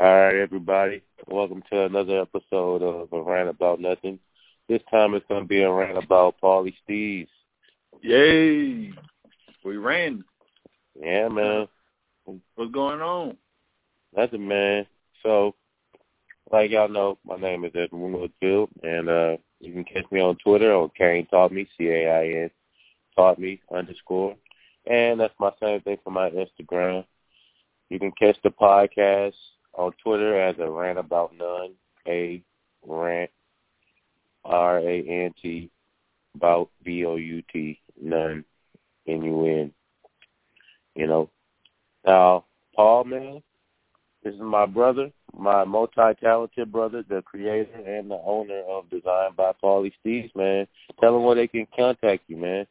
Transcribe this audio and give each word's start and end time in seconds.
All 0.00 0.06
right, 0.06 0.36
everybody. 0.36 1.02
Welcome 1.26 1.64
to 1.72 1.86
another 1.86 2.20
episode 2.20 2.84
of 2.84 3.12
A 3.12 3.20
Rant 3.20 3.48
About 3.48 3.80
Nothing. 3.80 4.20
This 4.68 4.80
time 4.92 5.14
it's 5.14 5.26
going 5.28 5.42
to 5.42 5.48
be 5.48 5.62
a 5.62 5.72
rant 5.72 5.98
about 5.98 6.36
Pauly 6.40 6.72
Steez. 6.88 7.26
Yay! 8.02 8.92
We 9.64 9.76
ran. 9.76 10.22
Yeah, 10.94 11.26
man. 11.26 11.66
What's 12.24 12.70
going 12.70 13.00
on? 13.00 13.36
Nothing, 14.16 14.46
man. 14.46 14.86
So, 15.24 15.56
like 16.52 16.70
y'all 16.70 16.88
know, 16.88 17.18
my 17.26 17.34
name 17.34 17.64
is 17.64 17.72
Edwin 17.74 18.12
Woodfield, 18.12 18.68
and 18.84 19.08
uh, 19.08 19.36
you 19.58 19.72
can 19.72 19.82
catch 19.82 20.08
me 20.12 20.20
on 20.20 20.36
Twitter 20.36 20.72
on 20.72 20.92
Cain 20.96 21.26
Taught 21.26 21.50
Me, 21.50 21.68
C-A-I-N, 21.76 22.50
Taught 23.16 23.40
Me 23.40 23.60
underscore. 23.74 24.36
And 24.86 25.18
that's 25.18 25.34
my 25.40 25.50
same 25.60 25.80
thing 25.80 25.98
for 26.04 26.12
my 26.12 26.30
Instagram. 26.30 27.04
You 27.90 27.98
can 27.98 28.12
catch 28.12 28.36
the 28.44 28.50
podcast 28.50 29.34
on 29.78 29.92
Twitter 30.02 30.38
as 30.38 30.56
a 30.58 30.68
rant 30.68 30.98
about 30.98 31.32
none, 31.38 31.72
a 32.06 32.42
rant, 32.86 33.30
R 34.44 34.78
A 34.80 35.02
N 35.02 35.32
T, 35.40 35.70
about 36.34 36.70
B 36.82 37.04
O 37.06 37.16
U 37.16 37.42
T, 37.52 37.80
none, 38.00 38.44
N 39.06 39.22
U 39.22 39.46
N. 39.46 39.72
You 40.94 41.06
know. 41.06 41.30
Now, 42.04 42.44
Paul, 42.74 43.04
man, 43.04 43.42
this 44.24 44.34
is 44.34 44.40
my 44.40 44.66
brother, 44.66 45.10
my 45.36 45.64
multi-talented 45.64 46.72
brother, 46.72 47.04
the 47.08 47.22
creator 47.22 47.76
and 47.86 48.10
the 48.10 48.20
owner 48.24 48.62
of 48.68 48.90
Design 48.90 49.30
by 49.36 49.52
Pauly 49.62 49.92
Steez, 50.04 50.34
man. 50.34 50.66
Tell 51.00 51.12
them 51.12 51.22
where 51.22 51.36
they 51.36 51.46
can 51.46 51.66
contact 51.76 52.24
you, 52.26 52.36
man. 52.36 52.66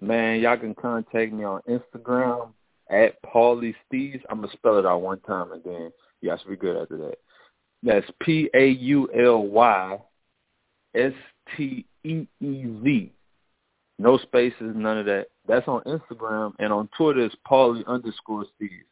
Man, 0.00 0.40
y'all 0.40 0.56
can 0.56 0.74
contact 0.74 1.32
me 1.32 1.44
on 1.44 1.62
Instagram 1.68 2.52
at 2.90 3.20
Paulie 3.22 3.74
Steez. 3.90 4.20
I'm 4.28 4.40
gonna 4.40 4.52
spell 4.52 4.78
it 4.78 4.86
out 4.86 5.00
one 5.00 5.20
time 5.20 5.52
and 5.52 5.62
then 5.64 5.92
y'all 6.22 6.38
should 6.38 6.48
be 6.48 6.56
good 6.56 6.80
after 6.80 6.96
that. 6.96 7.18
That's 7.82 8.06
P 8.22 8.48
A 8.54 8.68
U 8.68 9.10
L 9.12 9.46
Y 9.46 9.98
S 10.94 11.12
T 11.56 11.84
E 12.04 12.26
E 12.40 12.64
Z. 12.82 13.12
No 13.98 14.18
spaces, 14.18 14.74
none 14.74 14.98
of 14.98 15.06
that. 15.06 15.28
That's 15.46 15.68
on 15.68 15.82
Instagram 15.82 16.54
and 16.58 16.72
on 16.72 16.88
Twitter 16.96 17.24
it's 17.24 17.36
Paulie 17.46 17.86
underscore 17.86 18.44
Steez. 18.44 18.82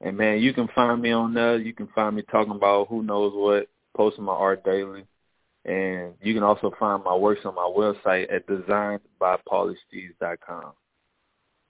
And 0.00 0.16
man, 0.16 0.40
you 0.40 0.52
can 0.52 0.68
find 0.74 1.00
me 1.00 1.12
on 1.12 1.32
there. 1.32 1.58
You 1.58 1.72
can 1.72 1.86
find 1.94 2.16
me 2.16 2.22
talking 2.30 2.56
about 2.56 2.88
who 2.88 3.02
knows 3.02 3.32
what, 3.34 3.68
posting 3.96 4.24
my 4.24 4.32
art 4.32 4.64
daily. 4.64 5.06
And 5.64 6.14
you 6.20 6.34
can 6.34 6.42
also 6.42 6.72
find 6.78 7.02
my 7.04 7.14
works 7.14 7.42
on 7.44 7.54
my 7.54 7.62
website 7.62 8.34
at 8.34 8.48
designedbypaulysteez.com. 8.48 10.72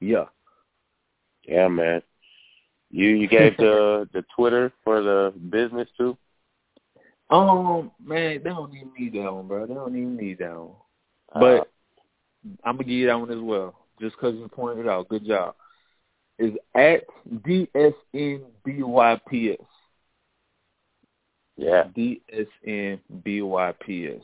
Yeah. 0.00 0.24
Yeah, 1.44 1.68
man. 1.68 2.00
You 2.92 3.08
you 3.08 3.26
gave 3.26 3.56
the 3.56 4.08
the 4.12 4.22
Twitter 4.36 4.70
for 4.84 5.02
the 5.02 5.32
business 5.50 5.88
too? 5.96 6.16
Um, 7.30 7.90
man, 8.04 8.42
they 8.44 8.50
don't 8.50 8.74
even 8.74 8.92
need 8.96 9.14
that 9.14 9.32
one, 9.32 9.48
bro. 9.48 9.66
They 9.66 9.72
don't 9.72 9.96
even 9.96 10.16
need 10.16 10.38
that 10.38 10.54
one. 10.54 10.72
But 11.32 11.40
uh, 11.40 11.64
I'm 12.62 12.76
gonna 12.76 12.84
give 12.84 12.98
you 12.98 13.06
that 13.06 13.18
one 13.18 13.30
as 13.30 13.40
well, 13.40 13.74
just 13.98 14.14
because 14.16 14.34
you 14.34 14.46
pointed 14.48 14.84
it 14.84 14.90
out. 14.90 15.08
Good 15.08 15.26
job. 15.26 15.54
Is 16.38 16.52
at 16.74 17.04
DSNBYPS. 17.46 17.96
Yeah. 21.56 21.84
DSNBYPS. 23.24 24.22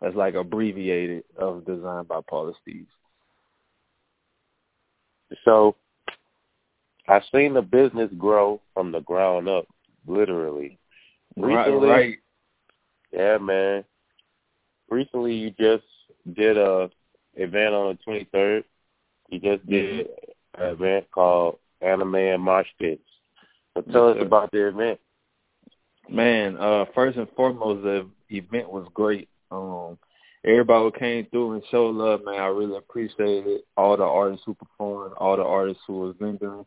That's 0.00 0.16
like 0.16 0.34
abbreviated 0.34 1.22
of 1.38 1.64
Designed 1.64 2.08
by 2.08 2.20
Pauly 2.20 2.54
Steez. 2.66 2.86
So 5.44 5.76
I've 7.08 7.22
seen 7.32 7.54
the 7.54 7.62
business 7.62 8.10
grow 8.18 8.60
from 8.74 8.92
the 8.92 9.00
ground 9.00 9.48
up, 9.48 9.66
literally. 10.06 10.78
Recently, 11.36 11.88
right, 11.88 11.96
right. 11.96 12.16
Yeah, 13.12 13.38
man. 13.38 13.84
Recently, 14.90 15.34
you 15.34 15.50
just 15.50 15.84
did 16.34 16.56
a 16.56 16.90
event 17.34 17.74
on 17.74 17.98
the 18.06 18.26
23rd. 18.34 18.64
You 19.30 19.40
just 19.40 19.66
did 19.68 20.06
mm-hmm. 20.06 20.62
an 20.62 20.68
event 20.70 21.10
called 21.10 21.58
Anime 21.80 22.14
and 22.14 22.42
Mosh 22.42 22.66
Pits. 22.78 23.02
So 23.74 23.82
tell 23.82 24.08
yes, 24.08 24.16
us 24.16 24.20
sir. 24.20 24.26
about 24.26 24.50
the 24.52 24.68
event. 24.68 25.00
Man, 26.08 26.56
uh, 26.56 26.84
first 26.94 27.18
and 27.18 27.28
foremost, 27.36 27.82
the 27.82 28.08
event 28.30 28.70
was 28.70 28.86
great. 28.94 29.28
Um, 29.50 29.98
everybody 30.44 30.84
who 30.84 30.92
came 30.92 31.26
through 31.26 31.54
and 31.54 31.62
showed 31.70 31.96
love, 31.96 32.20
man. 32.24 32.40
I 32.40 32.46
really 32.46 32.76
appreciate 32.76 33.46
it. 33.46 33.66
All 33.76 33.96
the 33.96 34.04
artists 34.04 34.44
who 34.46 34.54
performed, 34.54 35.14
all 35.18 35.36
the 35.36 35.42
artists 35.42 35.82
who 35.86 36.00
was 36.00 36.14
vending. 36.18 36.64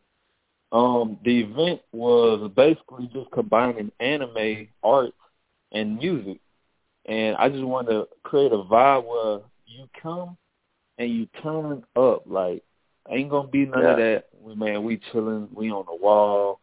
Um, 0.72 1.18
the 1.24 1.40
event 1.40 1.80
was 1.92 2.50
basically 2.54 3.10
just 3.12 3.30
combining 3.32 3.90
anime 3.98 4.68
art 4.84 5.12
and 5.72 5.98
music, 5.98 6.38
and 7.06 7.36
I 7.36 7.48
just 7.48 7.64
wanted 7.64 7.90
to 7.90 8.08
create 8.22 8.52
a 8.52 8.58
vibe 8.58 9.04
where 9.04 9.40
you 9.66 9.88
come 10.00 10.36
and 10.98 11.10
you 11.10 11.26
turn 11.42 11.84
up. 11.96 12.22
Like 12.26 12.62
ain't 13.08 13.30
gonna 13.30 13.48
be 13.48 13.66
none 13.66 13.82
yeah. 13.82 13.90
of 13.90 13.96
that. 13.96 14.24
We 14.40 14.54
man, 14.54 14.84
we 14.84 15.00
chilling, 15.10 15.48
we 15.52 15.70
on 15.70 15.86
the 15.86 15.96
wall. 15.96 16.60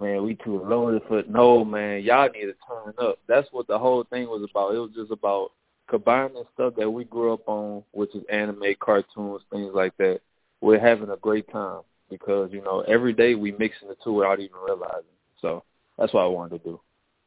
Man, 0.00 0.24
we 0.24 0.34
too 0.34 0.62
loaded 0.62 1.02
for 1.08 1.22
no 1.28 1.64
man. 1.64 2.02
Y'all 2.02 2.28
need 2.28 2.46
to 2.46 2.54
turn 2.68 2.94
up. 2.98 3.18
That's 3.28 3.48
what 3.52 3.66
the 3.68 3.78
whole 3.78 4.04
thing 4.04 4.26
was 4.26 4.46
about. 4.50 4.74
It 4.74 4.78
was 4.78 4.90
just 4.94 5.10
about 5.10 5.52
combining 5.88 6.42
stuff 6.52 6.74
that 6.76 6.90
we 6.90 7.04
grew 7.04 7.32
up 7.32 7.48
on, 7.48 7.82
which 7.92 8.14
is 8.14 8.24
anime, 8.28 8.74
cartoons, 8.80 9.42
things 9.50 9.70
like 9.72 9.96
that. 9.98 10.20
We're 10.60 10.80
having 10.80 11.10
a 11.10 11.16
great 11.16 11.50
time 11.50 11.82
because 12.10 12.50
you 12.52 12.62
know 12.62 12.84
every 12.88 13.12
day 13.12 13.34
we 13.34 13.52
mixing 13.52 13.88
the 13.88 13.96
two 14.02 14.12
without 14.12 14.40
even 14.40 14.56
realizing. 14.64 15.04
So 15.40 15.64
that's 15.98 16.12
what 16.12 16.22
I 16.22 16.26
wanted 16.26 16.58
to 16.58 16.70
do. 16.70 16.80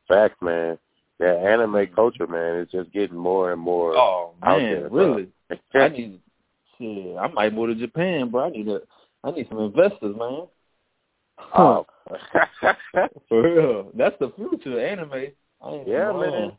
Fact, 0.08 0.42
man. 0.42 0.78
That 1.20 1.36
anime 1.36 1.88
culture, 1.94 2.28
man, 2.28 2.62
is 2.62 2.72
just 2.72 2.94
getting 2.94 3.18
more 3.18 3.52
and 3.52 3.60
more. 3.60 3.94
Oh 3.94 4.36
man, 4.42 4.60
there, 4.60 4.90
really? 4.90 5.28
I 5.74 5.90
need. 5.90 6.22
Shit, 6.78 7.18
I 7.18 7.28
might 7.28 7.54
move 7.54 7.68
to 7.68 7.76
Japan, 7.76 8.30
bro. 8.30 8.46
I 8.46 8.50
need 8.52 8.70
a. 8.70 8.80
I 9.22 9.32
need 9.32 9.48
some 9.50 9.60
investors, 9.60 10.16
man. 10.18 10.48
Oh, 11.58 11.86
for 13.28 13.42
real. 13.42 13.92
That's 13.98 14.16
the 14.20 14.32
future, 14.38 14.80
anime. 14.80 15.34
yeah, 15.86 16.14
man. 16.14 16.52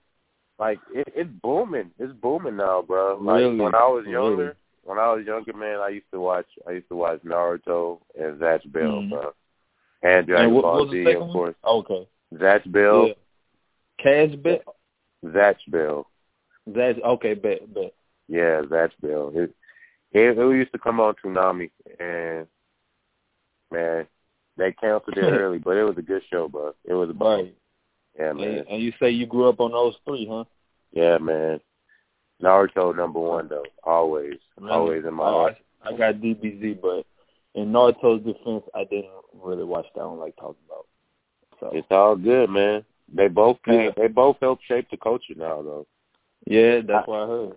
Like 0.58 0.78
it, 0.94 1.08
it's 1.16 1.30
booming. 1.42 1.90
It's 1.98 2.12
booming 2.12 2.58
now, 2.58 2.82
bro. 2.82 3.18
Like 3.18 3.40
really? 3.40 3.56
when 3.56 3.74
I 3.74 3.86
was 3.86 4.04
younger, 4.06 4.36
really? 4.36 4.54
When 4.90 4.98
I 4.98 5.12
was 5.12 5.24
younger, 5.24 5.52
man, 5.52 5.78
I 5.78 5.90
used 5.90 6.10
to 6.12 6.20
watch. 6.20 6.46
I 6.66 6.72
used 6.72 6.88
to 6.88 6.96
watch 6.96 7.20
Naruto 7.24 8.00
and 8.18 8.40
Zatch 8.40 8.70
Bell, 8.72 8.82
mm-hmm. 8.82 9.10
bro. 9.10 9.32
And 10.02 10.26
Dragon 10.26 10.46
and 10.46 10.54
what, 10.54 10.62
Ball 10.62 10.86
what 10.86 10.90
Z, 10.90 11.14
of 11.14 11.30
course. 11.30 11.54
Okay. 11.64 12.08
Zatch 12.34 12.72
Bell. 12.72 13.06
Yeah. 13.06 13.14
Cash 14.02 14.36
bet. 14.42 14.64
Zatch 15.24 15.58
Bell. 15.68 16.08
Zatch. 16.68 17.00
Okay, 17.02 17.34
bet 17.34 17.72
bet. 17.72 17.94
Yeah, 18.26 18.62
Zatch 18.62 18.90
Bell. 19.00 19.30
It, 19.32 19.54
it, 20.12 20.36
it 20.36 20.56
used 20.56 20.72
to 20.72 20.78
come 20.78 20.98
on 20.98 21.14
Toonami, 21.24 21.70
and 22.00 22.48
man, 23.70 24.08
they 24.56 24.72
canceled 24.72 25.16
it 25.16 25.20
early, 25.22 25.58
but 25.58 25.76
it 25.76 25.84
was 25.84 25.98
a 25.98 26.02
good 26.02 26.22
show, 26.32 26.48
bro. 26.48 26.74
It 26.84 26.94
was 26.94 27.10
a 27.10 27.12
right. 27.12 27.54
Yeah, 28.18 28.32
man. 28.32 28.48
And, 28.48 28.68
and 28.68 28.82
you 28.82 28.92
say 29.00 29.10
you 29.10 29.26
grew 29.26 29.48
up 29.48 29.60
on 29.60 29.70
those 29.70 29.94
three, 30.04 30.26
huh? 30.28 30.44
Yeah, 30.90 31.18
man. 31.18 31.60
Naruto 32.42 32.94
number 32.96 33.20
one 33.20 33.48
though, 33.48 33.64
always, 33.84 34.38
Really? 34.58 34.72
always 34.72 35.04
in 35.04 35.14
my 35.14 35.24
Oh, 35.24 35.32
heart. 35.40 35.56
I, 35.84 35.88
I 35.90 35.96
got 35.96 36.14
DBZ, 36.20 36.80
but 36.80 37.04
in 37.54 37.72
Naruto's 37.72 38.24
defense, 38.24 38.64
I 38.74 38.84
didn't 38.84 39.10
really 39.34 39.64
watch 39.64 39.86
that 39.94 40.06
one 40.08 40.18
like 40.18 40.36
talking 40.36 40.62
about. 40.66 40.86
So 41.60 41.70
It's 41.74 41.86
all 41.90 42.16
good, 42.16 42.48
man. 42.50 42.84
They 43.12 43.28
both 43.28 43.62
came. 43.64 43.86
Yeah. 43.86 43.90
They 43.96 44.08
both 44.08 44.36
help 44.40 44.60
shape 44.62 44.88
the 44.90 44.96
culture 44.96 45.34
now, 45.36 45.62
though. 45.62 45.86
yeah, 46.46 46.80
that's 46.86 47.06
what 47.06 47.20
I 47.22 47.26
heard. 47.26 47.56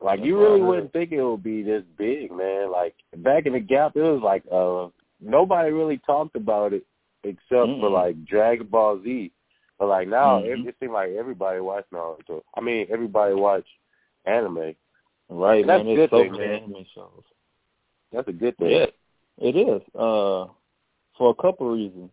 Like 0.00 0.20
That's 0.20 0.26
you 0.26 0.38
really 0.38 0.60
wouldn't 0.60 0.92
think 0.92 1.12
it 1.12 1.22
would 1.22 1.42
be 1.42 1.62
this 1.62 1.82
big, 1.96 2.30
man. 2.30 2.70
Like 2.70 2.94
back 3.16 3.46
in 3.46 3.52
the 3.52 3.60
gap, 3.60 3.96
it 3.96 4.02
was 4.02 4.20
like 4.22 4.44
uh 4.52 4.88
nobody 5.20 5.70
really 5.70 5.98
talked 6.06 6.36
about 6.36 6.72
it 6.72 6.84
except 7.24 7.78
for 7.80 7.88
Mm-mm. 7.88 7.90
like 7.90 8.24
Dragon 8.24 8.66
Ball 8.66 9.00
Z. 9.02 9.32
But 9.78 9.88
like 9.88 10.08
now, 10.08 10.40
Mhm. 10.40 10.46
it, 10.64 10.68
it 10.68 10.76
seems 10.80 10.92
like 10.92 11.10
everybody 11.12 11.60
watch 11.60 11.84
Naruto. 11.92 12.42
I 12.54 12.60
mean, 12.60 12.86
everybody 12.90 13.34
watch 13.34 13.66
anime. 14.24 14.74
Right, 15.28 15.60
And 15.60 15.68
that's 15.68 15.84
man. 15.84 15.92
a 15.92 15.96
There's 15.96 15.96
good 15.96 16.10
so 16.10 16.22
thing, 16.22 16.32
many 16.32 16.44
man. 16.46 16.62
anime 16.62 16.86
shows. 16.94 17.24
That's 18.12 18.28
a 18.28 18.32
good 18.32 18.56
thing. 18.58 18.70
Yeah, 18.70 18.86
it 19.38 19.56
is. 19.56 19.82
Uh, 19.94 20.46
for 21.18 21.30
a 21.30 21.34
couple 21.42 21.68
of 21.70 21.74
reasons. 21.76 22.10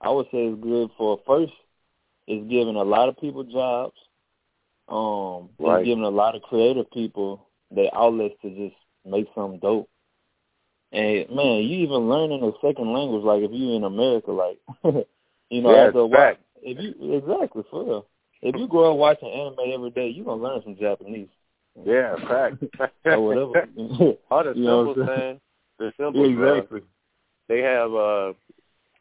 I 0.00 0.10
would 0.10 0.26
say 0.26 0.46
it's 0.46 0.62
good 0.62 0.90
for 0.98 1.20
first, 1.26 1.52
it's 2.26 2.48
giving 2.50 2.76
a 2.76 2.82
lot 2.84 3.08
of 3.08 3.16
people 3.18 3.44
jobs. 3.44 3.96
Um, 4.88 5.50
Right. 5.58 5.80
it's 5.80 5.86
giving 5.86 6.04
a 6.04 6.08
lot 6.10 6.34
of 6.34 6.42
creative 6.42 6.90
people 6.90 7.48
their 7.70 7.92
outlets 7.94 8.34
to 8.42 8.50
just 8.50 8.76
make 9.04 9.26
something 9.34 9.58
dope. 9.60 9.88
And 10.92 11.28
man, 11.30 11.62
you 11.64 11.78
even 11.78 12.08
learning 12.08 12.42
a 12.42 12.52
second 12.66 12.92
language, 12.92 13.24
like 13.24 13.42
if 13.42 13.50
you 13.52 13.72
in 13.72 13.84
America, 13.84 14.30
like 14.32 14.60
you 15.50 15.62
know, 15.62 15.74
Yeah, 15.74 15.86
after 15.86 15.98
a 16.00 16.06
while, 16.06 16.20
fact. 16.20 16.40
If 16.66 16.78
you 16.78 17.14
exactly 17.14 17.62
for 17.70 17.84
real. 17.84 18.06
If 18.42 18.54
you 18.56 18.68
grow 18.68 18.92
up 18.92 18.98
watching 18.98 19.30
anime 19.30 19.72
every 19.72 19.90
day, 19.90 20.08
you 20.08 20.24
gonna 20.24 20.42
learn 20.42 20.60
some 20.62 20.76
Japanese. 20.76 21.28
Yeah, 21.84 22.16
fact. 22.28 22.62
or 23.06 23.20
whatever. 23.26 23.68
All 24.30 24.44
the 24.44 24.52
You 24.54 24.64
know 24.64 24.94
symbols, 24.94 24.96
what 24.98 25.08
I'm 25.10 25.18
man. 25.18 25.40
The 25.78 25.92
symbols, 25.98 26.34
bro. 26.34 26.54
exactly. 26.54 26.80
They 27.48 27.60
have 27.60 27.94
uh 27.94 28.32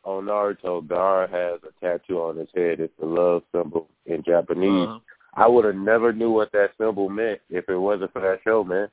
on 0.04 0.26
Naruto, 0.26 0.86
Gaara 0.86 1.28
has 1.30 1.60
a 1.64 1.80
tattoo 1.84 2.22
on 2.22 2.38
his 2.38 2.48
head. 2.56 2.80
It's 2.80 2.94
the 3.00 3.08
love 3.08 3.42
symbol 3.52 3.90
in 4.06 4.24
Japanese. 4.24 4.88
Uh-huh. 4.88 5.00
I 5.34 5.48
would 5.48 5.66
have 5.66 5.76
never 5.76 6.14
knew 6.14 6.32
what 6.32 6.52
that 6.54 6.72
symbol 6.80 7.10
meant 7.10 7.42
if 7.50 7.68
it 7.68 7.76
wasn't 7.78 8.14
for 8.14 8.22
that 8.22 8.40
show, 8.44 8.64
man. 8.64 8.88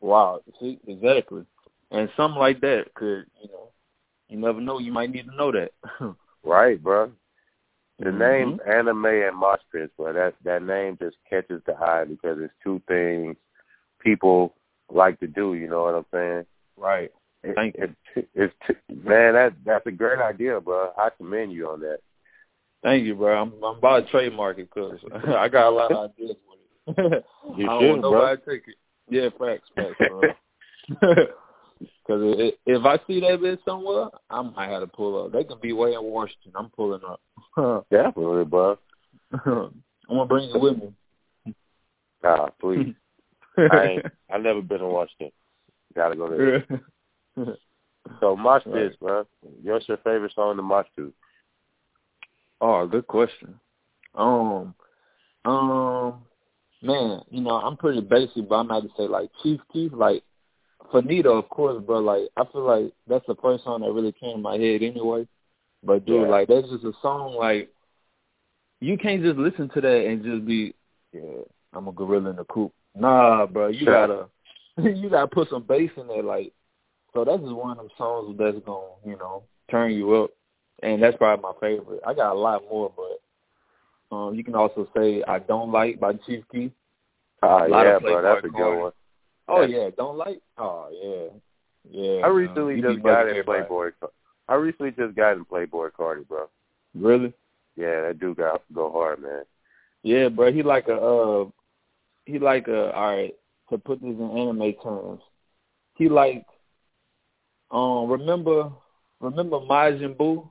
Wow. 0.00 0.40
See, 0.58 0.80
exactly. 0.88 1.44
And 1.90 2.08
something 2.16 2.38
like 2.40 2.60
that 2.62 2.86
could, 2.94 3.26
you 3.40 3.48
know, 3.48 3.68
you 4.28 4.38
never 4.38 4.60
know. 4.60 4.78
You 4.78 4.90
might 4.92 5.10
need 5.10 5.26
to 5.26 5.36
know 5.36 5.52
that. 5.52 5.72
right, 6.44 6.82
bro. 6.82 7.12
The 8.02 8.10
Mhm. 8.10 8.18
names 8.18 8.60
anime 8.66 9.06
and 9.06 9.36
mosh 9.36 9.60
pits, 9.70 9.92
bro. 9.96 10.12
That 10.12 10.34
that 10.42 10.64
name 10.64 10.98
just 11.00 11.16
catches 11.30 11.62
the 11.64 11.76
eye 11.80 12.04
because 12.04 12.40
it's 12.40 12.52
two 12.62 12.82
things 12.88 13.36
people 14.00 14.56
like 14.90 15.20
to 15.20 15.28
do. 15.28 15.54
You 15.54 15.68
know 15.68 15.84
what 15.84 15.94
I'm 15.94 16.06
saying? 16.12 16.46
Right. 16.76 17.12
It, 17.44 17.54
Thank 17.54 17.76
it, 17.76 17.94
it's 18.34 18.54
man, 18.88 19.34
that 19.34 19.52
that's 19.64 19.86
a 19.86 19.92
great 19.92 20.18
idea, 20.18 20.60
bro. 20.60 20.90
I 20.98 21.10
commend 21.16 21.52
you 21.52 21.68
on 21.68 21.80
that. 21.82 22.00
Thank 22.82 23.04
you, 23.04 23.14
bro. 23.14 23.40
I'm, 23.40 23.52
I'm 23.62 23.76
about 23.78 24.06
to 24.06 24.10
trademark 24.10 24.58
it 24.58 24.68
because 24.74 24.98
I 25.28 25.48
got 25.48 25.68
a 25.68 25.70
lot 25.70 25.92
of 25.92 26.10
ideas 26.10 26.36
with 26.48 27.12
it. 27.12 27.24
You 27.56 27.68
I 27.68 27.68
don't 27.68 27.80
should, 27.80 27.88
want 27.90 28.00
bro. 28.00 28.10
nobody 28.10 28.42
to 28.42 28.50
take 28.50 28.68
it. 28.68 28.76
Yeah, 29.08 29.28
facts, 29.38 29.68
facts, 29.76 29.94
bro. 30.00 31.24
Because 32.06 32.52
if 32.66 32.84
I 32.84 32.98
see 33.06 33.20
that 33.20 33.40
bitch 33.40 33.58
somewhere, 33.64 34.08
I 34.30 34.42
might 34.42 34.70
have 34.70 34.82
to 34.82 34.86
pull 34.86 35.24
up. 35.24 35.32
They 35.32 35.44
can 35.44 35.58
be 35.60 35.72
way 35.72 35.94
in 35.94 36.02
Washington. 36.02 36.52
I'm 36.54 36.70
pulling 36.70 37.00
up. 37.04 37.20
Definitely, 37.90 38.44
bro. 38.44 38.78
I'm 39.32 39.82
gonna 40.08 40.26
bring 40.26 40.50
it 40.50 40.60
with 40.60 40.78
me. 40.78 40.92
Nah, 42.22 42.48
please. 42.60 42.94
I 43.58 43.86
ain't. 43.86 44.06
I've 44.32 44.42
never 44.42 44.62
been 44.62 44.78
to 44.78 44.86
Washington. 44.86 45.30
Gotta 45.94 46.16
go 46.16 46.28
there. 46.28 46.66
So 48.20 48.36
mosh 48.36 48.62
Right. 48.66 48.88
pits, 48.88 48.96
bro. 49.00 49.26
What's 49.62 49.88
your 49.88 49.98
favorite 49.98 50.32
song 50.34 50.56
to 50.56 50.62
mosh 50.62 50.86
to? 50.96 51.12
oh, 52.60 52.86
good 52.86 53.06
question. 53.06 53.58
Um, 54.14 54.74
um, 55.44 56.22
man, 56.82 57.22
you 57.30 57.40
know 57.40 57.50
I'm 57.50 57.76
pretty 57.76 58.00
basic, 58.00 58.48
but 58.48 58.56
I'm 58.56 58.66
about 58.66 58.82
to 58.82 58.88
say 58.96 59.08
like 59.08 59.30
Chief 59.42 59.60
Keef, 59.72 59.92
like 59.92 60.22
Faneto, 60.92 61.38
of 61.38 61.48
course, 61.48 61.82
bro. 61.84 61.98
Like 62.00 62.28
I 62.36 62.44
feel 62.52 62.64
like 62.66 62.92
that's 63.06 63.26
the 63.26 63.36
first 63.36 63.64
song 63.64 63.80
that 63.80 63.92
really 63.92 64.12
came 64.12 64.36
in 64.36 64.42
my 64.42 64.56
head 64.56 64.82
anyway. 64.82 65.26
But 65.82 66.04
dude, 66.06 66.22
Yeah. 66.22 66.28
like 66.28 66.48
that's 66.48 66.68
just 66.68 66.84
a 66.84 66.92
song 67.02 67.34
like 67.34 67.70
you 68.80 68.98
can't 68.98 69.22
just 69.22 69.38
listen 69.38 69.68
to 69.70 69.80
that 69.80 70.06
and 70.06 70.24
just 70.24 70.44
be, 70.44 70.74
yeah, 71.12 71.42
I'm 71.72 71.86
a 71.88 71.92
gorilla 71.92 72.30
in 72.30 72.36
the 72.36 72.44
coop. 72.44 72.72
Nah, 72.94 73.46
bro, 73.46 73.68
you 73.68 73.84
Sure. 73.86 73.94
gotta 73.94 74.28
you 74.98 75.08
gotta 75.08 75.28
put 75.28 75.48
some 75.48 75.62
bass 75.62 75.90
in 75.96 76.06
there, 76.08 76.22
like. 76.22 76.52
So 77.14 77.24
that's 77.26 77.42
just 77.42 77.52
one 77.54 77.72
of 77.72 77.76
them 77.76 77.90
songs 77.98 78.38
that's 78.38 78.58
gonna, 78.64 78.86
you 79.04 79.16
know, 79.18 79.42
turn 79.70 79.92
you 79.92 80.14
up, 80.14 80.30
and 80.82 81.02
that's 81.02 81.16
probably 81.18 81.42
my 81.42 81.52
favorite. 81.60 82.00
I 82.06 82.14
got 82.14 82.32
a 82.32 82.38
lot 82.38 82.62
more, 82.70 82.90
but 82.96 84.16
um, 84.16 84.34
you 84.34 84.42
can 84.42 84.54
also 84.54 84.88
say 84.96 85.22
"I 85.28 85.38
Don't 85.38 85.70
Like" 85.70 86.00
by 86.00 86.14
Chief 86.14 86.42
Keef. 86.50 86.72
A 87.42 87.68
lot 87.68 87.84
yeah, 87.84 87.96
of 87.96 88.02
bro. 88.02 88.22
That's 88.22 88.46
a 88.46 88.48
good 88.48 88.80
one. 88.80 88.92
Oh 89.48 89.62
yeah, 89.62 89.90
don't 89.96 90.16
like. 90.16 90.40
Oh 90.58 90.88
yeah, 90.92 91.28
yeah. 91.90 92.24
I 92.24 92.28
recently 92.28 92.76
You 92.76 92.82
be 92.82 92.94
just 92.94 93.04
got 93.04 93.28
in. 93.28 93.44
Playboy. 93.44 93.90
I 94.48 94.54
recently 94.54 94.92
just 94.92 95.14
got 95.16 95.32
in 95.32 95.44
Playboi 95.44 95.90
Carti, 95.92 96.26
bro. 96.26 96.48
Really? 96.94 97.32
Yeah, 97.76 98.02
that 98.02 98.18
dude 98.20 98.36
got 98.36 98.62
go 98.74 98.90
hard, 98.90 99.22
man. 99.22 99.44
Yeah, 100.02 100.28
bro. 100.28 100.52
He 100.52 100.62
like 100.62 100.88
a 100.88 100.94
uh, 100.94 101.44
he 102.26 102.38
like 102.38 102.68
a 102.68 102.92
all 102.94 103.16
right. 103.16 103.34
To 103.70 103.78
put 103.78 104.02
this 104.02 104.10
in 104.10 104.30
anime 104.36 104.74
terms, 104.82 105.22
he 105.94 106.08
like 106.08 106.44
um 107.70 108.10
remember 108.10 108.70
remember 109.20 109.58
Majin 109.60 110.14
Buu? 110.16 110.46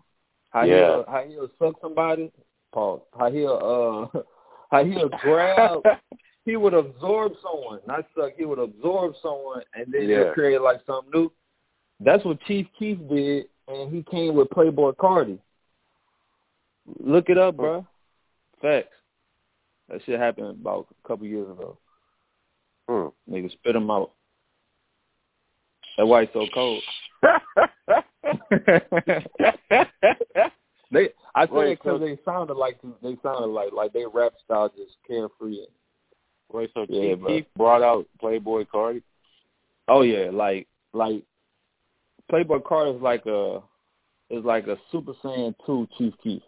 How 0.50 0.64
Yeah. 0.64 0.88
he'll 0.88 1.06
how 1.08 1.24
he'll 1.28 1.50
suck 1.60 1.76
somebody? 1.82 2.32
Pause. 2.74 3.02
How 3.18 3.32
he'll 3.32 4.10
uh 4.14 4.20
how 4.72 4.84
he'll 4.84 5.10
grab 5.10 5.84
he 6.46 6.56
would 6.56 6.74
absorb 6.74 7.34
someone, 7.42 7.80
not 7.88 8.06
suck. 8.16 8.32
He 8.38 8.46
would 8.46 8.60
absorb 8.60 9.14
someone, 9.22 9.64
and 9.74 9.92
then 9.92 10.10
Yeah. 10.10 10.34
create 10.34 10.62
like 10.62 10.82
something 10.86 11.12
new. 11.14 11.32
That's 12.00 12.24
what 12.26 12.40
Chief 12.42 12.68
Keef 12.78 12.98
did, 13.08 13.48
and 13.68 13.94
he 13.94 14.04
came 14.04 14.36
with 14.36 14.50
Playboi 14.50 14.96
Carti. 14.96 15.40
Look 17.00 17.30
it 17.30 17.38
up, 17.38 17.58
bro. 17.58 17.86
Facts. 18.62 18.96
That 19.88 20.02
shit 20.06 20.20
happened 20.20 20.48
about 20.48 20.88
a 21.04 21.08
couple 21.08 21.28
years 21.28 21.50
ago. 21.50 21.78
Hmm. 22.90 23.08
Nigga 23.32 23.52
spit 23.52 23.76
him 23.76 23.92
out. 23.92 24.12
That 25.98 26.08
white 26.08 26.32
so 26.34 26.48
cold. 26.54 26.82
they, 30.92 31.10
I 31.36 31.46
say 31.46 31.72
it 31.72 31.80
because 31.80 31.82
so- 31.84 32.00
they 32.00 32.18
sounded 32.26 32.56
like 32.56 32.80
they 33.04 33.16
sounded 33.22 33.48
like 33.48 33.72
like 33.74 33.94
they 33.94 34.06
rap 34.12 34.34
style 34.44 34.70
just 34.76 34.98
carefree. 35.08 35.66
Wait, 36.53 36.69
so 36.74 36.86
Yeah, 36.89 37.15
Chief. 37.15 37.27
Keef 37.27 37.45
brought 37.56 37.81
out 37.81 38.07
Playboi 38.21 38.65
Carti? 38.68 39.03
Oh 39.88 40.01
yeah, 40.01 40.30
like 40.31 40.68
like 40.94 41.24
Playboi 42.31 42.62
Carti 42.63 42.95
is 42.95 43.01
like 43.01 43.25
a 43.25 43.62
is 44.30 44.44
like 44.45 44.68
a 44.68 44.77
Super 44.92 45.13
Saiyan 45.24 45.53
two 45.65 45.88
Chief 45.98 46.13
Keef. 46.24 46.42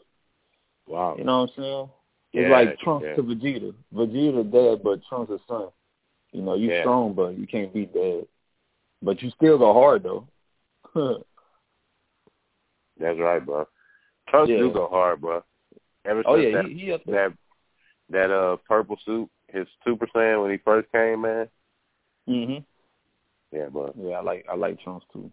Wow. 0.87 1.15
You 1.17 1.23
know 1.23 1.41
what 1.41 1.49
I'm 1.57 1.63
saying? 1.63 1.89
It's 2.33 2.49
Yeah, 2.49 2.55
like 2.55 2.79
Trunks 2.79 3.05
yeah. 3.07 3.15
to 3.15 3.23
Vegeta. 3.23 3.73
Vegeta 3.93 4.51
dead, 4.51 4.83
but 4.83 5.01
Trunks 5.07 5.31
is 5.31 5.39
son. 5.47 5.69
You 6.31 6.41
know, 6.41 6.55
you 6.55 6.69
Yeah. 6.71 6.81
strong, 6.81 7.13
but 7.13 7.37
you 7.37 7.45
can't 7.47 7.73
be 7.73 7.85
dead. 7.85 8.27
But 9.01 9.21
you 9.21 9.29
still 9.31 9.57
go 9.57 9.73
hard 9.73 10.03
though. 10.03 10.27
That's 12.99 13.19
right, 13.19 13.45
bro. 13.45 13.67
Trunks 14.29 14.51
Yeah. 14.51 14.57
do 14.59 14.71
go 14.71 14.87
hard, 14.87 15.21
bro. 15.21 15.43
Ever 16.05 16.23
oh 16.25 16.35
yeah, 16.35 16.51
that, 16.61 16.65
he, 16.65 16.73
he 16.85 16.91
up 16.91 17.03
there. 17.05 17.29
that 17.29 17.37
that 18.09 18.31
uh 18.31 18.57
purple 18.67 18.97
suit, 19.05 19.29
his 19.53 19.67
Super 19.85 20.07
Saiyan 20.07 20.41
when 20.41 20.51
he 20.51 20.57
first 20.57 20.91
came, 20.91 21.21
man. 21.21 21.47
Mhm. 22.27 22.65
Yeah, 23.51 23.69
but 23.69 23.95
Yeah, 23.95 24.17
I 24.17 24.21
like 24.21 24.45
I 24.49 24.55
like 24.55 24.79
Trunks 24.81 25.05
too. 25.13 25.31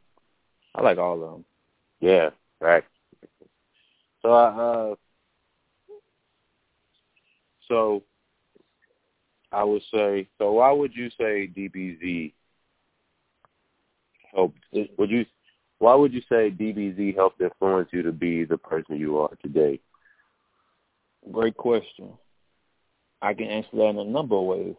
I 0.75 0.83
like 0.83 0.99
all 0.99 1.15
of 1.15 1.21
them. 1.21 1.45
Yeah, 2.01 2.31
right. 2.61 2.85
So 4.23 4.33
I 4.33 4.49
uh 4.49 4.95
so 7.67 8.03
I 9.53 9.65
would 9.65 9.83
say 9.93 10.29
so 10.39 10.53
why 10.53 10.71
would 10.71 10.95
you 10.95 11.09
say 11.11 11.49
DBZ 11.49 12.33
helped 14.35 14.59
would 14.99 15.11
you 15.11 15.25
why 15.79 15.95
would 15.95 16.13
you 16.13 16.21
say 16.29 16.51
DBZ 16.51 17.15
helped 17.17 17.41
influence 17.41 17.89
you 17.93 18.03
to 18.03 18.13
be 18.13 18.45
the 18.45 18.59
person 18.59 18.97
you 18.97 19.19
are 19.19 19.35
today? 19.43 19.81
Great 21.33 21.57
question. 21.57 22.13
I 23.23 23.35
can 23.35 23.47
answer 23.47 23.69
that 23.75 23.89
in 23.89 23.99
a 23.99 24.05
number 24.05 24.37
of 24.37 24.45
ways. 24.45 24.75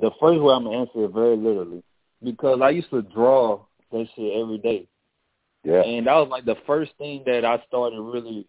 The 0.00 0.10
first 0.20 0.40
way 0.40 0.54
I'm 0.54 0.64
gonna 0.64 0.80
answer 0.80 1.04
it 1.04 1.12
very 1.12 1.36
literally 1.36 1.82
because 2.22 2.60
I 2.62 2.70
used 2.70 2.90
to 2.90 3.02
draw 3.02 3.64
that 3.92 4.06
shit 4.14 4.36
every 4.36 4.58
day. 4.58 4.86
Yeah. 5.64 5.82
And 5.82 6.06
that 6.06 6.14
was 6.14 6.28
like 6.30 6.44
the 6.44 6.56
first 6.66 6.92
thing 6.98 7.22
that 7.26 7.44
I 7.44 7.62
started 7.68 8.00
really 8.00 8.46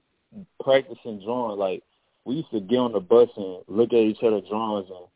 practicing 0.63 1.21
drawing. 1.23 1.59
Like 1.59 1.83
we 2.25 2.35
used 2.35 2.51
to 2.51 2.61
get 2.61 2.77
on 2.77 2.93
the 2.93 2.99
bus 2.99 3.29
and 3.35 3.63
look 3.67 3.93
at 3.93 3.99
each 3.99 4.23
other's 4.23 4.47
drawings 4.49 4.87
and 4.89 5.07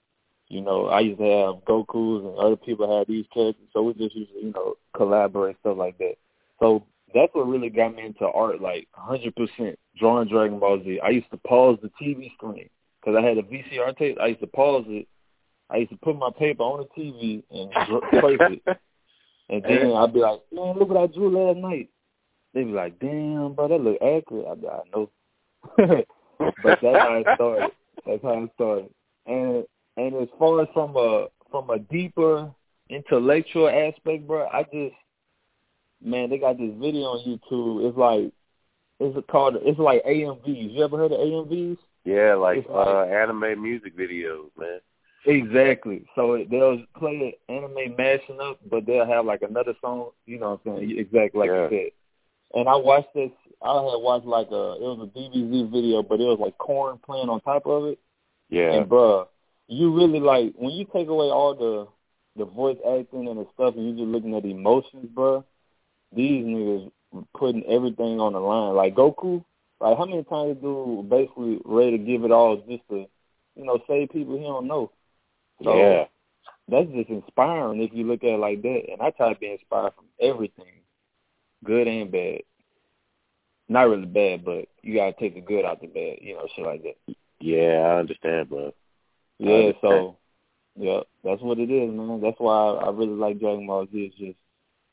you 0.48 0.62
know, 0.62 0.88
I 0.88 1.00
used 1.00 1.20
to 1.20 1.24
have 1.26 1.66
Goku's 1.66 2.24
and 2.24 2.38
other 2.38 2.56
people 2.56 3.00
had 3.00 3.08
these 3.08 3.26
characters, 3.34 3.68
so 3.74 3.82
we 3.82 3.94
just 3.94 4.16
used 4.16 4.32
to, 4.34 4.46
you 4.46 4.54
know, 4.54 4.76
collaborate 4.96 5.58
stuff 5.62 5.76
like 5.78 5.98
that. 5.98 6.16
So 6.60 6.86
that's 7.16 7.34
what 7.34 7.48
really 7.48 7.70
got 7.70 7.96
me 7.96 8.06
into 8.06 8.28
art, 8.28 8.62
like 8.62 8.88
100%. 8.96 9.76
Drawing 9.98 10.28
Dragon 10.28 10.60
Ball 10.60 10.84
Z. 10.84 11.00
I 11.00 11.10
used 11.10 11.32
to 11.32 11.38
pause 11.38 11.80
the 11.82 11.90
TV 12.02 12.32
screen 12.34 12.70
because 13.06 13.22
I 13.22 13.28
had 13.28 13.38
a 13.38 13.44
VCR 13.44 13.98
tape. 13.98 14.18
I 14.20 14.28
used 14.28 14.42
to 14.42 14.48
pause 14.48 14.86
it. 14.88 15.08
I 15.70 15.78
used 15.78 15.92
to 15.92 15.98
put 15.98 16.18
my 16.18 16.30
paper 16.38 16.64
on 16.64 16.86
the 16.86 17.02
TV 17.02 17.44
and 17.52 17.72
place 18.20 18.40
it. 18.42 18.78
And 19.48 19.64
then 19.64 19.94
I'd 19.94 20.12
be 20.12 20.22
like, 20.22 20.42
man, 20.52 20.76
look 20.76 20.90
what 20.90 21.04
I 21.04 21.06
drew 21.06 21.30
last 21.30 21.60
night. 21.60 21.90
They'd 22.56 22.64
be 22.64 22.72
like, 22.72 22.98
damn, 22.98 23.54
bro, 23.54 23.68
that 23.68 23.80
look 23.80 23.98
accurate. 24.02 24.48
I'd 24.50 24.60
be 24.60 24.66
like, 24.66 24.76
I 24.76 24.90
know. 24.92 25.12
but 26.64 26.80
that's 26.82 26.98
how 26.98 27.14
it 27.14 27.28
started. 27.36 27.72
That's 28.08 28.24
how 28.24 28.44
it 28.44 28.50
started. 28.56 28.90
And 29.28 29.66
and 29.98 30.16
as 30.16 30.30
far 30.40 30.64
as 30.64 30.68
from 30.74 30.96
a 30.96 31.28
from 31.52 31.70
a 31.70 31.78
deeper 31.78 32.50
intellectual 32.90 33.70
aspect, 33.70 34.26
bro, 34.26 34.48
I 34.48 34.64
just 34.64 34.96
man, 36.04 36.32
they 36.32 36.40
got 36.40 36.58
this 36.58 36.74
video 36.80 37.04
on 37.04 37.20
YouTube. 37.24 37.88
It's 37.88 37.98
like 38.00 38.32
it's 39.00 39.28
called 39.30 39.58
it's 39.62 39.78
like 39.78 40.04
AMVs. 40.06 40.74
You 40.74 40.84
ever 40.84 40.98
heard 40.98 41.12
of 41.12 41.20
AMVs? 41.20 41.78
Yeah, 42.06 42.36
like 42.36 42.66
uh 42.70 43.02
anime 43.04 43.62
music 43.62 43.98
videos, 43.98 44.50
man. 44.58 44.80
Exactly. 45.26 46.06
So 46.16 46.46
they'll 46.50 46.84
play 46.98 47.36
an 47.50 47.56
anime 47.56 47.96
mashing 47.98 48.40
up, 48.40 48.60
but 48.70 48.86
they'll 48.86 49.08
have 49.08 49.26
like 49.26 49.42
another 49.42 49.74
song. 49.82 50.12
You 50.28 50.40
know 50.40 50.60
what 50.64 50.72
I'm 50.72 50.78
saying? 50.80 51.00
Exactly 51.00 51.40
like 51.40 51.50
Yeah. 51.50 51.64
you 51.64 51.70
said. 51.70 52.60
And 52.60 52.70
I 52.70 52.76
watched 52.76 53.14
this. 53.16 53.32
I 53.62 53.74
had 53.74 53.98
watched 54.02 54.28
like 54.28 54.48
a 54.52 54.78
it 54.80 54.82
was 54.86 55.10
a 55.10 55.18
DBZ 55.18 55.72
video, 55.72 56.04
but 56.04 56.22
it 56.22 56.26
was 56.26 56.38
like 56.40 56.58
Korn 56.60 57.00
playing 57.04 57.30
on 57.30 57.42
top 57.42 57.66
of 57.66 57.86
it. 57.86 58.00
Yeah. 58.50 58.74
And 58.74 58.88
bruh, 58.88 59.26
you 59.68 59.92
really 59.96 60.20
like 60.20 60.54
when 60.56 60.72
you 60.72 60.86
take 60.94 61.08
away 61.08 61.28
all 61.28 61.56
the 61.56 61.88
the 62.38 62.46
voice 62.46 62.78
acting 62.88 63.28
and 63.28 63.40
the 63.40 63.48
stuff, 63.56 63.76
and 63.76 63.86
you 63.88 63.94
just 63.94 64.12
looking 64.14 64.36
at 64.36 64.44
the 64.44 64.52
emotions, 64.52 65.08
bruh. 65.14 65.44
These 66.16 66.46
niggas 66.46 66.92
putting 67.34 67.66
everything 67.66 68.20
on 68.20 68.34
the 68.34 68.40
line. 68.40 68.76
Like 68.76 68.94
Goku, 68.96 69.44
like 69.79 69.98
how 69.98 70.05
many 70.05 70.24
times 70.24 70.58
do 70.62 71.05
basically 71.10 71.60
ready 71.65 71.98
to 71.98 72.03
give 72.03 72.24
it 72.24 72.32
all 72.32 72.58
just 72.58 72.88
to, 72.89 73.05
you 73.55 73.65
know, 73.65 73.79
save 73.88 74.10
people 74.10 74.38
he 74.38 74.44
don't 74.44 74.67
know. 74.67 74.91
So 75.63 75.77
yeah. 75.77 76.05
that's 76.67 76.89
just 76.91 77.10
inspiring 77.10 77.82
if 77.82 77.91
you 77.94 78.05
look 78.05 78.24
at 78.24 78.32
it 78.32 78.39
like 78.39 78.62
that. 78.62 78.84
And 78.91 79.01
I 79.01 79.12
try 79.12 79.34
to 79.34 79.39
be 79.39 79.51
inspired 79.51 79.94
from 79.96 80.05
everything, 80.22 80.82
good 81.63 81.88
and 81.88 82.12
bad. 82.12 82.41
Not 83.67 83.89
really 83.89 84.05
bad, 84.05 84.46
but 84.46 84.65
you 84.84 84.96
gotta 84.96 85.13
take 85.20 85.36
the 85.36 85.41
good 85.41 85.65
out 85.65 85.82
the 85.82 85.88
bad, 85.88 86.20
you 86.22 86.36
know, 86.36 86.48
shit 86.55 86.65
like 86.65 86.84
that. 86.84 87.15
Yeah, 87.39 87.96
I 87.96 88.00
understand, 88.00 88.50
bro. 88.50 88.74
Yeah, 89.39 89.53
understand. 89.53 89.77
so 89.82 90.17
yeah, 90.77 91.00
that's 91.24 91.41
what 91.41 91.60
it 91.60 91.72
is, 91.72 91.91
man. 91.91 92.22
That's 92.22 92.39
why 92.39 92.53
I, 92.53 92.86
I 92.86 92.89
really 92.91 93.08
like 93.15 93.39
Dragon 93.39 93.65
Ball 93.67 93.88
Z. 93.91 93.91
It's 93.94 94.15
just 94.15 94.38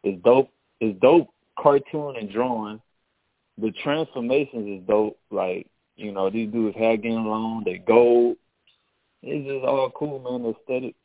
it's 0.02 0.22
dope. 0.22 0.50
It's 0.80 0.98
dope 1.00 1.28
cartoon 1.58 2.16
and 2.16 2.30
drawing. 2.30 2.80
The 3.58 3.72
transformations 3.82 4.80
is 4.80 4.86
dope. 4.86 5.18
Like 5.30 5.66
you 5.96 6.12
know, 6.12 6.30
these 6.30 6.50
dudes 6.50 6.76
hair 6.76 6.96
getting 6.96 7.24
long. 7.24 7.62
They 7.64 7.78
gold. 7.78 8.36
It's 9.22 9.46
just 9.46 9.64
all 9.64 9.90
cool, 9.90 10.18
man. 10.18 10.42
The 10.42 10.58
aesthetic. 10.58 10.96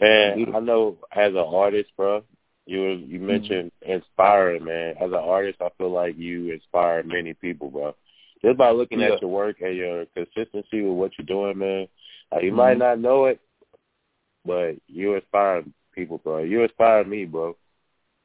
Man, 0.00 0.54
I 0.54 0.60
know 0.60 0.98
as 1.10 1.32
an 1.32 1.38
artist, 1.38 1.90
bro, 1.96 2.22
you 2.66 2.90
you 2.92 3.18
mentioned 3.18 3.72
mm-hmm. 3.82 3.92
inspiring, 3.92 4.64
man. 4.64 4.94
As 5.00 5.08
an 5.08 5.14
artist, 5.14 5.58
I 5.60 5.70
feel 5.76 5.90
like 5.90 6.16
you 6.16 6.52
inspire 6.52 7.02
many 7.02 7.34
people, 7.34 7.70
bro. 7.70 7.96
Just 8.44 8.58
by 8.58 8.70
looking 8.70 9.00
yeah. 9.00 9.14
at 9.14 9.20
your 9.20 9.30
work 9.30 9.56
and 9.60 9.76
your 9.76 10.04
consistency 10.14 10.82
with 10.82 10.92
what 10.92 11.12
you're 11.18 11.26
doing, 11.26 11.58
man. 11.58 11.88
Like, 12.30 12.44
you 12.44 12.50
mm-hmm. 12.50 12.56
might 12.58 12.78
not 12.78 13.00
know 13.00 13.24
it, 13.24 13.40
but 14.44 14.76
you 14.86 15.14
inspire 15.14 15.64
people, 15.92 16.18
bro. 16.18 16.38
You 16.38 16.62
inspire 16.62 17.02
me, 17.04 17.24
bro. 17.24 17.56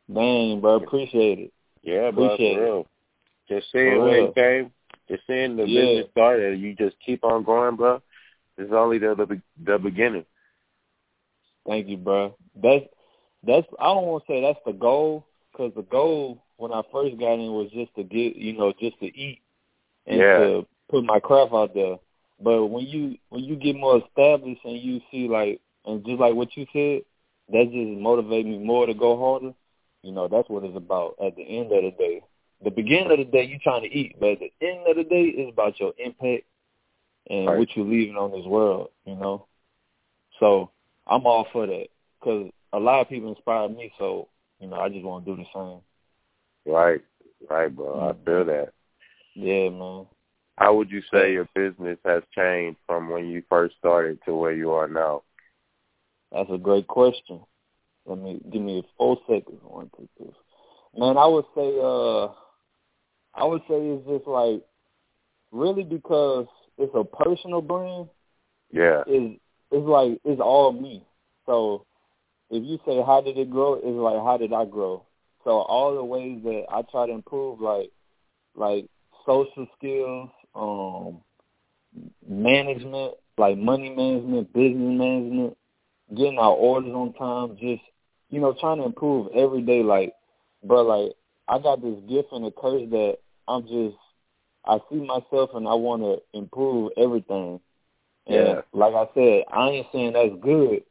Man, 0.08 0.60
bro, 0.60 0.76
appreciate 0.76 1.40
it. 1.40 1.53
Yeah, 1.84 2.12
bro, 2.12 2.26
appreciate 2.26 2.56
for 2.56 2.64
real. 2.64 2.80
It. 2.80 3.56
Just 3.56 3.72
seeing 3.72 4.00
where 4.00 4.22
you 4.22 4.34
came, 4.34 4.72
just 5.10 5.24
seeing 5.28 5.58
the 5.58 5.68
yeah. 5.68 5.82
business 5.82 6.12
start, 6.12 6.40
and 6.40 6.62
you 6.62 6.76
just 6.76 6.96
keep 7.06 7.24
on 7.24 7.44
growing, 7.44 7.76
bro. 7.76 8.02
It's 8.58 8.72
only 8.74 8.98
the 8.98 9.16
the, 9.16 9.42
the 9.64 9.78
beginning. 9.78 10.26
Thank 11.68 11.88
you, 11.88 11.98
bro. 11.98 12.36
That's 12.56 12.86
that's 13.46 13.68
I 13.80 13.86
don't 13.86 14.06
want 14.06 14.26
to 14.26 14.32
say 14.32 14.42
that's 14.42 14.60
the 14.66 14.74
goal 14.74 15.26
because 15.52 15.74
the 15.76 15.84
goal 15.84 16.44
when 16.58 16.72
I 16.72 16.82
first 16.92 17.18
got 17.18 17.34
in 17.34 17.52
was 17.52 17.70
just 17.74 17.94
to 17.96 18.04
get 18.04 18.36
you 18.36 18.54
know 18.58 18.74
just 18.80 19.00
to 19.00 19.06
eat 19.06 19.42
and 20.06 20.20
yeah. 20.20 20.38
to 20.40 20.68
put 20.90 21.04
my 21.04 21.20
craft 21.20 21.54
out 21.54 21.74
there. 21.74 21.98
But 22.42 22.68
when 22.68 22.86
you 22.86 23.18
when 23.30 23.44
you 23.44 23.56
get 23.56 23.76
more 23.76 23.98
established 23.98 24.62
and 24.64 24.80
you 24.80 25.02
see 25.12 25.28
like 25.28 25.62
and 25.86 26.06
just 26.06 26.20
like 26.20 26.34
what 26.34 26.56
you 26.56 26.66
said, 26.72 27.02
that 27.52 27.72
just 27.72 28.02
motivate 28.02 28.46
me 28.46 28.58
more 28.58 28.86
to 28.86 28.94
go 28.94 29.18
harder. 29.18 29.54
You 30.04 30.12
know, 30.12 30.28
that's 30.28 30.50
what 30.50 30.64
it's 30.64 30.78
about 30.78 31.16
at 31.26 31.36
the 31.36 31.44
end 31.44 31.72
of 31.72 31.84
the 31.84 31.92
day. 31.98 32.22
The 32.64 32.72
beginning 32.72 33.12
of 33.12 33.18
the 33.18 33.26
day, 33.26 33.46
you're 33.46 33.60
trying 33.64 33.84
to 33.84 33.94
eat, 33.94 34.16
but 34.20 34.32
at 34.32 34.40
the 34.40 34.52
end 34.62 34.88
of 34.88 34.98
the 34.98 35.04
day, 35.04 35.24
it's 35.36 35.52
about 35.54 35.80
your 35.80 35.94
impact 35.98 36.46
and 37.30 37.48
right. 37.48 37.58
what 37.58 37.70
you're 37.76 37.86
leaving 37.86 38.16
on 38.18 38.32
this 38.32 38.46
world, 38.46 38.90
you 39.06 39.16
know. 39.16 39.48
So 40.40 40.72
I'm 41.08 41.26
all 41.26 41.48
for 41.52 41.68
that 41.68 41.88
because 42.20 42.52
a 42.74 42.80
lot 42.80 43.02
of 43.02 43.10
people 43.10 43.30
inspire 43.30 43.70
me, 43.70 43.92
so, 43.98 44.30
you 44.60 44.68
know, 44.68 44.78
I 44.78 44.90
just 44.90 45.04
want 45.06 45.26
to 45.26 45.36
do 45.36 45.44
the 45.44 45.48
same. 45.54 45.82
Right, 46.66 47.02
right, 47.50 47.74
bro. 47.76 48.00
I 48.00 48.14
Mm-hmm. 48.14 48.24
feel 48.26 48.46
that. 48.46 48.74
Yeah, 49.36 49.70
man. 49.70 50.06
How 50.58 50.76
would 50.76 50.92
you 50.92 51.02
say 51.12 51.34
your 51.34 51.48
business 51.56 51.98
has 52.06 52.24
changed 52.36 52.80
from 52.88 53.10
when 53.10 53.28
you 53.28 53.44
first 53.50 53.76
started 53.78 54.20
to 54.26 54.36
where 54.36 54.54
you 54.54 54.72
are 54.72 54.88
now? 54.88 55.24
That's 56.32 56.50
a 56.52 56.58
great 56.58 56.88
question. 56.88 57.42
Let 58.06 58.18
me 58.20 58.40
give 58.52 58.62
me 58.62 58.86
four 58.98 59.18
seconds. 59.28 59.60
I 59.64 59.68
want 59.68 59.92
to 59.94 59.98
take 60.02 60.10
this. 60.20 60.36
Man, 60.98 61.18
I 61.18 61.26
would 61.26 61.46
say 61.56 61.78
uh 61.82 62.26
I 63.36 63.46
would 63.46 63.62
say 63.62 63.76
it's 63.76 64.08
just 64.08 64.28
like 64.28 64.62
really 65.52 65.84
because 65.84 66.48
it's 66.78 66.94
a 66.96 67.04
personal 67.04 67.62
brand. 67.62 68.10
Yeah. 68.72 69.02
Is 69.08 69.38
it's 69.72 69.88
like 69.88 70.20
it's 70.26 70.42
all 70.42 70.72
me. 70.72 71.06
So 71.46 71.86
if 72.50 72.64
you 72.64 72.80
say 72.86 73.02
how 73.06 73.22
did 73.22 73.38
it 73.38 73.50
grow, 73.50 73.76
it's 73.76 73.86
like 73.86 74.22
how 74.24 74.38
did 74.38 74.54
I 74.54 74.66
grow? 74.66 75.04
So 75.44 75.52
all 75.52 75.96
the 75.96 76.04
ways 76.04 76.42
that 76.44 76.66
I 76.72 76.82
try 76.92 77.08
to 77.08 77.14
improve 77.14 77.60
like 77.62 77.90
like 78.56 78.86
social 79.26 79.68
skills, 79.78 80.30
um 80.56 81.22
management, 82.28 83.14
like 83.38 83.58
money 83.58 83.90
management, 83.90 84.54
business 84.54 85.00
management, 85.00 85.58
getting 86.16 86.38
our 86.38 86.54
orders 86.54 86.92
on 86.94 87.14
time, 87.14 87.58
just 87.60 87.82
you 88.34 88.42
know, 88.42 88.56
trying 88.60 88.80
to 88.80 88.86
improve 88.86 89.28
every 89.36 89.62
day. 89.62 89.84
Like, 89.84 90.14
bro, 90.64 90.82
like 90.82 91.12
I 91.48 91.60
got 91.60 91.84
this 91.84 92.00
gift 92.10 92.30
and 92.32 92.44
a 92.46 92.52
curse 92.52 92.90
that 92.90 93.18
I'm 93.48 93.62
just 93.68 93.96
I 94.66 94.80
see 94.90 94.96
myself 94.96 95.52
and 95.54 95.68
I 95.68 95.76
want 95.76 96.02
to 96.02 96.38
improve 96.38 96.94
everything. 96.98 97.60
And 98.26 98.48
Yeah. 98.48 98.62
like 98.72 98.96
I 98.96 99.08
said, 99.14 99.44
I 99.52 99.70
ain't 99.70 99.88
saying 99.92 100.14
that's 100.14 100.34
good, 100.42 100.84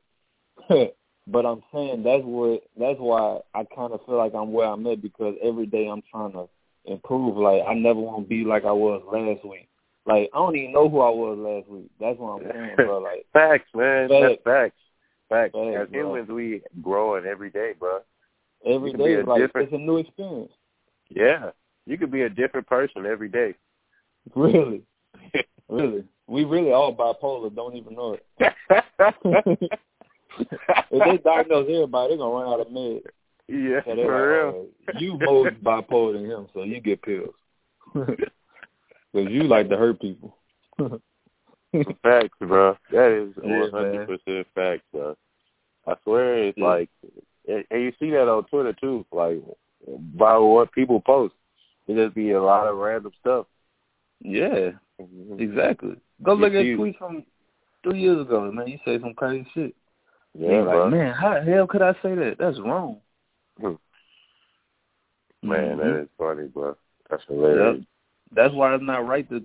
but 1.26 1.44
I'm 1.44 1.64
saying 1.72 2.04
that's 2.04 2.22
what 2.22 2.62
that's 2.76 3.00
why 3.00 3.40
I 3.54 3.64
kind 3.64 3.92
of 3.92 4.06
feel 4.06 4.18
like 4.18 4.34
I'm 4.34 4.52
where 4.52 4.68
I'm 4.68 4.86
at 4.86 5.02
because 5.02 5.34
every 5.42 5.66
day 5.66 5.88
I'm 5.88 6.02
trying 6.12 6.32
to 6.32 6.48
improve. 6.84 7.36
Like 7.36 7.62
I 7.66 7.74
never 7.74 7.98
want 7.98 8.24
to 8.24 8.28
be 8.28 8.44
like 8.44 8.64
I 8.64 8.72
was 8.72 9.02
last 9.12 9.44
week. 9.44 9.68
Like 10.06 10.30
I 10.32 10.38
don't 10.38 10.54
even 10.54 10.72
know 10.72 10.88
who 10.88 11.00
I 11.00 11.10
was 11.10 11.38
last 11.38 11.68
week. 11.68 11.90
That's 11.98 12.20
what 12.20 12.34
I'm 12.34 12.52
saying, 12.52 12.76
bro. 12.76 12.98
Like 12.98 13.26
facts, 13.32 13.70
man. 13.74 14.08
Facts. 14.08 14.20
That's 14.20 14.42
facts. 14.44 14.76
Facts. 15.32 15.54
Facts, 15.54 15.76
As 15.82 15.88
bro. 15.88 15.98
humans, 16.00 16.28
we 16.28 16.62
growing 16.82 17.24
every 17.26 17.50
day, 17.50 17.72
bro. 17.78 18.00
every 18.66 18.90
You 18.90 18.96
can 18.96 19.04
be 19.06 19.10
day 19.14 19.20
is 19.20 19.26
like 19.26 19.40
different- 19.40 19.66
it's 19.68 19.74
a 19.74 19.78
new 19.78 19.96
experience. 19.98 20.52
Yeah. 21.08 21.50
You 21.86 21.98
could 21.98 22.10
be 22.10 22.22
a 22.22 22.28
different 22.28 22.66
person 22.66 23.06
every 23.06 23.28
day. 23.28 23.54
Really, 24.36 24.82
really. 25.68 26.04
We 26.28 26.44
really 26.44 26.70
all 26.72 26.94
bipolar. 26.94 27.52
Don't 27.52 27.74
even 27.74 27.94
know 27.96 28.12
it. 28.14 28.24
if 30.38 31.04
they 31.04 31.18
diagnose 31.24 31.66
everybody, 31.68 32.10
they're 32.10 32.18
gonna 32.18 32.32
run 32.34 32.52
out 32.52 32.60
of 32.60 32.68
meds. 32.68 33.02
yeah, 33.48 33.80
So 33.84 33.94
for 33.96 33.96
like, 33.96 34.06
real. 34.06 34.54
"Oh, 34.54 34.66
you 35.00 35.18
more 35.20 35.50
bipolar 35.50 36.12
than 36.14 36.24
him, 36.30 36.46
so 36.54 36.62
you 36.62 36.80
get 36.80 37.02
pills. 37.02 37.34
Because 37.94 39.30
you 39.30 39.42
like 39.42 39.68
to 39.70 39.76
hurt 39.76 40.00
people. 40.00 40.36
Facts, 42.02 42.36
bro. 42.40 42.76
That 42.90 43.10
is 43.10 43.32
one 43.42 43.70
hundred 43.70 44.06
percent 44.06 44.46
facts, 44.54 44.84
bro. 44.92 45.16
I 45.86 45.94
swear, 46.04 46.44
it's 46.44 46.58
Yeah. 46.58 46.64
like, 46.66 46.90
and 47.48 47.64
and 47.70 47.82
you 47.82 47.92
see 47.98 48.10
that 48.10 48.28
on 48.28 48.44
Twitter 48.44 48.72
too. 48.74 49.04
Like, 49.10 49.38
by 50.14 50.36
what 50.38 50.72
people 50.72 51.00
post, 51.00 51.34
it 51.88 51.94
just 51.96 52.14
be 52.14 52.32
a 52.32 52.42
lot 52.42 52.66
of 52.66 52.76
random 52.76 53.12
stuff. 53.20 53.46
yeah, 54.20 54.70
exactly. 55.38 55.96
Go 56.22 56.34
look 56.34 56.52
at 56.52 56.64
tweets 56.64 56.98
from 56.98 57.24
three 57.82 58.00
years 58.00 58.20
ago, 58.20 58.50
man. 58.52 58.68
You 58.68 58.78
say 58.84 59.00
some 59.00 59.14
crazy 59.14 59.48
shit. 59.54 59.74
Yeah, 60.34 60.62
bro. 60.62 60.84
like, 60.84 60.92
man, 60.92 61.14
how 61.14 61.34
the 61.34 61.50
hell 61.50 61.66
could 61.66 61.82
I 61.82 61.92
say 61.94 62.14
that? 62.14 62.36
That's 62.38 62.58
wrong. 62.60 63.00
Hmm. 63.60 63.74
Man, 65.42 65.76
Mhm. 65.76 65.78
that 65.78 66.00
is 66.02 66.08
funny, 66.16 66.46
bro. 66.48 66.76
That's 67.10 67.24
hilarious. 67.24 67.84
That's 68.30 68.54
why 68.54 68.74
it's 68.74 68.84
not 68.84 69.06
right 69.06 69.28
to 69.28 69.44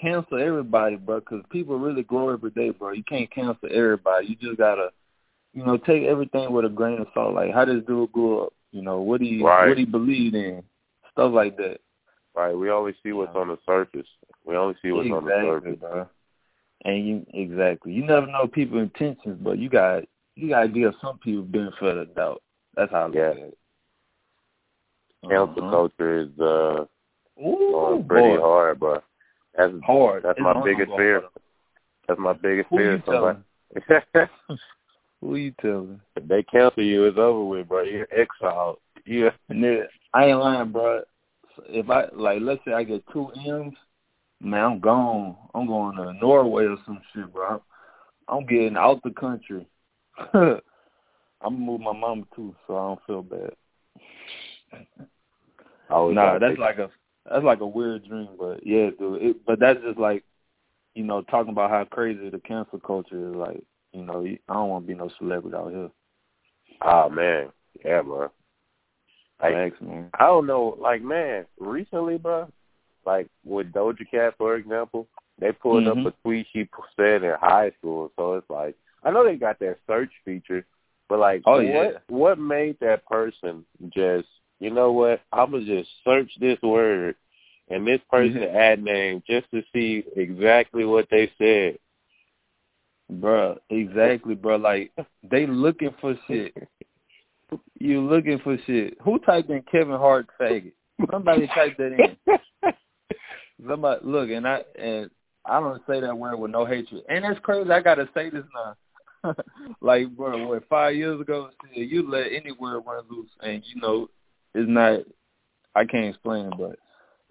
cancel 0.00 0.38
everybody, 0.40 0.96
bro. 0.96 1.20
Because 1.20 1.42
people 1.50 1.78
really 1.78 2.02
grow 2.02 2.30
every 2.30 2.50
day, 2.50 2.70
bro. 2.70 2.92
You 2.92 3.04
can't 3.04 3.30
cancel 3.30 3.68
everybody. 3.72 4.26
You 4.26 4.36
just 4.36 4.58
gotta, 4.58 4.90
you 5.54 5.64
know, 5.64 5.76
take 5.76 6.04
everything 6.04 6.52
with 6.52 6.64
a 6.64 6.68
grain 6.68 7.00
of 7.00 7.08
salt. 7.14 7.34
Like, 7.34 7.52
how 7.52 7.64
does 7.64 7.82
dude 7.86 8.12
grow 8.12 8.46
up? 8.46 8.52
You 8.72 8.82
know, 8.82 9.00
what 9.00 9.20
do 9.20 9.26
you 9.26 9.44
Right. 9.46 9.68
what 9.68 9.74
do 9.74 9.80
he 9.80 9.86
believe 9.86 10.34
in? 10.34 10.62
Stuff 11.12 11.32
like 11.32 11.56
that. 11.56 11.80
Right. 12.34 12.54
We 12.54 12.70
only 12.70 12.94
see 13.02 13.12
what's 13.12 13.34
on 13.34 13.48
the 13.48 13.58
surface. 13.66 14.06
We 14.44 14.56
only 14.56 14.76
see 14.82 14.92
what's 14.92 15.10
on 15.10 15.24
the 15.24 15.30
surface. 15.42 15.78
bro. 15.80 16.08
And 16.84 17.06
you 17.06 17.26
exactly. 17.34 17.92
You 17.92 18.04
never 18.04 18.26
know 18.26 18.46
people's 18.46 18.82
intentions, 18.82 19.38
but 19.42 19.58
you 19.58 19.68
got 19.68 20.04
you 20.36 20.48
gotta 20.48 20.68
give 20.68 20.94
some 21.02 21.18
people 21.18 21.42
benefit 21.42 21.96
of 21.96 22.08
the 22.08 22.14
doubt. 22.14 22.42
That's 22.74 22.90
how 22.92 23.02
I 23.02 23.06
look 23.06 23.16
Yeah. 23.16 23.30
at 23.30 23.36
it. 23.36 23.58
Cancel 25.28 25.62
Uh-huh. 25.64 25.70
culture 25.70 26.14
is 26.20 26.40
uh 26.40 26.86
Ooh, 27.42 27.70
going 27.72 28.04
pretty 28.04 28.28
boy. 28.36 28.40
hard, 28.40 28.80
bro. 28.80 29.02
That's 29.60 29.74
hard. 29.84 30.22
That's 30.22 30.38
It's 30.38 30.44
my 30.44 30.64
biggest 30.64 30.90
fear. 30.96 31.22
that's 32.08 32.20
my 32.20 32.32
biggest 32.32 32.68
Who 32.70 32.76
fear. 32.78 32.92
you 32.92 33.02
telling? 33.04 33.44
Somebody- 33.88 34.30
Who 35.20 35.36
you 35.36 35.52
telling? 35.60 36.00
if 36.16 36.26
they 36.26 36.42
cancel 36.44 36.82
you, 36.82 37.04
it's 37.04 37.18
over 37.18 37.44
with, 37.44 37.68
bro. 37.68 37.82
You're 37.82 38.08
exiled. 38.10 38.78
Yeah. 39.04 39.30
Nigga, 39.52 39.84
I 40.14 40.26
ain't 40.26 40.38
lying, 40.38 40.72
bro. 40.72 41.02
If 41.68 41.90
I 41.90 42.06
like, 42.14 42.38
let's 42.40 42.62
say 42.64 42.72
I 42.72 42.84
get 42.84 43.04
two 43.12 43.28
M's, 43.46 43.74
man, 44.40 44.64
I'm 44.64 44.80
gone. 44.80 45.36
I'm 45.54 45.66
going 45.66 45.96
to 45.96 46.14
Norway 46.14 46.64
or 46.64 46.76
some 46.86 47.02
shit, 47.12 47.30
bro. 47.32 47.62
I'm 48.28 48.46
getting 48.46 48.76
out 48.78 49.02
the 49.02 49.10
country. 49.10 49.66
I'm 51.42 51.58
move 51.66 51.80
my 51.80 51.92
mama 51.92 52.22
too, 52.34 52.54
so 52.66 52.76
I 52.76 52.80
don't 52.88 53.00
feel 53.06 53.22
bad. 53.22 53.50
Nah, 55.90 56.38
that's 56.38 56.58
like 56.58 56.78
a 56.78 56.88
that's 57.28 57.44
like 57.44 57.60
a 57.60 57.66
weird 57.66 58.06
dream, 58.06 58.28
but 58.38 58.66
yeah, 58.66 58.90
dude. 58.98 59.22
It, 59.22 59.46
but 59.46 59.58
that's 59.60 59.80
just 59.82 59.98
like, 59.98 60.24
you 60.94 61.04
know, 61.04 61.22
talking 61.22 61.52
about 61.52 61.70
how 61.70 61.84
crazy 61.84 62.30
the 62.30 62.38
cancel 62.40 62.80
culture 62.80 63.30
is. 63.30 63.36
Like, 63.36 63.62
you 63.92 64.02
know, 64.02 64.24
I 64.24 64.52
don't 64.52 64.68
want 64.68 64.84
to 64.84 64.88
be 64.88 64.98
no 64.98 65.10
celebrity 65.18 65.56
out 65.56 65.70
here. 65.70 65.90
Ah 66.82 67.08
man, 67.08 67.48
yeah, 67.84 68.02
bro. 68.02 68.30
Like, 69.42 69.54
Thanks, 69.54 69.80
man. 69.80 70.10
I 70.18 70.26
don't 70.26 70.46
know, 70.46 70.76
like 70.80 71.02
man, 71.02 71.46
recently, 71.58 72.18
bro, 72.18 72.48
like 73.06 73.28
with 73.44 73.72
Doja 73.72 74.08
Cat, 74.10 74.34
for 74.38 74.56
example, 74.56 75.06
they 75.38 75.52
pulled 75.52 75.84
Mhm. 75.84 76.06
up 76.06 76.14
a 76.14 76.22
tweet 76.22 76.46
she 76.52 76.68
said 76.96 77.22
in 77.22 77.34
high 77.40 77.70
school. 77.78 78.12
So 78.16 78.34
it's 78.34 78.50
like, 78.50 78.76
I 79.02 79.10
know 79.10 79.24
they 79.24 79.36
got 79.36 79.58
that 79.60 79.78
search 79.86 80.12
feature, 80.24 80.64
but 81.08 81.18
like, 81.18 81.42
Oh, 81.46 81.56
what 81.56 81.64
yeah. 81.64 81.98
what 82.08 82.38
made 82.38 82.78
that 82.80 83.04
person 83.06 83.64
just, 83.88 84.28
you 84.60 84.70
know 84.70 84.92
what? 84.92 85.22
I'm 85.32 85.50
gonna 85.50 85.64
just 85.64 85.90
search 86.04 86.30
this 86.38 86.60
word 86.62 87.16
and 87.68 87.86
this 87.86 88.00
person 88.10 88.42
Mhm. 88.42 88.54
ad 88.54 88.82
name 88.82 89.22
just 89.26 89.50
to 89.50 89.64
see 89.72 90.04
exactly 90.14 90.84
what 90.84 91.08
they 91.10 91.28
said. 91.38 91.78
Bruh, 93.10 93.58
exactly, 93.70 94.34
bro. 94.34 94.56
Like 94.56 94.92
they 95.22 95.46
looking 95.46 95.92
for 96.00 96.14
shit. 96.26 96.54
You 97.78 98.02
looking 98.02 98.38
for 98.40 98.56
shit. 98.58 98.98
Who 99.00 99.18
typed 99.18 99.50
in 99.50 99.62
Kevin 99.62 99.96
Hart 99.96 100.28
faggot? 100.38 100.72
Somebody 101.10 101.48
typed 101.48 101.78
that 101.78 101.92
in. 101.92 102.16
Somebody 103.66 104.00
look, 104.04 104.30
and 104.30 104.46
I 104.46 104.64
and 104.78 105.10
I 105.44 105.58
don't 105.58 105.84
say 105.86 106.00
that 106.00 106.16
word 106.16 106.36
with 106.36 106.50
no 106.50 106.64
hatred. 106.64 107.02
And 107.08 107.24
it's 107.24 107.40
crazy. 107.40 107.70
I 107.70 107.80
gotta 107.80 108.08
say 108.14 108.30
this 108.30 108.44
now. 108.54 108.76
like, 109.80 110.08
bro, 110.16 110.46
what 110.46 110.68
five 110.68 110.94
years 110.94 111.20
ago, 111.20 111.50
you 111.72 112.08
let 112.08 112.32
any 112.32 112.52
word 112.52 112.84
run 112.86 113.04
loose, 113.10 113.30
and 113.40 113.62
you 113.66 113.80
know, 113.80 114.08
it's 114.54 114.68
not. 114.68 115.00
I 115.74 115.84
can't 115.84 116.06
explain 116.06 116.46
it, 116.46 116.54
but 116.58 116.76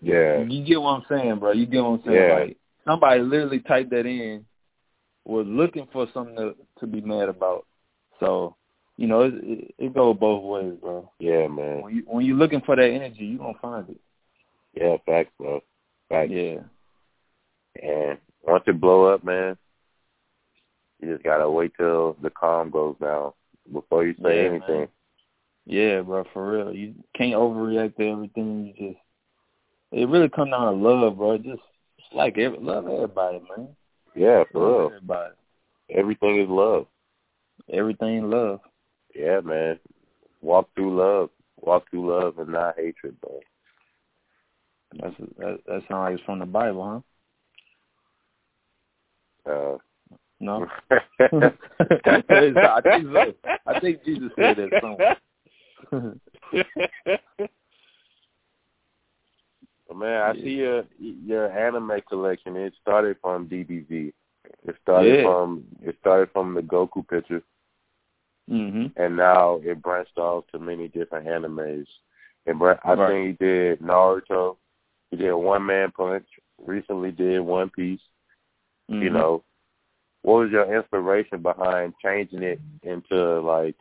yeah. 0.01 0.43
you 0.43 0.63
get 0.63 0.81
what 0.81 0.91
I'm 0.91 1.05
saying, 1.09 1.39
bro. 1.39 1.51
You 1.51 1.65
get 1.65 1.83
what 1.83 1.99
I'm 1.99 2.03
saying. 2.05 2.17
Yeah. 2.17 2.33
Like 2.33 2.57
somebody 2.85 3.21
literally 3.21 3.59
typed 3.59 3.91
that 3.91 4.05
in, 4.05 4.45
was 5.25 5.45
looking 5.47 5.87
for 5.91 6.07
something 6.13 6.35
to, 6.35 6.55
to 6.79 6.87
be 6.87 7.01
mad 7.01 7.29
about. 7.29 7.65
So, 8.19 8.55
you 8.97 9.07
know, 9.07 9.21
it, 9.21 9.33
it, 9.35 9.75
it 9.77 9.93
goes 9.93 10.17
both 10.17 10.43
ways, 10.43 10.77
bro. 10.81 11.11
Yeah, 11.19 11.47
man. 11.47 11.81
When 11.81 11.95
you 11.95 12.03
when 12.07 12.25
you're 12.25 12.37
looking 12.37 12.61
for 12.65 12.75
that 12.75 12.89
energy, 12.89 13.25
you 13.25 13.37
gonna 13.37 13.53
find 13.61 13.89
it. 13.89 13.99
Yeah, 14.73 14.97
facts, 15.05 15.31
bro. 15.37 15.61
Facts. 16.09 16.31
Yeah. 16.31 16.59
And 17.81 18.17
once 18.43 18.63
it 18.67 18.79
blow 18.79 19.05
up, 19.05 19.23
man, 19.23 19.57
you 21.01 21.13
just 21.13 21.23
gotta 21.23 21.49
wait 21.49 21.71
till 21.77 22.17
the 22.21 22.29
calm 22.29 22.69
goes 22.69 22.95
down 23.01 23.33
before 23.71 24.05
you 24.05 24.15
say 24.23 24.43
Yeah, 24.43 24.49
anything. 24.49 24.79
man. 24.79 24.87
Yeah, 25.69 26.01
bro, 26.01 26.23
for 26.33 26.51
real. 26.51 26.73
You 26.73 26.95
can't 27.15 27.35
overreact 27.35 27.95
to 27.97 28.09
everything. 28.09 28.73
You 28.75 28.87
just 28.87 28.99
it 29.91 30.09
really 30.09 30.27
comes 30.27 30.49
down 30.49 30.65
to 30.65 30.71
love, 30.71 31.17
bro. 31.17 31.37
Just, 31.37 31.61
just 31.99 32.13
like 32.13 32.39
every, 32.39 32.57
love 32.57 32.87
everybody, 32.87 33.39
man. 33.55 33.67
Yeah, 34.15 34.45
for 34.51 34.61
Love 34.61 34.79
real. 34.79 34.85
everybody. 34.87 35.33
Everything 35.91 36.39
is 36.41 36.49
love. 36.49 36.87
Everything 37.71 38.31
love. 38.31 38.61
Yeah, 39.13 39.41
man. 39.41 39.79
Walk 40.41 40.69
through 40.73 40.97
love. 40.97 41.29
Walk 41.61 41.87
through 41.91 42.09
love 42.19 42.39
and 42.39 42.49
not 42.49 42.75
hatred, 42.75 43.21
bro. 43.21 43.39
That's 44.99 45.15
that. 45.37 45.59
That 45.67 45.81
sounds 45.87 45.91
like 45.91 46.13
it's 46.15 46.23
from 46.23 46.39
the 46.39 46.47
Bible, 46.47 47.03
huh? 49.45 49.51
Uh, 49.51 49.77
No. 50.39 50.65
I 51.21 52.81
think 52.81 53.07
so. 53.13 53.33
I 53.67 53.79
think 53.79 54.03
Jesus 54.03 54.31
said 54.35 54.57
that 54.57 54.71
somewhere. 54.81 55.15
Man, 59.93 60.21
I 60.21 60.31
Yeah. 60.33 60.33
see 60.33 60.55
your 60.55 60.85
your 60.99 61.47
anime 61.51 61.99
collection. 62.07 62.55
It 62.55 62.73
started 62.81 63.17
from 63.21 63.47
DBZ. 63.47 64.13
It 64.65 64.75
started 64.81 65.19
Yeah. 65.19 65.23
from 65.23 65.65
it 65.81 65.97
started 65.99 66.31
from 66.31 66.53
the 66.53 66.61
Goku 66.61 67.07
picture, 67.07 67.41
mhm. 68.49 68.91
and 68.95 69.17
now 69.17 69.55
it 69.63 69.81
branched 69.81 70.17
off 70.17 70.45
to 70.47 70.59
many 70.59 70.87
different 70.89 71.27
animes. 71.27 71.87
And 72.45 72.57
br- 72.59 72.73
I 72.83 72.93
Right. 72.93 73.07
think 73.07 73.27
he 73.39 73.45
did 73.45 73.79
Naruto. 73.79 74.57
He 75.11 75.17
did 75.17 75.33
One 75.33 75.65
Man 75.65 75.91
Punch. 75.91 76.27
Recently 76.59 77.11
did 77.11 77.39
One 77.41 77.69
Piece. 77.69 78.01
You 78.87 79.09
Mhm. 79.09 79.13
know, 79.13 79.43
what 80.21 80.35
was 80.39 80.51
your 80.51 80.65
inspiration 80.73 81.41
behind 81.41 81.93
changing 82.01 82.43
it 82.43 82.59
into 82.83 83.39
like, 83.41 83.75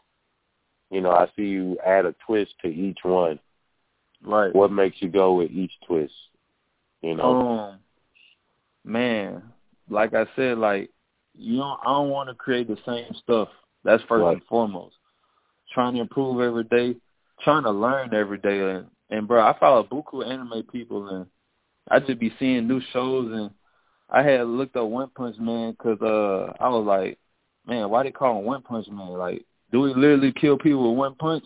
you 0.91 1.01
know, 1.01 1.11
I 1.11 1.27
see 1.37 1.43
you 1.43 1.79
add 1.85 2.07
a 2.07 2.15
twist 2.27 2.55
to 2.63 2.69
each 2.69 2.99
one. 3.03 3.39
Right. 4.23 4.55
What 4.55 4.73
makes 4.73 4.97
you 5.01 5.09
go 5.09 5.35
with 5.35 5.51
each 5.51 5.73
twist? 5.87 6.15
You 7.03 7.15
know. 7.15 7.41
Um, 7.41 7.79
man, 8.85 9.43
like 9.89 10.15
I 10.15 10.27
said, 10.35 10.59
like 10.59 10.91
you 11.37 11.59
don't. 11.59 11.79
I 11.85 11.91
don't 11.91 12.11
want 12.11 12.29
to 12.29 12.35
create 12.35 12.69
the 12.69 12.79
same 12.85 13.15
stuff. 13.23 13.49
That's 13.85 14.03
first 14.05 14.25
Right. 14.25 14.33
and 14.37 14.45
foremost. 14.47 14.97
Trying 15.73 15.95
to 15.95 16.01
improve 16.01 16.41
every 16.41 16.65
day, 16.65 16.97
trying 17.43 17.63
to 17.63 17.71
learn 17.71 18.13
every 18.15 18.39
day, 18.39 18.59
and 18.59 18.87
and 19.11 19.29
bro, 19.29 19.41
I 19.41 19.57
follow 19.59 19.85
buku 19.85 20.27
anime 20.27 20.65
people, 20.73 21.09
and 21.09 21.27
I 21.91 22.01
just 22.01 22.19
be 22.19 22.35
seeing 22.39 22.67
new 22.67 22.81
shows, 22.93 23.33
and 23.33 23.51
I 24.11 24.23
had 24.23 24.47
looked 24.47 24.77
up 24.77 24.89
One 24.89 25.11
Punch 25.11 25.37
Man 25.39 25.73
because 25.73 26.01
uh, 26.01 26.53
I 26.63 26.69
was 26.69 26.85
like, 26.87 27.19
man, 27.67 27.89
why 27.91 28.03
they 28.03 28.11
call 28.11 28.39
him 28.39 28.45
One 28.45 28.63
Punch 28.63 28.89
Man? 28.89 29.09
Like, 29.09 29.45
do 29.73 29.85
he 29.87 29.95
literally 29.95 30.33
kill 30.33 30.59
people 30.59 30.91
with 30.91 30.99
one 30.99 31.15
punch? 31.15 31.45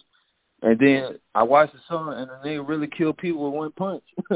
And 0.63 0.79
then 0.79 1.19
I 1.35 1.43
watched 1.43 1.73
the 1.73 1.81
show, 1.89 2.11
and 2.11 2.31
the 2.31 2.49
nigga 2.49 2.67
really 2.67 2.87
killed 2.87 3.19
people 3.19 3.45
with 3.45 3.55
one 3.55 3.73
punch. 3.73 4.05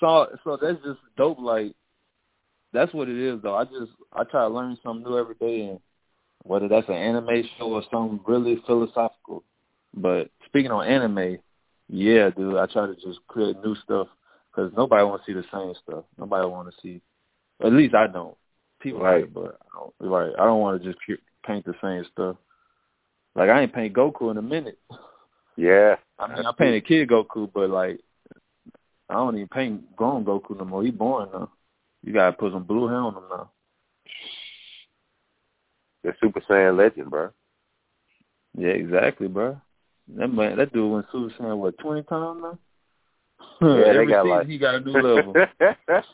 so, 0.00 0.26
so 0.44 0.58
that's 0.60 0.82
just 0.84 1.00
dope. 1.16 1.38
Like, 1.40 1.74
that's 2.72 2.94
what 2.94 3.08
it 3.08 3.16
is, 3.16 3.42
though. 3.42 3.56
I 3.56 3.64
just 3.64 3.92
I 4.12 4.24
try 4.24 4.42
to 4.42 4.48
learn 4.48 4.78
something 4.82 5.04
new 5.04 5.18
every 5.18 5.34
day, 5.34 5.62
and 5.62 5.80
whether 6.44 6.68
that's 6.68 6.88
an 6.88 6.94
anime 6.94 7.42
show 7.58 7.72
or 7.72 7.82
something 7.90 8.20
really 8.26 8.62
philosophical. 8.66 9.42
But 9.94 10.30
speaking 10.46 10.70
on 10.70 10.86
anime, 10.86 11.38
yeah, 11.88 12.30
dude, 12.30 12.56
I 12.56 12.66
try 12.66 12.86
to 12.86 12.94
just 12.94 13.18
create 13.26 13.56
new 13.64 13.74
stuff 13.76 14.08
because 14.50 14.72
nobody 14.76 15.04
want 15.04 15.22
to 15.24 15.26
see 15.26 15.34
the 15.34 15.44
same 15.52 15.74
stuff. 15.82 16.04
Nobody 16.18 16.46
want 16.46 16.68
to 16.68 16.80
see, 16.80 17.00
at 17.64 17.72
least 17.72 17.94
I 17.94 18.06
don't. 18.06 18.36
People 18.80 19.00
Right. 19.00 19.22
right, 19.22 19.34
but 19.34 19.58
I 19.62 19.78
don't, 19.78 20.10
right, 20.10 20.32
I 20.38 20.44
don't 20.44 20.60
want 20.60 20.82
to 20.82 20.88
just 20.88 20.98
paint 21.44 21.64
the 21.64 21.74
same 21.82 22.04
stuff. 22.12 22.36
Like 23.36 23.50
I 23.50 23.62
ain't 23.62 23.74
paint 23.74 23.94
Goku 23.94 24.30
in 24.30 24.38
a 24.38 24.42
minute. 24.42 24.78
Yeah. 25.56 25.96
I 26.18 26.34
mean, 26.34 26.46
I 26.46 26.52
painted 26.52 26.86
Kid 26.86 27.08
Goku, 27.08 27.50
but 27.52 27.68
like, 27.68 28.00
I 29.10 29.14
don't 29.14 29.36
even 29.36 29.48
paint 29.48 29.94
grown 29.94 30.24
Goku 30.24 30.56
no 30.56 30.64
more. 30.64 30.82
He 30.82 30.90
born 30.90 31.28
now. 31.32 31.52
You 32.02 32.14
gotta 32.14 32.32
put 32.32 32.52
some 32.52 32.64
blue 32.64 32.88
hair 32.88 32.96
on 32.96 33.14
him 33.14 33.24
now. 33.30 33.50
The 36.02 36.14
Super 36.20 36.40
Saiyan 36.40 36.78
legend, 36.78 37.10
bro. 37.10 37.30
Yeah, 38.56 38.68
exactly, 38.68 39.28
bro. 39.28 39.60
That 40.16 40.28
man, 40.28 40.56
that 40.56 40.72
dude 40.72 40.90
went 40.90 41.06
Super 41.12 41.34
Saiyan 41.38 41.58
what 41.58 41.76
twenty 41.78 42.04
times 42.04 42.40
now. 42.42 42.58
Yeah, 43.60 43.92
they 43.92 44.06
got 44.06 44.26
like 44.26 44.46
he 44.46 44.56
got 44.56 44.76
a 44.76 44.80
new 44.80 44.92
level. 44.92 45.34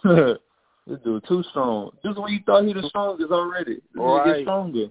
this 0.86 0.98
dude 1.04 1.24
too 1.28 1.44
strong. 1.50 1.90
Just 2.04 2.18
when 2.18 2.32
you 2.32 2.40
thought 2.44 2.64
he 2.64 2.72
the 2.72 2.88
strongest 2.88 3.30
already, 3.30 3.74
this 3.74 3.82
Right. 3.94 4.38
get 4.38 4.42
stronger. 4.42 4.86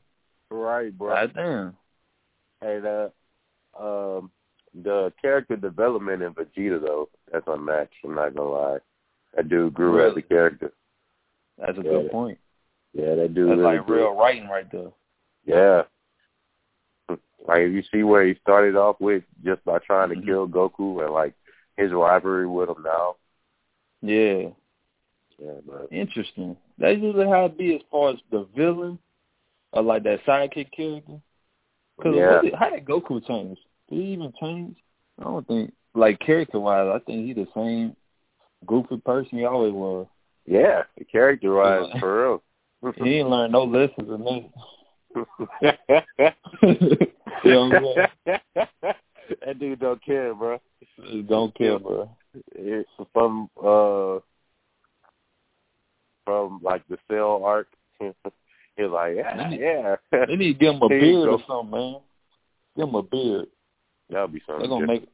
right, 0.49 0.97
bro. 0.97 1.09
God 1.09 1.33
damn. 1.35 1.77
Hey, 2.61 2.79
the 2.79 3.11
um 3.79 4.31
the 4.83 5.11
character 5.21 5.55
development 5.57 6.21
in 6.21 6.33
Vegeta 6.33 6.81
though, 6.81 7.09
that's 7.31 7.45
unmatched. 7.47 7.93
I'm 8.03 8.15
not 8.15 8.35
gonna 8.35 8.49
lie. 8.49 8.77
That 9.35 9.49
dude 9.49 9.73
grew 9.73 10.09
as 10.09 10.15
a 10.17 10.21
character. 10.21 10.71
That's 11.57 11.77
a 11.77 11.81
Yeah. 11.81 11.89
good 11.89 12.11
point. 12.11 12.37
Yeah, 12.93 13.15
that 13.15 13.33
dude 13.33 13.49
That's 13.49 13.59
really 13.59 13.77
like 13.77 13.85
grew. 13.85 13.97
real 13.97 14.15
writing 14.15 14.47
right 14.47 14.69
there. 14.71 14.91
Yeah. 15.45 15.83
Like 17.47 17.61
if 17.61 17.73
you 17.73 17.81
see 17.91 18.03
where 18.03 18.25
he 18.25 18.35
started 18.35 18.75
off 18.75 18.99
with 18.99 19.23
just 19.43 19.63
by 19.65 19.79
trying 19.79 20.09
to 20.09 20.15
Mhm. 20.15 20.25
kill 20.25 20.47
Goku 20.47 21.03
and 21.03 21.13
like 21.13 21.33
his 21.77 21.91
rivalry 21.91 22.47
with 22.47 22.69
him 22.69 22.83
now. 22.83 23.15
Yeah. 24.01 24.49
Yeah, 25.39 25.59
but 25.65 25.87
Interesting. 25.91 26.55
That's 26.77 26.99
usually 26.99 27.27
how 27.27 27.45
it 27.45 27.57
be 27.57 27.75
as 27.75 27.81
far 27.89 28.11
as 28.11 28.21
the 28.29 28.43
villain 28.55 28.99
or 29.71 29.81
like 29.81 30.03
that 30.03 30.23
sidekick 30.25 30.71
character. 30.71 31.19
Cause 32.01 32.15
Yeah. 32.15 32.41
how 32.57 32.69
did 32.69 32.85
Goku 32.85 33.25
change? 33.25 33.59
Did 33.89 33.99
he 33.99 34.05
even 34.13 34.33
change? 34.39 34.77
I 35.19 35.23
don't 35.25 35.47
think. 35.47 35.73
Like 35.93 36.19
character 36.19 36.59
wise, 36.59 36.87
I 36.87 36.99
think 37.05 37.25
he 37.25 37.33
the 37.33 37.47
same 37.53 37.95
goofy 38.65 38.97
person 38.97 39.37
he 39.37 39.45
always 39.45 39.73
was. 39.73 40.07
yeah, 40.45 40.83
character 41.11 41.53
wise 41.53 41.89
Yeah. 41.93 41.99
for 41.99 42.41
real. 42.81 42.93
He 42.95 43.19
ain't 43.19 43.29
learned 43.29 43.51
no 43.51 43.63
lessons 43.65 44.09
in 44.09 44.23
that. 44.23 44.49
you 47.43 47.51
know 47.51 47.69
what 47.69 47.97
I'm 47.97 48.09
saying? 48.25 48.39
that 49.45 49.59
dude 49.59 49.79
don't 49.79 50.03
care, 50.03 50.33
bro. 50.33 50.59
Don't 51.27 51.53
care, 51.55 51.77
bro. 51.77 52.09
It's 52.55 52.89
from 53.13 53.49
uh 53.61 54.19
from 56.25 56.59
like 56.63 56.87
the 56.87 56.97
Cell 57.09 57.43
arc. 57.43 57.67
He's 58.77 58.87
like, 58.89 59.15
yeah, 59.15 59.37
They 59.37 59.49
need- 59.49 59.59
yeah. 59.59 59.95
They 60.11 60.35
need 60.35 60.53
to 60.59 60.59
give 60.59 60.75
him 60.75 60.81
a 60.81 60.87
beard 60.89 61.29
or 61.29 61.39
something, 61.47 61.71
man. 61.71 61.95
Give 62.77 62.87
him 62.87 62.95
a 62.95 63.03
beard. 63.03 63.47
That'll 64.09 64.27
be 64.27 64.41
something. 64.45 64.59
They're 64.61 64.69
gonna 64.69 64.87
different. 64.87 65.01
make 65.01 65.09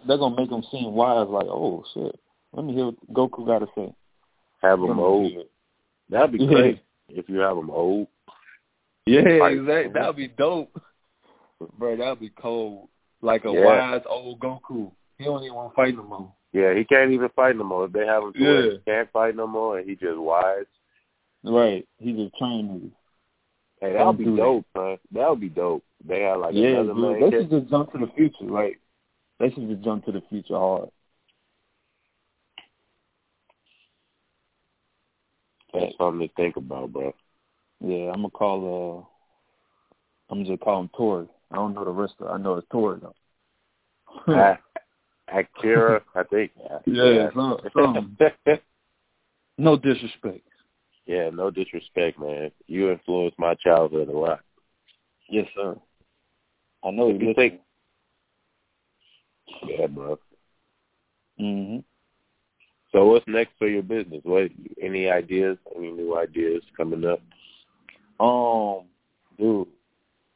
they- 0.00 0.06
they're 0.06 0.18
gonna 0.18 0.36
make 0.36 0.50
him 0.50 0.62
seem 0.70 0.92
wise. 0.94 1.28
Like, 1.28 1.46
oh 1.46 1.84
shit, 1.94 2.18
let 2.52 2.64
me 2.64 2.74
hear 2.74 2.86
what 2.86 3.12
Goku 3.12 3.46
got 3.46 3.60
to 3.60 3.68
say. 3.74 3.94
have 4.62 4.78
him 4.78 4.98
old. 4.98 5.32
That'd 6.08 6.32
be 6.32 6.38
Yeah. 6.44 6.50
great 6.50 6.80
if 7.08 7.28
you 7.28 7.38
have 7.38 7.56
him 7.56 7.70
old. 7.70 8.08
Yeah, 9.06 9.20
Like- 9.40 9.56
exactly. 9.58 9.92
That'd 9.92 10.16
be 10.16 10.28
dope, 10.28 10.80
bro. 11.78 11.96
That'd 11.96 12.20
be 12.20 12.30
cold. 12.30 12.88
Like 13.20 13.44
a 13.44 13.50
Yeah. 13.52 13.64
wise 13.64 14.02
old 14.08 14.40
Goku. 14.40 14.90
He 15.18 15.24
don't 15.24 15.42
even 15.42 15.54
want 15.54 15.72
to 15.72 15.76
fight 15.76 15.94
no 15.96 16.02
more. 16.04 16.32
Yeah, 16.52 16.74
he 16.74 16.84
can't 16.84 17.10
even 17.12 17.28
fight 17.30 17.56
no 17.56 17.64
more. 17.64 17.84
If 17.86 17.92
they 17.92 18.06
have 18.06 18.22
him 18.24 18.32
Yeah. 18.36 18.48
it, 18.48 18.72
he 18.72 18.78
can't 18.90 19.10
fight 19.12 19.34
no 19.36 19.46
more, 19.46 19.78
and 19.78 19.88
he 19.88 19.96
just 19.96 20.18
wise. 20.18 20.64
Right. 21.44 21.86
He's 21.98 22.18
a 22.18 22.30
trained. 22.38 22.92
Hey, 23.82 23.94
that 23.94 24.06
would 24.06 24.18
be 24.18 24.24
dope, 24.26 24.64
man. 24.76 24.96
That 25.10 25.28
would 25.28 25.40
be 25.40 25.48
dope. 25.48 25.82
They 26.06 26.20
have 26.20 26.38
like 26.38 26.54
yeah, 26.54 26.68
another 26.68 26.94
dude. 26.94 27.02
man. 27.02 27.20
They 27.20 27.30
should 27.36 27.50
just 27.50 27.68
jump 27.68 27.92
to 27.92 27.98
the 27.98 28.12
future. 28.14 28.44
right? 28.44 28.76
they 29.40 29.50
should 29.50 29.68
just 29.68 29.82
jump 29.82 30.04
to 30.04 30.12
the 30.12 30.22
future 30.30 30.54
hard. 30.54 30.88
That's 35.74 35.96
something 35.98 36.28
to 36.28 36.34
think 36.34 36.56
about, 36.56 36.92
bro. 36.92 37.12
Yeah, 37.80 38.12
I'm 38.12 38.18
gonna 38.22 38.30
call. 38.30 39.08
uh 40.30 40.32
I'm 40.32 40.44
just 40.44 40.60
call 40.60 40.82
him 40.82 40.90
Tori. 40.96 41.26
I 41.50 41.56
don't 41.56 41.74
know 41.74 41.84
the 41.84 41.90
rest 41.90 42.14
of. 42.20 42.28
I 42.28 42.36
know 42.36 42.54
it's 42.58 42.68
Tori 42.70 43.00
though. 43.00 43.14
Ah, 44.28 44.60
Akira, 45.28 46.02
I 46.14 46.22
think. 46.22 46.52
Yeah, 46.86 47.30
some- 47.34 47.58
something. 47.74 48.16
no 49.58 49.76
disrespect. 49.76 50.46
Yeah, 51.06 51.30
no 51.30 51.50
disrespect, 51.50 52.18
man. 52.18 52.50
You 52.66 52.90
influenced 52.90 53.38
my 53.38 53.54
childhood 53.54 54.08
a 54.08 54.16
lot. 54.16 54.40
Yes, 55.28 55.46
sir. 55.54 55.76
I 56.84 56.90
know 56.90 57.08
you 57.08 57.32
think, 57.34 57.60
yeah, 59.66 59.86
bro. 59.86 60.18
hmm 61.38 61.78
So 62.92 63.06
what's 63.06 63.26
next 63.26 63.52
for 63.58 63.68
your 63.68 63.82
business? 63.82 64.20
What 64.24 64.50
any 64.80 65.08
ideas? 65.08 65.58
Any 65.76 65.92
new 65.92 66.16
ideas 66.16 66.62
coming 66.76 67.04
up? 67.04 67.20
Um, 68.20 68.86
dude. 69.38 69.68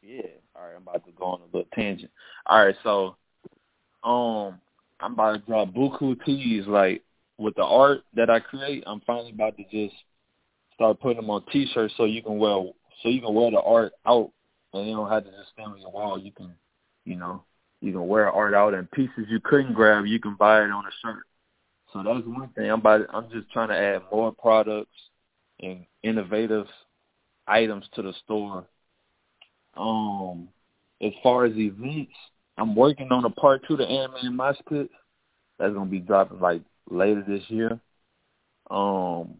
Yeah. 0.02 0.22
All 0.54 0.62
right, 0.62 0.76
I'm 0.76 0.82
about 0.82 1.04
to 1.04 1.12
go 1.12 1.24
on 1.24 1.40
a 1.40 1.44
little 1.56 1.68
tangent. 1.74 2.10
All 2.46 2.64
right, 2.64 2.76
so, 2.82 3.16
um, 4.02 4.60
I'm 5.00 5.12
about 5.12 5.32
to 5.32 5.38
draw 5.40 5.66
buku 5.66 6.24
tees 6.24 6.66
like 6.66 7.02
with 7.38 7.54
the 7.56 7.64
art 7.64 8.00
that 8.14 8.30
I 8.30 8.40
create. 8.40 8.84
I'm 8.86 9.00
finally 9.06 9.30
about 9.30 9.56
to 9.58 9.64
just 9.64 9.94
start 10.76 11.00
putting 11.00 11.16
them 11.16 11.30
on 11.30 11.42
T-shirts 11.52 11.94
so 11.96 12.04
you 12.04 12.22
can 12.22 12.38
wear 12.38 12.64
so 13.02 13.08
you 13.08 13.20
can 13.20 13.34
wear 13.34 13.50
the 13.50 13.60
art 13.60 13.92
out 14.06 14.30
and 14.72 14.88
you 14.88 14.94
don't 14.94 15.10
have 15.10 15.24
to 15.24 15.30
just 15.30 15.50
stand 15.52 15.72
on 15.72 15.80
your 15.80 15.90
wall. 15.90 16.18
You 16.18 16.32
can, 16.32 16.54
you 17.04 17.16
know, 17.16 17.42
you 17.80 17.92
can 17.92 18.06
wear 18.06 18.30
art 18.30 18.54
out 18.54 18.74
and 18.74 18.90
pieces 18.90 19.26
you 19.28 19.40
couldn't 19.40 19.74
grab, 19.74 20.06
you 20.06 20.20
can 20.20 20.34
buy 20.34 20.62
it 20.62 20.70
on 20.70 20.84
a 20.84 20.90
shirt. 21.02 21.24
So 21.92 22.02
that's 22.02 22.26
one 22.26 22.48
thing. 22.50 22.70
I'm 22.70 22.80
about. 22.80 23.06
I'm 23.12 23.30
just 23.30 23.50
trying 23.52 23.68
to 23.68 23.76
add 23.76 24.02
more 24.12 24.32
products 24.32 24.90
and 25.60 25.86
innovative 26.02 26.66
items 27.46 27.84
to 27.94 28.02
the 28.02 28.12
store. 28.24 28.66
Um, 29.76 30.48
as 31.00 31.12
far 31.22 31.44
as 31.44 31.56
events, 31.56 32.12
I'm 32.58 32.74
working 32.74 33.12
on 33.12 33.24
a 33.24 33.30
part 33.30 33.62
two 33.66 33.76
to 33.76 33.84
Anime 33.84 34.14
and 34.22 34.36
Mosh 34.36 34.56
Pit. 34.68 34.90
That's 35.58 35.72
gonna 35.72 35.90
be 35.90 36.00
dropping 36.00 36.40
like 36.40 36.62
later 36.90 37.24
this 37.26 37.44
year. 37.48 37.80
Um, 38.70 39.38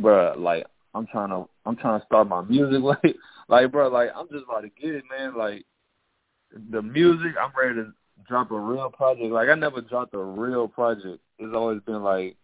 bruh, 0.00 0.36
like 0.36 0.66
I'm 0.94 1.06
trying 1.06 1.30
to, 1.30 1.48
I'm 1.66 1.76
trying 1.76 2.00
to 2.00 2.06
start 2.06 2.28
my 2.28 2.42
music. 2.42 2.82
Like, 2.82 3.16
like, 3.48 3.72
bro, 3.72 3.88
like 3.88 4.10
I'm 4.14 4.28
just 4.28 4.44
about 4.44 4.60
to 4.60 4.68
get 4.68 4.94
it, 4.94 5.04
man. 5.10 5.36
Like 5.36 5.64
the 6.70 6.82
music, 6.82 7.32
I'm 7.40 7.52
ready 7.58 7.74
to 7.76 7.92
drop 8.28 8.50
a 8.50 8.58
real 8.58 8.90
project. 8.90 9.32
Like 9.32 9.48
I 9.48 9.54
never 9.54 9.80
dropped 9.80 10.14
a 10.14 10.18
real 10.18 10.68
project. 10.68 11.20
It's 11.38 11.54
always 11.54 11.80
been 11.82 12.02
like 12.02 12.36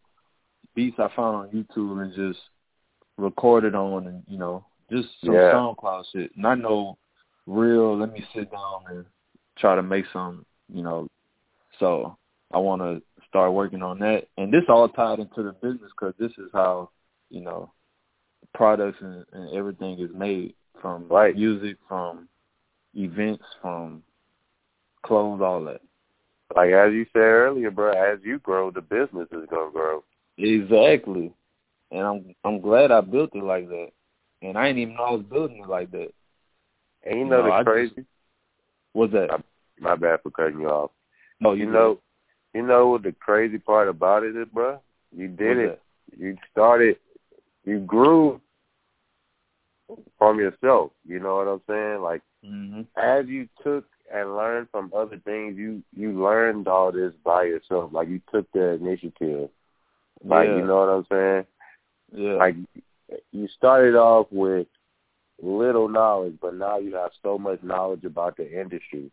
beats 0.75 0.97
I 0.99 1.09
found 1.15 1.37
on 1.37 1.49
YouTube 1.51 2.03
and 2.03 2.15
just 2.15 2.41
recorded 3.17 3.75
on, 3.75 4.07
and 4.07 4.23
you 4.29 4.39
know, 4.39 4.65
just 4.91 5.09
some 5.25 5.35
Yeah. 5.35 5.53
SoundCloud 5.53 6.05
shit. 6.13 6.37
Not 6.37 6.59
no 6.59 6.99
real. 7.47 7.97
Let 7.97 8.13
me 8.13 8.25
sit 8.35 8.51
down 8.51 8.83
and 8.89 9.05
try 9.59 9.75
to 9.75 9.83
make 9.83 10.05
some, 10.13 10.45
you 10.73 10.83
know. 10.83 11.09
So 11.79 12.17
I 12.53 12.59
want 12.59 12.83
to 12.83 13.03
start 13.29 13.53
working 13.53 13.83
on 13.83 13.99
that, 14.01 14.29
and 14.37 14.53
this 14.53 14.63
all 14.69 14.89
tied 14.89 15.19
into 15.19 15.43
the 15.43 15.53
business 15.53 15.91
because 15.99 16.15
this 16.19 16.33
is 16.39 16.51
how, 16.53 16.91
you 17.37 17.43
know, 17.43 17.73
products 18.55 18.99
and, 19.01 19.25
and 19.33 19.51
everything 19.55 19.99
is 20.01 20.11
made 20.15 20.55
from 20.81 21.07
Right. 21.09 21.35
music, 21.35 21.77
from 21.89 22.29
events, 22.95 23.45
from 23.61 24.03
clothes, 25.03 25.41
all 25.43 25.63
that. 25.65 25.81
Like 26.55 26.71
as 26.73 26.93
you 26.93 27.05
said 27.13 27.21
earlier, 27.21 27.71
bro, 27.71 27.93
as 27.93 28.19
you 28.25 28.39
grow, 28.39 28.71
the 28.71 28.81
business 28.81 29.29
is 29.33 29.47
gonna 29.51 29.71
grow. 29.73 30.03
Exactly. 30.39 31.33
And 31.91 32.01
I'm 32.01 32.35
I'm 32.45 32.61
glad 32.61 32.91
I 32.91 33.01
built 33.01 33.31
it 33.35 33.43
like 33.43 33.69
that. 33.69 33.89
And 34.43 34.57
I 34.57 34.67
didn't 34.69 34.83
even 34.83 34.95
know 34.97 35.03
I 35.05 35.11
was 35.13 35.23
building 35.25 35.59
it 35.65 35.69
like 35.69 35.91
that. 35.93 36.13
And 37.05 37.19
you 37.19 37.25
know 37.25 37.43
No, 37.43 37.53
I 37.53 37.63
the 37.63 37.65
just- 37.65 37.95
crazy? 37.95 38.07
What's 38.93 39.13
that? 39.13 39.31
I- 39.33 39.43
My 39.81 39.95
bad 39.97 40.21
for 40.23 40.31
cutting 40.31 40.61
you 40.61 40.69
off. 40.71 40.91
no, 41.41 41.53
You 41.53 41.67
you 41.67 41.71
know, 41.71 42.01
you 42.55 42.63
know 42.63 42.89
what 42.89 43.03
the 43.03 43.13
crazy 43.13 43.59
part 43.59 43.89
about 43.89 44.23
it 44.25 44.35
is, 44.37 44.49
bro? 44.53 44.81
You 45.15 45.29
did 45.29 45.59
it. 45.59 45.83
You 46.17 46.37
started. 46.51 46.97
You 47.67 47.81
grew 47.81 48.41
from 50.19 50.39
yourself. 50.39 50.93
You 51.07 51.21
know 51.21 51.37
what 51.37 51.49
I'm 51.49 51.61
saying? 51.69 52.03
Like 52.03 52.23
hmm 52.45 52.83
as 52.97 53.27
you 53.27 53.49
took 53.63 53.85
and 54.13 54.37
learned 54.37 54.69
from 54.71 54.91
other 54.97 55.19
things, 55.25 55.57
you 55.59 55.83
you 55.95 56.23
learned 56.23 56.69
all 56.69 56.93
this 56.93 57.13
by 57.25 57.45
yourself. 57.45 57.93
Like 57.93 58.09
you 58.09 58.21
took 58.33 58.51
the 58.53 58.71
initiative. 58.75 59.51
Like 60.25 60.49
Yeah. 60.49 60.57
you 60.57 60.67
know 60.67 60.79
what 60.79 60.89
I'm 60.89 61.07
saying? 61.11 61.47
Yeah. 62.13 62.35
Like 62.37 62.57
you 63.33 63.49
started 63.49 63.97
off 63.97 64.29
with 64.31 64.67
little 65.43 65.89
knowledge, 65.89 66.39
but 66.41 66.55
now 66.55 66.79
you 66.79 66.95
have 66.95 67.11
so 67.23 67.39
much 67.39 67.63
knowledge 67.63 68.05
about 68.05 68.37
the 68.37 68.61
industry. 68.61 69.11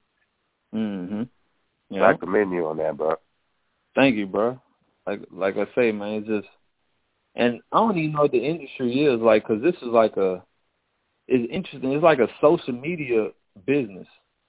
mhm. 0.73 1.27
So 1.89 1.97
Yeah. 1.97 2.07
I 2.07 2.13
commend 2.13 2.51
you 2.53 2.67
on 2.67 2.77
that, 2.77 2.97
bro. 2.97 3.15
Thank 3.95 4.15
you, 4.15 4.25
bro. 4.27 4.59
Like 5.05 5.21
like 5.31 5.57
I 5.57 5.65
say, 5.75 5.91
man, 5.91 6.13
it's 6.19 6.27
just 6.27 6.47
and 7.35 7.61
I 7.71 7.77
don't 7.77 7.97
even 7.97 8.13
know 8.13 8.21
what 8.21 8.31
the 8.31 8.43
industry 8.45 9.05
is 9.05 9.19
like 9.19 9.45
cuz 9.45 9.61
this 9.61 9.75
is 9.75 9.89
like 9.89 10.17
a 10.17 10.43
it's 11.27 11.51
interesting. 11.51 11.93
It's 11.93 12.03
like 12.03 12.19
a 12.19 12.27
social 12.41 12.73
media 12.73 13.29
business. 13.65 14.07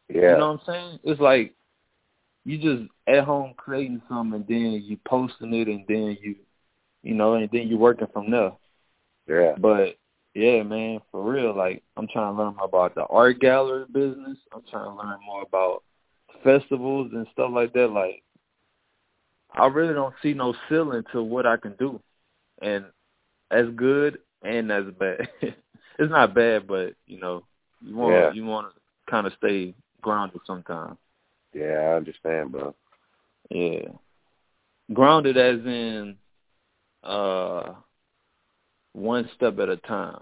Yeah. 0.09 0.33
You 0.33 0.39
know 0.39 0.53
what 0.53 0.61
I'm 0.61 0.67
saying? 0.67 0.99
It's 1.05 1.21
like 1.21 1.55
you 2.45 2.59
just 2.59 2.91
at 3.07 3.25
home 3.25 3.55
creating 3.57 4.03
something 4.09 4.41
and 4.41 4.47
then 4.47 4.83
you 4.85 4.99
posting 5.07 5.55
it 5.55 5.69
and 5.69 5.85
then 5.89 6.19
you 6.21 6.37
you 7.03 7.15
know, 7.15 7.35
and 7.35 7.49
then 7.53 7.69
you 7.69 7.77
working 7.77 8.09
from 8.13 8.31
there. 8.31 8.53
yeah. 9.29 9.55
But 9.59 9.97
yeah, 10.35 10.63
man, 10.63 11.01
for 11.13 11.23
real, 11.23 11.55
like 11.55 11.83
I'm 11.97 12.09
trying 12.09 12.35
to 12.35 12.43
learn 12.43 12.57
more 12.57 12.65
about 12.65 12.95
the 12.95 13.05
art 13.05 13.39
gallery 13.41 13.85
business. 13.93 14.39
I'm 14.53 14.63
trying 14.71 14.87
to 14.87 14.95
learn 14.97 15.19
more 15.25 15.43
about 15.43 15.85
festivals 16.43 17.11
and 17.13 17.27
stuff 17.33 17.51
like 17.53 17.73
that. 17.75 17.89
Like 17.89 18.23
I 19.53 19.67
really 19.67 19.95
don't 19.95 20.15
see 20.23 20.33
no 20.33 20.55
ceiling 20.69 21.05
to 21.13 21.23
what 21.23 21.47
I 21.47 21.57
can 21.57 21.75
do. 21.79 22.01
And 22.63 22.87
as 23.51 23.67
good 23.77 24.19
and 24.43 24.71
as 24.71 24.85
bad. 24.99 25.29
it's 25.43 26.11
not 26.11 26.35
bad, 26.35 26.67
but 26.67 26.95
you 27.07 27.19
know, 27.19 27.45
you 27.81 27.97
want 27.97 28.15
Yeah. 28.15 28.33
you 28.33 28.45
want 28.45 28.69
to 28.75 29.11
kind 29.11 29.27
of 29.27 29.33
stay 29.35 29.75
grounded 30.03 30.41
sometimes. 30.47 30.97
Yeah, 31.53 31.91
I 31.93 31.95
understand, 31.97 32.53
bro. 32.53 32.75
Yeah. 33.51 33.89
Grounded 34.93 35.37
as 35.37 35.61
in 35.67 36.17
uh 37.03 37.75
one 38.93 39.29
step 39.35 39.59
at 39.59 39.69
a 39.69 39.77
time. 39.77 40.21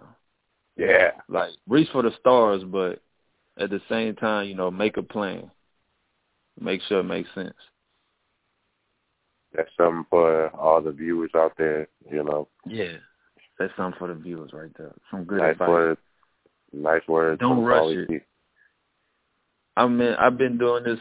Yeah. 0.77 1.13
Like 1.29 1.53
reach 1.69 1.89
for 1.91 2.03
the 2.03 2.13
stars 2.21 2.63
but 2.65 3.01
at 3.59 3.71
the 3.71 3.81
same 3.89 4.15
time, 4.17 4.49
you 4.49 4.55
know, 4.55 4.71
make 4.71 4.97
a 4.97 5.03
plan. 5.03 5.51
Make 6.61 6.83
sure 6.83 7.01
it 7.01 7.05
makes 7.05 7.33
sense. 7.35 7.55
That's 9.55 9.71
something 9.77 10.07
for 10.09 10.49
all 10.57 10.81
the 10.81 10.93
viewers 10.93 11.31
out 11.37 11.53
there, 11.59 11.89
you 12.11 12.25
know. 12.25 12.49
Yeah. 12.67 12.97
That's 13.59 13.73
something 13.77 13.99
for 13.99 14.09
the 14.09 14.15
viewers 14.15 14.51
right 14.53 14.71
there. 14.77 14.93
Some 15.11 15.25
good 15.25 15.39
nice 15.39 15.53
advice. 15.53 15.69
words. 15.69 16.01
Nice 16.73 17.03
words. 17.07 17.41
Don't 17.41 17.65
rush 17.65 17.95
it. 18.09 18.23
I 19.77 19.87
mean, 19.87 20.15
I've 20.19 20.39
been 20.39 20.59
doing 20.59 20.85
this, 20.85 20.99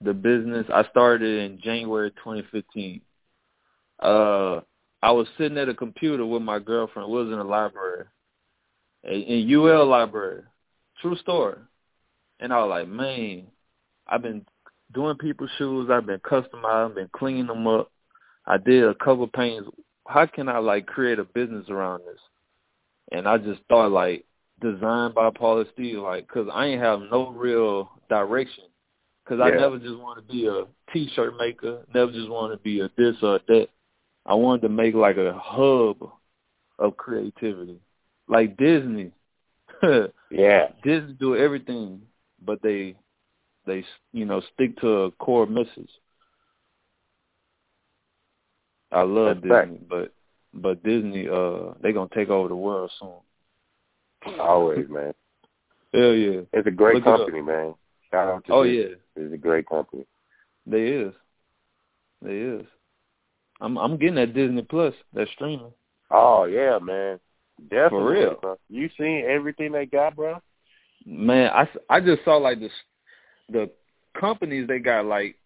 the 0.00 0.14
business. 0.14 0.66
I 0.72 0.84
started 0.90 1.50
in 1.50 1.60
January 1.60 2.10
2015. 2.10 3.00
Uh, 4.00 4.60
I 5.02 5.10
was 5.10 5.26
sitting 5.36 5.58
at 5.58 5.68
a 5.68 5.74
computer 5.74 6.24
with 6.24 6.42
my 6.42 6.58
girlfriend. 6.58 7.10
We 7.10 7.18
was 7.18 7.32
in 7.32 7.38
a 7.38 7.44
library, 7.44 8.06
in 9.04 9.22
in 9.22 9.52
UL 9.52 9.86
library. 9.86 10.42
True 11.00 11.16
story. 11.16 11.58
And 12.40 12.52
I 12.52 12.58
was 12.64 12.70
like, 12.70 12.88
man, 12.88 13.46
I've 14.06 14.22
been 14.22 14.44
doing 14.94 15.16
people's 15.16 15.50
shoes. 15.58 15.90
I've 15.90 16.06
been 16.06 16.20
customizing, 16.20 16.94
been 16.94 17.10
cleaning 17.12 17.46
them 17.46 17.66
up. 17.66 17.90
I 18.46 18.58
did 18.58 18.84
a 18.84 18.94
couple 18.94 19.26
paintings. 19.26 19.66
How 20.06 20.26
can 20.26 20.48
I 20.48 20.58
like 20.58 20.86
create 20.86 21.18
a 21.18 21.24
business 21.24 21.68
around 21.68 22.02
this? 22.06 22.20
And 23.12 23.28
I 23.28 23.38
just 23.38 23.60
thought 23.68 23.90
like 23.90 24.24
designed 24.60 25.14
by 25.14 25.30
Pauly 25.30 25.66
Steez, 25.76 26.02
like, 26.02 26.28
cause 26.28 26.46
I 26.52 26.66
ain't 26.66 26.82
have 26.82 27.00
no 27.10 27.30
real 27.30 27.90
direction. 28.08 28.64
Cause 29.26 29.40
I 29.42 29.50
never 29.50 29.78
just 29.78 29.98
want 29.98 30.18
to 30.18 30.32
be 30.32 30.46
a 30.46 30.64
t-shirt 30.92 31.34
maker. 31.38 31.84
Never 31.94 32.12
just 32.12 32.28
want 32.28 32.52
to 32.52 32.58
be 32.58 32.80
a 32.80 32.90
this 32.98 33.16
or 33.22 33.40
that. 33.48 33.68
I 34.26 34.34
wanted 34.34 34.62
to 34.62 34.68
make 34.68 34.94
like 34.94 35.16
a 35.16 35.38
hub 35.40 35.96
of 36.78 36.96
creativity, 36.96 37.80
like 38.28 38.56
Disney. 38.56 39.12
Yeah. 40.30 40.68
Disney 40.82 41.12
do 41.12 41.36
everything, 41.36 42.00
but 42.44 42.60
they 42.60 42.96
they 43.66 43.84
you 44.12 44.24
know 44.24 44.40
stick 44.54 44.78
to 44.80 44.88
a 45.04 45.10
core 45.12 45.46
message. 45.46 45.90
I 48.92 49.02
love 49.02 49.42
That's 49.42 49.66
Disney, 49.66 49.80
but 49.88 50.12
but 50.54 50.82
Disney, 50.84 51.28
uh, 51.28 51.74
they 51.82 51.92
gonna 51.92 52.08
take 52.14 52.28
over 52.28 52.48
the 52.48 52.56
world 52.56 52.90
soon. 53.00 54.38
Always, 54.38 54.88
man. 54.88 55.12
Hell 55.92 56.14
yeah, 56.14 56.40
It's 56.52 56.66
a 56.66 56.70
great 56.70 56.96
Look 56.96 57.04
company, 57.04 57.40
man. 57.42 57.74
Shout 58.10 58.28
out 58.28 58.44
to 58.46 58.52
oh 58.52 58.62
Disney. 58.64 58.78
yeah, 58.78 58.94
It's 59.16 59.34
a 59.34 59.38
great 59.38 59.68
company. 59.68 60.04
they 60.66 60.88
is, 60.88 61.12
they 62.22 62.36
is. 62.38 62.66
I'm 63.60 63.76
I'm 63.78 63.96
getting 63.96 64.16
that 64.16 64.34
Disney 64.34 64.62
Plus, 64.62 64.94
that 65.12 65.28
streaming. 65.34 65.72
Oh 66.10 66.44
yeah, 66.44 66.78
man. 66.80 67.18
Definitely. 67.62 67.88
For 67.90 68.10
real. 68.10 68.34
Bro. 68.40 68.58
You 68.68 68.90
seen 68.98 69.24
everything 69.28 69.72
they 69.72 69.86
got, 69.86 70.16
bro? 70.16 70.40
Man, 71.06 71.50
I, 71.52 71.68
I 71.88 72.00
just 72.00 72.24
saw 72.24 72.36
like 72.36 72.58
the 72.60 72.68
the 73.50 73.70
companies 74.18 74.66
they 74.68 74.78
got 74.78 75.04
like 75.06 75.36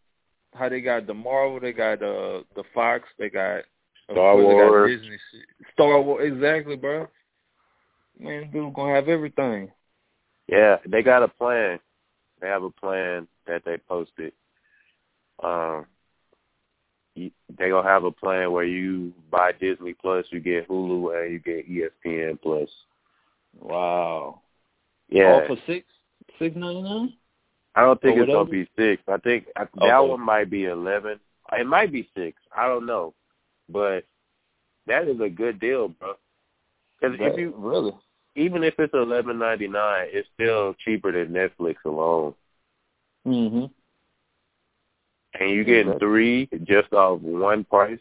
how 0.54 0.68
they 0.68 0.80
got 0.80 1.06
the 1.06 1.14
Marvel, 1.14 1.60
they 1.60 1.72
got 1.72 2.02
uh 2.02 2.42
the 2.54 2.64
Fox, 2.74 3.04
they 3.18 3.28
got 3.28 3.62
Star 4.04 4.34
course, 4.34 4.44
got 4.44 4.70
Wars. 4.70 5.00
Disney. 5.00 5.18
Star 5.74 6.00
Wars, 6.00 6.32
exactly, 6.32 6.76
bro. 6.76 7.08
Man, 8.18 8.50
dude 8.50 8.74
gonna 8.74 8.94
have 8.94 9.08
everything. 9.08 9.70
Yeah, 10.48 10.76
they 10.86 11.02
got 11.02 11.22
a 11.22 11.28
plan. 11.28 11.78
They 12.40 12.48
have 12.48 12.62
a 12.62 12.70
plan 12.70 13.26
that 13.46 13.64
they 13.64 13.76
posted. 13.88 14.32
Um, 15.42 15.86
they 17.14 17.68
gonna 17.68 17.88
have 17.88 18.04
a 18.04 18.10
plan 18.10 18.50
where 18.52 18.64
you 18.64 19.12
buy 19.30 19.52
Disney 19.52 19.94
Plus, 19.94 20.24
you 20.30 20.40
get 20.40 20.68
Hulu, 20.68 21.22
and 21.22 21.32
you 21.32 21.38
get 21.38 21.70
ESPN 21.70 22.40
Plus. 22.40 22.68
Wow. 23.60 24.40
Yeah, 25.08 25.32
All 25.32 25.46
for 25.46 25.56
six 25.66 25.86
six 26.38 26.54
ninety 26.56 26.82
nine. 26.82 27.14
I 27.78 27.82
don't 27.82 28.00
think 28.02 28.18
it's 28.18 28.32
gonna 28.32 28.50
be 28.50 28.68
six. 28.76 29.00
I 29.06 29.18
think 29.18 29.46
I, 29.56 29.66
that 29.76 29.98
Okay. 29.98 30.10
one 30.10 30.20
might 30.20 30.50
be 30.50 30.64
eleven. 30.64 31.20
It 31.52 31.64
might 31.64 31.92
be 31.92 32.08
six. 32.16 32.36
I 32.54 32.66
don't 32.66 32.86
know, 32.86 33.14
but 33.68 34.04
that 34.88 35.06
is 35.06 35.20
a 35.20 35.28
good 35.28 35.60
deal, 35.60 35.86
bro. 35.88 36.16
Because 37.00 37.16
if 37.20 37.38
you 37.38 37.54
really 37.56 37.92
even 38.34 38.64
if 38.64 38.74
it's 38.80 38.92
eleven 38.94 39.38
ninety 39.38 39.68
nine, 39.68 40.08
it's 40.10 40.28
still 40.34 40.74
cheaper 40.84 41.12
than 41.12 41.32
Netflix 41.32 41.76
alone. 41.84 42.34
Mhm. 43.24 43.70
and 45.34 45.50
you 45.50 45.62
getting 45.62 45.92
Exactly. 45.92 46.08
three 46.08 46.48
just 46.64 46.92
off 46.92 47.20
one 47.20 47.62
price. 47.62 48.00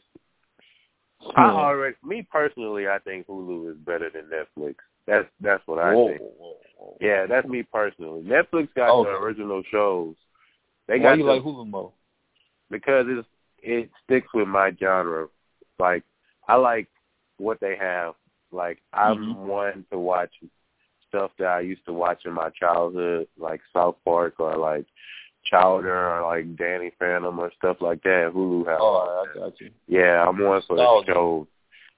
I 1.35 1.49
already, 1.51 1.95
me 2.03 2.23
personally, 2.23 2.87
I 2.87 2.97
think 2.99 3.27
Hulu 3.27 3.69
is 3.71 3.77
better 3.77 4.09
than 4.09 4.23
Netflix. 4.23 4.77
That's 5.07 5.27
that's 5.39 5.65
what 5.65 5.79
I 5.79 5.93
Whoa, 5.93 6.07
think. 6.09 6.21
whoa, 6.21 6.55
whoa. 6.77 6.97
Yeah, 6.99 7.25
that's 7.25 7.47
me 7.47 7.63
personally. 7.63 8.21
Netflix 8.23 8.67
got 8.75 8.89
Oh. 8.89 9.03
the 9.03 9.11
original 9.11 9.63
shows. 9.71 10.15
They 10.87 10.97
Why 10.99 11.03
got 11.03 11.17
you 11.17 11.23
the, 11.25 11.31
like 11.31 11.43
Hulu 11.43 11.67
more? 11.69 11.91
because 12.69 13.05
it's 13.09 13.27
it 13.63 13.89
sticks 14.03 14.27
with 14.33 14.47
my 14.47 14.71
genre. 14.79 15.27
Like 15.79 16.03
I 16.47 16.55
like 16.55 16.87
what 17.37 17.59
they 17.59 17.75
have. 17.77 18.15
Like 18.51 18.79
I'm 18.93 19.33
Mhm. 19.33 19.35
one 19.45 19.85
to 19.91 19.97
watch 19.97 20.31
stuff 21.07 21.31
that 21.37 21.47
I 21.47 21.59
used 21.61 21.85
to 21.85 21.93
watch 21.93 22.25
in 22.25 22.33
my 22.33 22.49
childhood, 22.49 23.27
like 23.37 23.61
South 23.73 23.95
Park 24.03 24.35
or 24.39 24.55
like 24.57 24.85
Chowder 25.45 25.95
or 25.95 26.21
like 26.23 26.55
Danny 26.57 26.89
Phantom 26.99 27.39
or 27.39 27.51
stuff 27.51 27.77
like 27.81 28.01
that. 28.03 28.31
Hulu 28.33 28.67
has. 28.67 28.77
Oh. 28.81 29.25
I 29.35 29.39
got 29.39 29.59
you. 29.61 29.71
Yeah, 29.87 30.27
I'm 30.27 30.37
one 30.37 30.61
for 30.63 31.03
shows. 31.05 31.47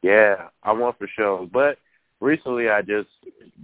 Yeah, 0.03 0.49
I'm 0.63 0.79
one 0.79 0.93
for 0.93 1.07
shows. 1.07 1.49
But 1.51 1.79
recently, 2.19 2.69
I 2.69 2.81
just 2.81 3.09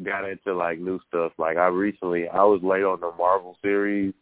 got 0.04 0.28
into 0.28 0.54
like 0.54 0.80
new 0.80 1.00
stuff. 1.08 1.34
Like 1.38 1.58
I 1.58 1.68
recently, 1.68 2.28
I 2.28 2.44
was 2.44 2.62
late 2.64 2.84
on 2.84 3.00
the 3.00 3.12
Marvel 3.18 3.58
series, 3.62 4.14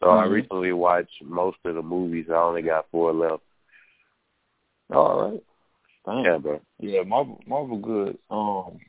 so 0.00 0.10
I 0.10 0.24
Mhm. 0.26 0.30
recently 0.32 0.72
watched 0.72 1.22
most 1.22 1.58
of 1.64 1.74
the 1.74 1.82
movies. 1.82 2.30
I 2.30 2.34
only 2.34 2.62
got 2.62 2.88
four 2.90 3.12
left. 3.12 3.42
All 4.92 5.30
right. 5.30 5.42
Damn. 6.04 6.24
Yeah, 6.24 6.38
bro. 6.38 6.60
Yeah, 6.80 7.02
Marvel, 7.02 7.40
Marvel, 7.46 7.78
good. 7.78 8.18
Um, 8.30 8.80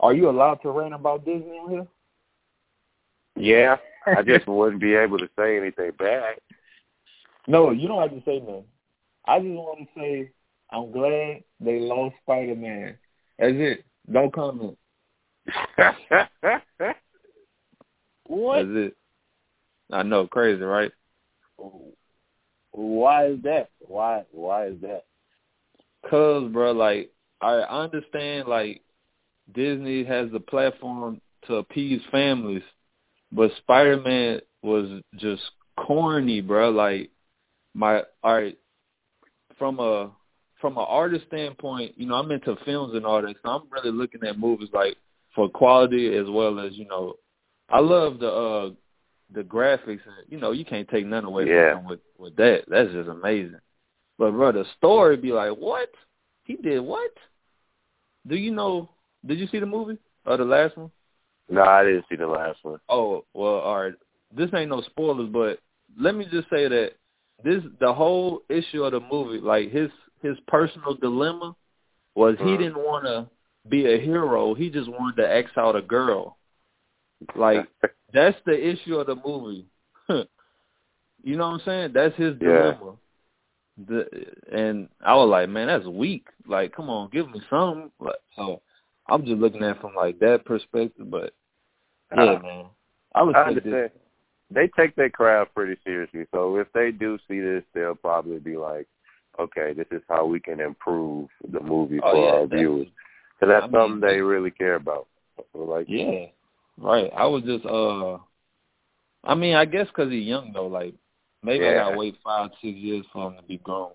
are 0.00 0.14
you 0.14 0.28
allowed 0.28 0.62
to 0.62 0.70
rant 0.70 0.94
about 0.94 1.24
Disney 1.24 1.58
on 1.58 1.70
here? 1.70 1.86
Yeah, 3.36 3.76
I 4.06 4.22
just 4.22 4.46
wouldn't 4.46 4.80
be 4.80 4.94
able 4.94 5.18
to 5.18 5.28
say 5.38 5.56
anything 5.58 5.92
bad. 5.98 6.36
No, 7.46 7.70
you 7.70 7.86
don't 7.86 8.00
have 8.02 8.10
to 8.18 8.24
say 8.24 8.40
nothing. 8.40 8.64
I 9.26 9.38
just 9.40 9.50
want 9.50 9.80
to 9.80 10.00
say 10.00 10.30
I'm 10.70 10.90
glad 10.90 11.44
they 11.60 11.80
lost 11.80 12.16
Spider 12.22 12.54
Man. 12.54 12.98
That's 13.38 13.54
it. 13.54 13.84
No 14.08 14.30
comment. 14.30 14.78
what? 18.26 18.56
That's 18.56 18.68
it. 18.68 18.96
I 19.92 20.02
know, 20.02 20.26
crazy, 20.26 20.62
right? 20.62 20.90
Why 22.72 23.26
is 23.28 23.42
that? 23.42 23.70
Why? 23.80 24.24
Why 24.30 24.66
is 24.66 24.80
that? 24.82 25.04
Cause, 26.10 26.50
bro, 26.52 26.72
like 26.72 27.10
I 27.40 27.54
understand, 27.54 28.48
like 28.48 28.82
Disney 29.54 30.04
has 30.04 30.30
the 30.30 30.40
platform 30.40 31.20
to 31.46 31.56
appease 31.56 32.00
families, 32.10 32.62
but 33.32 33.50
Spider 33.58 34.00
Man 34.00 34.40
was 34.62 35.00
just 35.16 35.42
corny, 35.78 36.40
bro. 36.40 36.70
Like 36.70 37.10
my, 37.74 38.02
all 38.22 38.34
right, 38.34 38.58
from 39.58 39.78
a 39.78 40.10
from 40.60 40.78
an 40.78 40.84
artist 40.88 41.26
standpoint, 41.28 41.94
you 41.96 42.06
know, 42.06 42.14
I'm 42.14 42.30
into 42.30 42.56
films 42.64 42.94
and 42.94 43.04
all 43.04 43.20
that, 43.22 43.36
so 43.42 43.50
I'm 43.50 43.62
really 43.70 43.90
looking 43.90 44.22
at 44.24 44.38
movies 44.38 44.70
like 44.72 44.96
for 45.34 45.48
quality 45.48 46.16
as 46.16 46.26
well 46.28 46.58
as 46.58 46.72
you 46.74 46.86
know, 46.86 47.14
I 47.68 47.80
love 47.80 48.18
the 48.18 48.30
uh 48.30 48.70
the 49.34 49.42
graphics 49.42 50.00
and 50.06 50.14
you 50.28 50.38
know 50.38 50.52
you 50.52 50.64
can't 50.64 50.88
take 50.88 51.04
none 51.04 51.24
away 51.24 51.46
Yeah. 51.46 51.74
from 51.74 51.86
with 51.86 52.00
with 52.18 52.36
that. 52.36 52.64
That's 52.68 52.92
just 52.92 53.08
amazing. 53.08 53.58
But 54.18 54.32
bro, 54.32 54.52
the 54.52 54.64
story 54.78 55.16
be 55.16 55.32
like, 55.32 55.52
what? 55.52 55.90
He 56.44 56.56
did 56.56 56.80
what? 56.80 57.10
Do 58.26 58.36
you 58.36 58.50
know? 58.52 58.88
Did 59.26 59.38
you 59.38 59.46
see 59.48 59.58
the 59.58 59.66
movie 59.66 59.98
or 60.24 60.36
the 60.36 60.44
last 60.44 60.76
one? 60.76 60.90
No, 61.48 61.62
I 61.62 61.84
didn't 61.84 62.06
see 62.08 62.16
the 62.16 62.26
last 62.26 62.58
one. 62.62 62.80
Oh 62.88 63.24
well, 63.34 63.56
all 63.56 63.82
right. 63.82 63.94
This 64.34 64.50
ain't 64.54 64.70
no 64.70 64.80
spoilers, 64.82 65.28
but 65.30 65.58
let 65.98 66.14
me 66.14 66.26
just 66.30 66.48
say 66.50 66.68
that 66.68 66.92
this 67.44 67.62
the 67.80 67.92
whole 67.92 68.42
issue 68.48 68.84
of 68.84 68.92
the 68.92 69.00
movie, 69.00 69.38
like 69.38 69.70
his 69.70 69.90
his 70.22 70.36
personal 70.46 70.94
dilemma, 70.94 71.54
was 72.14 72.36
he 72.38 72.56
didn't 72.56 72.78
want 72.78 73.04
to 73.04 73.28
be 73.68 73.92
a 73.92 73.98
hero. 73.98 74.54
He 74.54 74.70
just 74.70 74.88
wanted 74.88 75.16
to 75.22 75.30
X 75.34 75.50
out 75.56 75.76
a 75.76 75.82
girl. 75.82 76.36
Like 77.34 77.66
that's 78.12 78.36
the 78.46 78.68
issue 78.68 78.96
of 78.96 79.06
the 79.06 79.16
movie. 79.16 79.66
you 80.08 81.36
know 81.36 81.48
what 81.48 81.54
I'm 81.54 81.60
saying? 81.64 81.90
That's 81.94 82.16
his 82.16 82.34
Yeah. 82.40 82.48
dilemma. 82.48 82.92
The, 83.88 84.06
and 84.50 84.88
I 85.04 85.14
was 85.16 85.28
like, 85.28 85.50
man, 85.50 85.66
that's 85.66 85.84
weak. 85.86 86.26
Like, 86.46 86.74
come 86.74 86.88
on, 86.88 87.10
give 87.10 87.30
me 87.30 87.42
some. 87.50 87.90
Like, 88.00 88.14
so 88.34 88.62
I'm 89.06 89.26
just 89.26 89.38
looking 89.38 89.62
at 89.62 89.76
it 89.76 89.80
from 89.82 89.94
like 89.94 90.18
that 90.20 90.46
perspective. 90.46 91.10
But 91.10 91.34
yeah, 92.14 92.36
Uh, 92.36 92.38
man, 92.38 92.64
I 93.14 93.22
would 93.22 93.36
I 93.36 93.52
this. 93.52 93.90
They 94.50 94.70
take 94.78 94.94
their 94.94 95.10
craft 95.10 95.54
pretty 95.54 95.76
seriously. 95.84 96.24
So 96.32 96.56
if 96.56 96.72
they 96.72 96.90
do 96.92 97.18
see 97.28 97.40
this, 97.40 97.64
they'll 97.74 97.96
probably 97.96 98.38
be 98.38 98.56
like, 98.56 98.86
okay, 99.38 99.72
this 99.72 99.86
is 99.90 100.02
how 100.08 100.26
we 100.26 100.40
can 100.40 100.60
improve 100.60 101.28
the 101.50 101.60
movie 101.60 102.00
Oh, 102.02 102.12
for 102.12 102.16
yeah, 102.24 102.30
our 102.32 102.46
viewers. 102.46 102.88
Because 103.38 103.52
that's 103.52 103.66
I 103.66 103.70
something 103.78 104.00
they 104.00 104.14
they- 104.16 104.20
really 104.20 104.50
care 104.50 104.74
about. 104.76 105.06
Like, 105.54 105.86
Yeah, 105.88 106.26
right. 106.78 107.10
I 107.14 107.26
was 107.26 107.42
just, 107.44 107.66
uh, 107.66 108.18
I 109.24 109.34
mean, 109.34 109.54
I 109.54 109.64
guess 109.64 109.90
'cause 109.90 110.10
he's 110.10 110.26
young 110.26 110.52
though. 110.52 110.66
Like, 110.68 110.94
maybe 111.42 111.66
I 111.66 111.74
gotta 111.74 111.96
wait 111.96 112.16
five, 112.24 112.50
six 112.62 112.76
years 112.76 113.04
for 113.12 113.28
him 113.30 113.36
to 113.36 113.42
be 113.42 113.58
grown. 113.58 113.92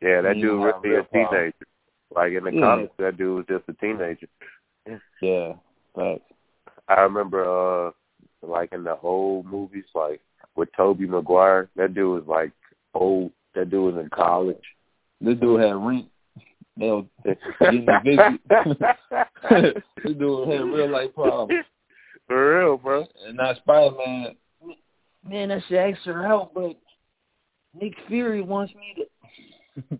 yeah, 0.00 0.20
that 0.20 0.34
dude 0.34 0.62
really 0.62 0.96
a 0.96 1.04
teenager. 1.04 1.54
Like 2.14 2.32
in 2.32 2.44
the 2.44 2.52
Yeah. 2.52 2.60
comics, 2.60 2.96
that 2.98 3.16
dude 3.16 3.36
was 3.36 3.46
just 3.46 3.68
a 3.68 3.72
teenager. 3.74 4.28
Yeah, 5.20 5.54
but 5.94 6.22
I 6.88 7.00
remember, 7.02 7.44
uh, 7.88 7.92
like 8.42 8.72
in 8.72 8.84
the 8.84 8.98
old 9.00 9.46
movies, 9.46 9.86
like 9.94 10.20
with 10.56 10.70
Tobey 10.76 11.06
Maguire, 11.06 11.68
that 11.76 11.94
dude 11.94 12.14
was 12.20 12.26
like 12.28 12.52
old. 12.94 13.32
That 13.54 13.70
dude 13.70 13.94
was 13.94 14.02
in 14.02 14.10
college. 14.10 14.56
this 15.20 15.38
dude 15.38 15.60
had 15.60 15.76
rent. 15.76 16.06
They 16.76 16.86
was 16.90 17.04
getting 17.60 17.86
a 17.88 18.00
visit. 18.02 18.40
this 20.02 20.16
dude 20.18 20.48
had 20.48 20.64
real 20.64 20.90
life 20.90 21.14
problems. 21.14 21.64
For 22.26 22.58
real, 22.60 22.76
bro. 22.78 23.06
And 23.26 23.36
now 23.36 23.54
Spider 23.54 23.94
Man, 23.96 24.36
man, 25.28 25.50
I 25.52 25.60
should 25.68 25.76
ask 25.76 26.02
for 26.02 26.22
help, 26.26 26.54
but 26.54 26.76
Nick 27.80 27.94
Fury 28.08 28.40
wants 28.42 28.72
me 28.74 29.04
to. 29.86 29.98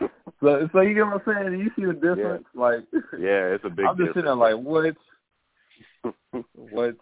so, 0.40 0.68
so 0.72 0.80
you 0.80 0.94
get 0.94 1.04
what 1.06 1.22
I'm 1.26 1.50
saying? 1.50 1.60
You 1.60 1.70
see 1.76 1.84
the 1.84 1.92
difference? 1.92 2.46
Like, 2.54 2.80
Yeah, 3.18 3.54
it's 3.54 3.64
a 3.64 3.68
big. 3.68 3.86
I'm 3.86 3.96
just 3.96 4.08
sitting 4.10 4.24
there 4.24 4.34
like, 4.34 4.56
what? 4.56 4.96
What? 6.54 6.96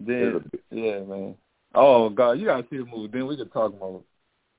Then, 0.00 0.44
big- 0.50 0.60
yeah, 0.70 1.00
man. 1.00 1.34
Oh 1.74 2.08
God, 2.08 2.32
you 2.32 2.46
gotta 2.46 2.66
see 2.70 2.78
the 2.78 2.84
movie. 2.86 3.10
Then 3.12 3.26
we 3.26 3.36
can 3.36 3.48
talk 3.50 3.78
more. 3.78 4.02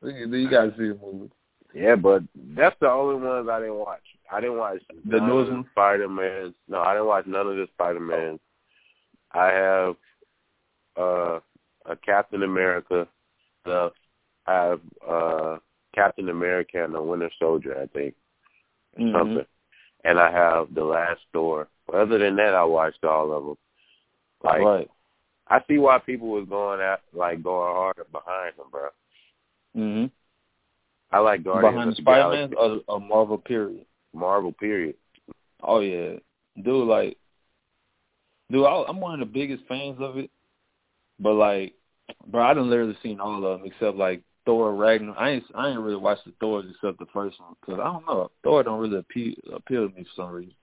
You 0.01 0.49
gotta 0.49 0.71
see 0.77 0.89
the 0.89 0.99
movie. 1.01 1.31
Yeah, 1.73 1.95
but 1.95 2.23
that's 2.55 2.75
the 2.79 2.89
only 2.89 3.15
ones 3.23 3.47
I 3.49 3.59
didn't 3.59 3.75
watch. 3.75 4.01
I 4.31 4.41
didn't 4.41 4.57
watch 4.57 4.79
The 5.05 5.19
newest 5.19 5.51
one? 5.51 5.65
Spider 5.71 6.09
Mans. 6.09 6.55
No, 6.67 6.79
I 6.81 6.93
didn't 6.93 7.07
watch 7.07 7.25
none 7.27 7.47
of 7.47 7.55
the 7.55 7.67
Spider 7.73 7.99
Mans. 7.99 8.39
I 9.33 9.47
have 9.47 9.95
uh 10.97 11.39
a 11.85 11.95
Captain 11.95 12.43
America 12.43 13.07
stuff. 13.61 13.93
I 14.47 14.53
have 14.53 14.81
uh 15.07 15.57
Captain 15.93 16.29
America 16.29 16.83
and 16.83 16.93
the 16.93 17.01
Winter 17.01 17.31
Soldier, 17.39 17.79
I 17.81 17.87
think, 17.87 18.15
or 18.97 19.01
Mhm. 19.01 19.17
something. 19.19 19.45
And 20.05 20.19
I 20.19 20.31
have 20.31 20.73
The 20.73 20.83
Last 20.83 21.21
Door. 21.33 21.67
But 21.85 21.95
other 21.95 22.17
than 22.17 22.35
that, 22.37 22.55
I 22.55 22.63
watched 22.63 23.03
all 23.03 23.31
of 23.33 23.45
them. 23.45 23.57
Like, 24.43 24.61
right. 24.61 24.89
I 25.47 25.63
see 25.67 25.77
why 25.77 25.97
people 25.97 26.29
was 26.29 26.47
going 26.47 26.79
at 26.79 27.01
like 27.11 27.43
going 27.43 27.73
harder 27.73 28.05
behind 28.11 28.55
them, 28.57 28.67
bro. 28.71 28.89
Mhm. 29.75 30.11
I 31.11 31.19
like 31.19 31.43
Guardians 31.43 31.73
Behind 31.73 31.89
of 31.89 31.95
the 31.95 32.01
Spider 32.01 32.29
Man 32.29 32.49
Galaxy, 32.51 32.83
or 32.87 32.95
a 32.95 32.99
Marvel 32.99 33.37
period. 33.37 33.85
Marvel 34.13 34.51
period. 34.51 34.95
Oh 35.61 35.79
yeah, 35.79 36.17
dude. 36.61 36.87
Like, 36.87 37.17
dude, 38.51 38.65
I, 38.65 38.85
I'm 38.87 38.99
one 38.99 39.13
of 39.13 39.19
the 39.19 39.31
biggest 39.31 39.63
fans 39.67 39.97
of 39.99 40.17
it. 40.17 40.29
But 41.19 41.33
like, 41.33 41.73
bro, 42.27 42.43
I 42.43 42.53
done 42.53 42.69
literally 42.69 42.97
seen 43.03 43.19
all 43.19 43.43
of 43.43 43.59
them 43.59 43.67
except 43.67 43.97
like 43.97 44.21
Thor 44.45 44.73
Ragnarok. 44.73 45.17
I 45.19 45.29
ain't 45.31 45.43
I 45.55 45.69
ain't 45.69 45.79
really 45.79 45.95
watched 45.95 46.25
the 46.25 46.33
Thors 46.39 46.65
except 46.69 46.99
the 46.99 47.05
first 47.13 47.39
one 47.39 47.55
because 47.59 47.79
I 47.79 47.85
don't 47.85 48.05
know 48.05 48.31
Thor 48.43 48.63
don't 48.63 48.79
really 48.79 48.97
appeal 48.97 49.33
appeal 49.53 49.89
to 49.89 49.95
me 49.95 50.03
for 50.03 50.23
some 50.23 50.31
reason. 50.31 50.53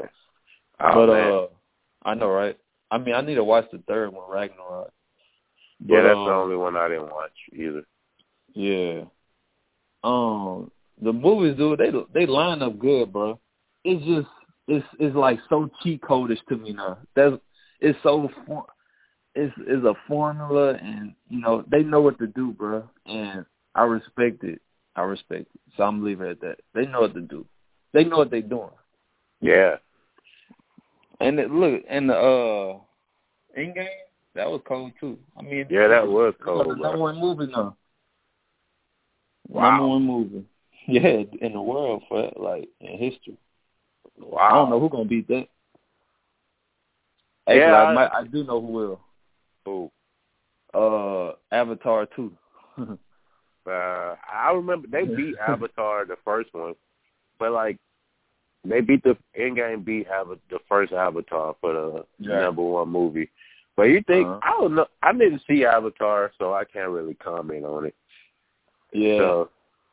Oh, 0.81 0.95
but 0.95 1.07
man. 1.07 1.33
uh, 1.33 1.47
I 2.05 2.15
know 2.15 2.31
right. 2.31 2.59
I 2.91 2.99
mean, 2.99 3.15
I 3.15 3.21
need 3.21 3.35
to 3.35 3.45
watch 3.45 3.67
the 3.73 3.79
third 3.89 4.13
one, 4.13 4.31
Ragnarok. 4.31 4.93
yeah, 5.85 6.03
that's 6.03 6.17
uh, 6.17 6.25
the 6.25 6.33
only 6.33 6.57
one 6.57 6.77
I 6.77 6.89
didn't 6.89 7.11
watch 7.11 7.33
either. 7.53 7.83
Yeah. 8.57 9.03
Um, 10.03 10.71
the 11.01 11.13
movies, 11.13 11.59
dude, 11.59 11.79
they 11.79 11.91
they 12.15 12.27
line 12.27 12.63
up 12.63 12.79
good, 12.79 13.13
bro. 13.13 13.39
It's 13.85 14.03
just 14.07 14.29
it's 14.67 14.87
it's 14.99 15.15
like 15.15 15.39
so 15.51 15.71
cheat 15.83 16.01
codish 16.01 16.39
to 16.49 16.57
me 16.57 16.73
now. 16.73 16.97
That's 17.15 17.37
it's 17.81 17.99
so 18.03 18.31
for, 18.47 18.65
it's 19.35 19.55
it's 19.59 19.85
a 19.85 19.93
formula, 20.09 20.73
and 20.73 21.13
you 21.29 21.41
know 21.41 21.65
they 21.71 21.83
know 21.83 22.01
what 22.01 22.19
to 22.19 22.29
do, 22.29 22.53
bro. 22.53 22.89
And 23.05 23.45
I 23.75 23.83
respect 23.83 24.43
it. 24.43 24.63
I 24.97 25.03
respect 25.03 25.49
it. 25.55 25.61
So 25.77 25.83
I'm 25.83 26.03
leaving 26.03 26.29
it 26.29 26.31
at 26.31 26.41
that. 26.41 26.59
They 26.75 26.87
know 26.87 27.03
what 27.03 27.13
to 27.13 27.21
do. 27.21 27.45
They 27.93 28.05
know 28.05 28.17
what 28.17 28.31
they're 28.31 28.41
doing. 28.41 28.71
Yeah. 29.43 29.77
And 31.21 31.39
it, 31.39 31.51
look, 31.51 31.83
and 31.91 32.09
the 32.09 32.15
uh, 32.15 32.79
game 33.55 33.77
that 34.35 34.49
was 34.49 34.63
cold 34.67 34.93
too. 34.99 35.19
I 35.39 35.43
mean, 35.43 35.67
Yeah, 35.69 35.89
that 35.89 36.07
was 36.07 36.33
cold, 36.43 36.79
number 36.79 36.99
one 36.99 37.19
movie 37.21 37.53
now. 37.53 37.77
Wow. 39.49 39.71
Number 39.71 39.87
one 39.89 40.03
movie. 40.07 40.45
Yeah, 40.89 41.23
in 41.41 41.53
the 41.53 41.61
world 41.61 42.05
for 42.09 42.31
like 42.37 42.69
in 42.81 42.97
history. 42.97 43.37
Wow. 44.19 44.39
I 44.41 44.55
don't 44.55 44.71
know 44.71 44.79
who 44.79 44.89
gonna 44.89 45.05
beat 45.05 45.27
that. 45.29 45.49
Actually, 47.49 47.59
Yeah, 47.61 47.75
I, 47.75 47.85
I- 47.91 47.95
might, 47.95 48.11
I 48.13 48.25
do 48.25 48.45
know 48.45 48.61
who 48.61 48.67
will. 48.69 49.01
Who? 49.65 49.91
Uh, 50.75 51.33
Avatar 51.53 52.07
two. 52.15 52.33
Uh, 53.69 54.15
I 54.33 54.53
remember 54.55 54.87
they 54.87 55.05
beat 55.05 55.35
Avatar 55.49 56.05
the 56.05 56.15
first 56.25 56.55
one, 56.55 56.75
but 57.41 57.51
like 57.51 57.77
they 58.65 58.81
beat 58.81 59.03
the 59.03 59.17
in 59.35 59.57
Endgame 59.57 59.85
beat 59.85 60.07
Ava- 60.07 60.39
the 60.51 60.61
first 60.69 60.93
Avatar 60.93 61.57
for 61.61 61.73
the 61.73 62.05
Yeah. 62.21 62.43
number 62.43 62.63
one 62.63 62.89
movie. 62.91 63.29
But 63.77 63.85
you 63.85 64.03
think 64.07 64.29
Uh-huh. 64.29 64.39
I 64.43 64.51
don't 64.61 64.77
know? 64.77 64.87
I 65.03 65.13
didn't 65.13 65.43
see 65.49 65.65
Avatar, 65.65 66.31
so 66.39 66.55
I 66.55 66.63
can't 66.65 66.91
really 66.91 67.15
comment 67.15 67.65
on 67.65 67.87
it. 67.87 67.95
Yeah, 68.97 69.19
So 69.19 69.51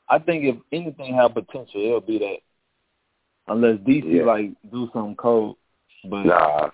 I 0.10 0.20
think 0.20 0.44
if 0.46 0.56
anything 0.72 1.14
had 1.16 1.34
potential, 1.34 1.82
it'll 1.82 2.02
be 2.02 2.20
that. 2.20 2.38
Unless 3.48 3.80
DC 3.80 4.04
Yeah. 4.06 4.24
like 4.24 4.52
do 4.72 4.90
something 4.94 5.16
cold, 5.16 5.58
but 6.10 6.24
nah, 6.26 6.70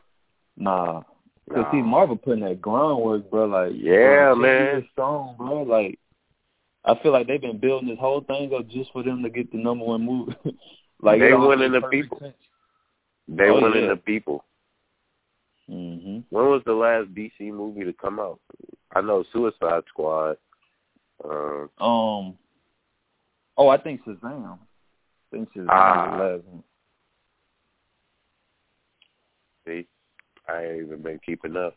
nah. 0.58 1.02
Cause 1.50 1.64
nah. 1.66 1.72
see, 1.72 1.82
Marvel 1.82 2.16
putting 2.16 2.44
that 2.44 2.62
groundwork, 2.62 3.30
bro. 3.32 3.46
Like 3.46 3.74
Yeah, 3.76 4.34
bro, 4.34 4.36
man. 4.36 4.88
strong, 4.92 5.36
bro. 5.38 5.64
Like 5.64 5.98
I 6.86 6.96
feel 7.02 7.12
like 7.12 7.28
they've 7.28 7.42
been 7.42 7.58
building 7.60 7.90
this 7.90 8.00
whole 8.00 8.22
thing 8.22 8.54
up 8.54 8.68
just 8.68 8.92
for 8.92 9.04
them 9.04 9.24
to 9.24 9.30
get 9.30 9.52
the 9.52 9.58
number 9.58 9.84
one 9.86 10.06
movie. 10.06 10.36
like 11.02 11.20
They 11.20 11.34
winning 11.34 11.72
the 11.72 11.82
people. 11.90 12.20
sense. 12.20 12.36
they 13.28 13.50
Oh, 13.50 13.62
winning 13.62 13.84
yeah. 13.84 13.90
the 13.90 13.96
people. 13.98 14.44
Mhm. 15.70 16.24
When 16.30 16.46
was 16.46 16.62
the 16.66 16.74
last 16.74 17.14
DC 17.14 17.52
movie 17.52 17.84
to 17.84 17.94
come 17.94 18.20
out? 18.20 18.40
I 18.96 19.02
know 19.02 19.24
Suicide 19.32 19.84
Squad. 19.90 20.38
Um, 21.24 21.70
Um. 21.80 22.38
Oh, 23.58 23.68
I 23.68 23.78
think 23.78 24.02
Shazam. 24.04 24.54
I 24.54 24.58
think 25.32 25.50
Shazam 25.54 25.68
Ah. 25.70 26.12
was 26.12 26.18
the 26.18 26.24
last 26.24 26.46
one. 26.46 26.64
see, 29.68 29.88
I 30.48 30.64
ain't 30.66 30.86
even 30.86 31.02
been 31.02 31.20
keeping 31.26 31.56
up. 31.58 31.76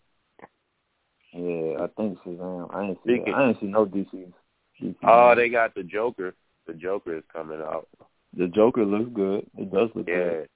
Yeah, 1.33 1.77
I 1.83 1.87
think 1.97 2.19
Shazam. 2.21 2.75
I 2.75 2.83
ain't 2.85 2.99
see. 3.05 3.15
Speaking- 3.17 3.35
I 3.35 3.49
ain't 3.49 3.61
see 3.61 3.67
no 3.67 3.85
DC. 3.87 4.33
DC 4.81 4.97
Oh, 5.03 5.35
they 5.35 5.49
got 5.49 5.75
the 5.75 5.83
Joker. 5.83 6.35
The 6.67 6.75
Joker 6.75 7.17
is 7.17 7.25
coming 7.33 7.61
out. 7.61 7.89
the 8.35 8.49
Joker 8.49 8.85
looks 8.85 9.11
good. 9.13 9.47
It 9.59 9.71
does 9.71 9.91
look 9.95 10.09
Yeah, 10.09 10.15
good. 10.15 10.49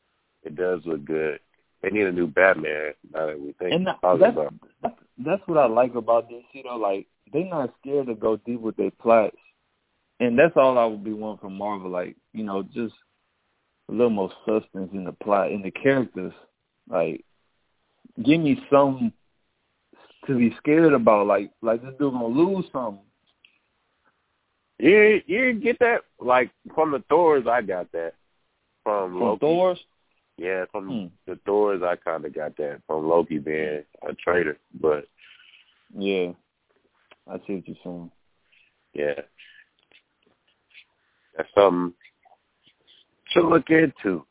it 0.45 0.55
does 0.55 0.87
look 0.87 1.05
good. 1.05 1.41
They 1.83 1.91
need 1.91 2.07
a 2.07 2.13
new 2.13 2.27
Batman. 2.27 2.95
Now 3.13 3.27
that 3.27 3.39
we 3.39 3.53
think 3.53 3.73
And 3.75 3.87
that, 3.87 3.99
about 3.99 4.19
that's, 4.21 4.37
it. 4.37 4.53
that's 4.83 4.99
that's 5.19 5.43
what 5.49 5.59
I 5.59 5.67
like 5.67 5.95
about 5.95 6.29
DC 6.31 6.63
though. 6.63 6.77
Like 6.77 7.07
they 7.33 7.45
not 7.45 7.75
scared 7.81 8.07
to 8.07 8.15
go 8.15 8.37
deep 8.39 8.61
with 8.61 8.77
their 8.77 8.91
plots, 8.91 9.37
and 10.21 10.39
that's 10.39 10.57
all 10.57 10.79
I 10.79 10.85
would 10.85 11.05
be 11.05 11.13
wanting 11.13 11.41
from 11.41 11.57
Marvel. 11.59 11.91
Like 11.91 12.17
you 12.33 12.45
know, 12.45 12.63
just 12.63 12.95
a 13.89 13.93
little 13.93 14.11
more 14.11 14.31
substance 14.47 14.91
in 14.93 15.05
the 15.05 15.13
plot 15.13 15.53
in 15.53 15.63
the 15.63 15.71
characters. 15.71 16.33
Like 16.89 17.25
give 18.25 18.41
me 18.41 18.61
some 18.71 19.13
to 20.27 20.37
be 20.39 20.55
scared 20.59 20.93
about. 20.93 21.27
Like 21.27 21.51
like 21.63 21.83
this 21.83 21.93
dude 21.99 22.13
gonna 22.13 22.27
lose 22.27 22.65
something. 22.73 23.03
You 24.79 25.21
you 25.27 25.55
get 25.55 25.79
that 25.81 26.03
like 26.21 26.51
from 26.75 26.93
the 26.93 27.03
Thors. 27.09 27.47
I 27.49 27.63
got 27.63 27.91
that 27.93 28.15
from, 28.85 29.11
From 29.13 29.21
Loki. 29.21 29.41
Thor's, 29.41 29.79
Yeah, 30.37 30.65
from 30.71 30.89
Hmm. 30.89 31.07
the 31.31 31.39
Thors. 31.47 31.83
I 31.83 31.97
kind 31.97 32.25
of 32.25 32.35
got 32.35 32.57
that 32.59 32.81
from 32.87 33.09
Loki 33.09 33.39
being 33.39 33.83
a 34.07 34.15
traitor. 34.15 34.59
But 34.81 35.07
yeah, 35.97 36.33
I 37.29 37.37
see 37.47 37.55
what 37.55 37.69
you're 37.69 37.77
saying. 37.85 38.11
yeah, 38.95 39.21
that's 41.37 41.49
something 41.55 41.93
to 43.35 43.49
look 43.49 43.69
into. 43.71 44.25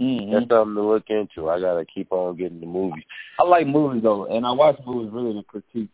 Mm-hmm. 0.00 0.32
That's 0.32 0.48
something 0.48 0.74
to 0.76 0.82
look 0.82 1.04
into. 1.08 1.48
I 1.48 1.60
gotta 1.60 1.84
keep 1.84 2.12
on 2.12 2.36
getting 2.36 2.60
the 2.60 2.66
movies. 2.66 3.04
I 3.38 3.44
like 3.44 3.66
movies 3.66 4.02
though, 4.02 4.26
and 4.26 4.46
I 4.46 4.52
watch 4.52 4.78
movies 4.86 5.10
really 5.12 5.34
to 5.34 5.42
critique. 5.42 5.90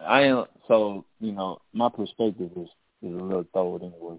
I 0.00 0.22
ain't 0.22 0.48
so 0.66 1.04
you 1.20 1.32
know 1.32 1.60
my 1.72 1.88
perspective 1.88 2.50
is 2.56 2.68
is 3.02 3.14
a 3.14 3.22
little 3.22 3.44
thrown 3.52 3.82
anyway. 3.82 4.18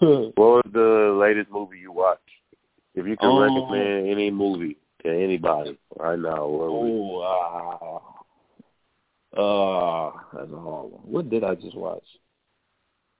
What 0.36 0.36
was 0.36 0.70
the 0.72 1.16
latest 1.18 1.50
movie 1.50 1.78
you 1.78 1.92
watched? 1.92 2.20
If 2.94 3.06
you 3.06 3.16
could 3.16 3.26
Um, 3.26 3.42
recommend 3.42 4.08
any 4.08 4.30
movie 4.30 4.76
to 5.04 5.08
anybody 5.10 5.78
right 5.96 6.18
now, 6.18 6.46
what 6.46 6.68
oh, 6.68 8.02
uh, 9.36 10.10
that's 10.32 10.52
a 10.52 10.60
hard 10.60 10.90
one. 10.92 11.02
What 11.04 11.30
did 11.30 11.44
I 11.44 11.54
just 11.54 11.76
watch? 11.76 12.04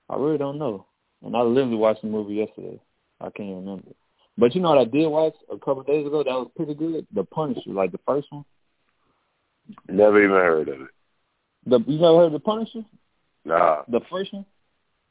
I 0.08 0.16
really 0.16 0.38
don't 0.38 0.58
know. 0.58 0.86
And 1.22 1.36
I 1.36 1.42
literally 1.42 1.76
watched 1.76 2.02
the 2.02 2.08
movie 2.08 2.34
yesterday. 2.34 2.80
I 3.20 3.24
can't 3.30 3.48
even 3.48 3.64
remember. 3.64 3.90
But 4.38 4.54
you 4.54 4.60
know 4.60 4.70
what 4.70 4.78
I 4.78 4.84
did 4.84 5.06
watch 5.08 5.34
a 5.50 5.58
couple 5.58 5.80
of 5.80 5.86
days 5.86 6.06
ago? 6.06 6.22
That 6.22 6.30
was 6.30 6.50
pretty 6.56 6.74
good. 6.74 7.06
The 7.12 7.24
Punisher, 7.24 7.70
like 7.70 7.92
the 7.92 8.00
first 8.06 8.26
one. 8.30 8.44
Never 9.88 10.22
even 10.22 10.36
heard 10.36 10.68
of 10.68 10.80
it. 10.82 10.88
The 11.66 11.80
you 11.86 11.98
never 11.98 12.18
heard 12.18 12.26
of 12.26 12.32
the 12.32 12.40
Punisher? 12.40 12.84
Nah. 13.44 13.82
The 13.88 14.00
first 14.10 14.32
one? 14.32 14.46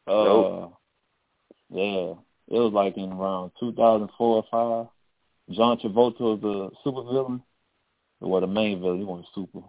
Uh, 0.07 0.23
Nope. 0.23 0.73
Yeah. 1.69 2.13
It 2.47 2.59
was 2.59 2.73
like 2.73 2.95
in 2.97 3.11
around 3.11 3.51
2004 3.59 4.43
or 4.51 4.87
5. 5.49 5.55
John 5.55 5.77
Travolta 5.77 6.21
was 6.21 6.39
the 6.41 6.69
super 6.83 7.03
villain. 7.03 7.41
Well, 8.21 8.41
the 8.41 8.47
main 8.47 8.79
villain. 8.79 8.99
He 8.99 9.03
wasn't 9.03 9.27
super. 9.33 9.61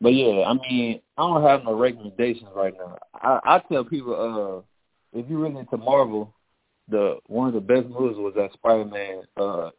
But 0.00 0.14
yeah, 0.14 0.44
I 0.46 0.54
mean, 0.54 1.00
I 1.16 1.22
don't 1.22 1.42
have 1.42 1.64
no 1.64 1.74
recommendations 1.74 2.50
right 2.54 2.74
now. 2.78 2.98
I, 3.14 3.40
I 3.44 3.58
tell 3.68 3.84
people, 3.84 4.14
uh, 4.14 5.18
if 5.18 5.28
you're 5.28 5.40
really 5.40 5.58
into 5.58 5.76
Marvel, 5.76 6.34
the 6.88 7.18
one 7.26 7.48
of 7.48 7.54
the 7.54 7.60
best 7.60 7.88
movies 7.88 8.16
was 8.16 8.32
that 8.36 8.52
Spider-Man, 8.52 9.22
uh, 9.36 9.70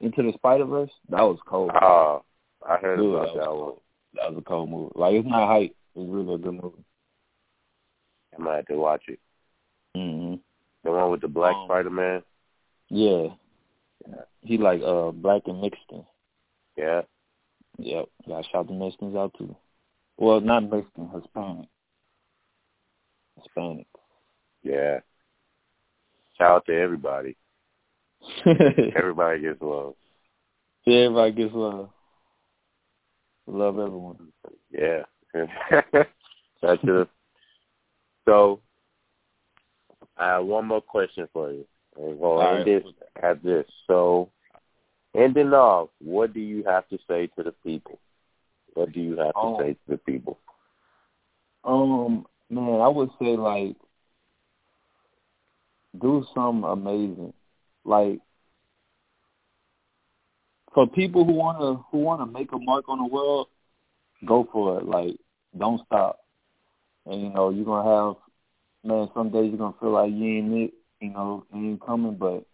Into 0.00 0.22
the 0.22 0.32
Spider-Verse. 0.34 0.90
That 1.10 1.22
was 1.22 1.38
cold. 1.46 1.72
Ah, 1.74 2.20
I 2.66 2.76
heard 2.78 2.96
Dude, 2.96 3.14
about 3.14 3.34
that 3.34 3.40
that 3.44 3.54
one. 3.54 3.74
That 4.14 4.30
was 4.30 4.38
a 4.38 4.42
cold 4.42 4.70
movie. 4.70 4.92
Like, 4.94 5.14
it's 5.14 5.28
not 5.28 5.48
hype. 5.48 5.74
It's 5.94 6.10
really 6.10 6.34
a 6.34 6.38
good 6.38 6.54
movie. 6.54 6.84
I 8.34 8.42
might 8.42 8.56
have 8.56 8.66
to 8.66 8.76
watch 8.76 9.02
it. 9.08 9.20
hmm 9.94 10.36
The 10.82 10.90
one 10.90 11.10
with 11.10 11.20
the 11.20 11.28
black 11.28 11.54
Um, 11.54 11.66
Spider 11.66 11.90
Man. 11.90 12.22
Yeah. 12.88 13.28
He 14.42 14.58
like 14.58 14.82
uh 14.82 15.10
black 15.10 15.42
and 15.46 15.60
Mexican. 15.60 16.04
Yeah. 16.76 17.02
Yep. 17.78 18.06
Gotta 18.28 18.48
shout 18.50 18.66
the 18.68 18.72
Mexicans 18.74 19.16
out 19.16 19.34
too. 19.36 19.54
Well, 20.16 20.40
not 20.40 20.70
Mexican, 20.70 21.10
Hispanic. 21.12 21.68
Hispanic. 23.42 23.86
Yeah. 24.62 25.00
Shout 26.38 26.50
out 26.56 26.66
to 26.66 26.74
everybody. 26.74 27.36
Everybody 28.96 29.42
gets 29.42 29.60
love. 29.60 29.94
yeah, 30.86 31.00
everybody 31.00 31.32
gets 31.32 31.54
love. 31.54 31.90
Love 33.46 33.78
everyone. 33.78 34.32
Yeah. 34.70 35.02
That's 36.62 36.80
it. 36.82 37.08
So, 38.24 38.60
I 40.16 40.28
have 40.28 40.46
one 40.46 40.66
more 40.66 40.80
question 40.80 41.28
for 41.32 41.52
you. 41.52 41.66
And 41.96 42.18
we'll 42.18 42.40
All 42.40 42.56
end 42.56 42.66
right. 42.66 42.68
it 42.68 42.86
at 43.22 43.42
this. 43.42 43.66
So, 43.86 44.30
ending 45.14 45.52
off, 45.52 45.90
what 46.00 46.32
do 46.32 46.40
you 46.40 46.64
have 46.64 46.88
to 46.88 46.98
say 47.08 47.28
to 47.36 47.42
the 47.42 47.52
people? 47.64 47.98
What 48.74 48.92
do 48.92 49.00
you 49.00 49.16
have 49.16 49.34
to 49.34 49.36
Oh. 49.36 49.58
say 49.58 49.72
to 49.72 49.78
the 49.88 49.98
people? 49.98 50.38
Um, 51.64 52.26
man, 52.50 52.80
I 52.80 52.88
would 52.88 53.10
say 53.20 53.36
like 53.36 53.76
do 56.00 56.24
something 56.34 56.68
amazing. 56.68 57.32
Like 57.84 58.20
for 60.74 60.86
people 60.86 61.24
who 61.24 61.32
wanna 61.32 61.76
who 61.90 61.98
wanna 61.98 62.26
make 62.26 62.52
a 62.52 62.58
mark 62.58 62.88
on 62.88 62.98
the 62.98 63.06
world, 63.06 63.48
go 64.26 64.48
for 64.52 64.80
it. 64.80 64.86
Like 64.86 65.16
don't 65.56 65.80
stop. 65.86 66.18
And 67.06 67.20
you 67.22 67.30
know, 67.30 67.50
you're 67.50 67.64
gonna 67.64 67.88
have 67.88 68.16
man, 68.84 69.08
some 69.14 69.30
days 69.30 69.48
you're 69.48 69.58
gonna 69.58 69.74
feel 69.80 69.92
like 69.92 70.12
you 70.12 70.38
ain't 70.38 70.52
it, 70.54 70.74
you 71.00 71.10
know, 71.10 71.46
you 71.54 71.70
ain't 71.70 71.84
coming, 71.86 72.16
but 72.16 72.44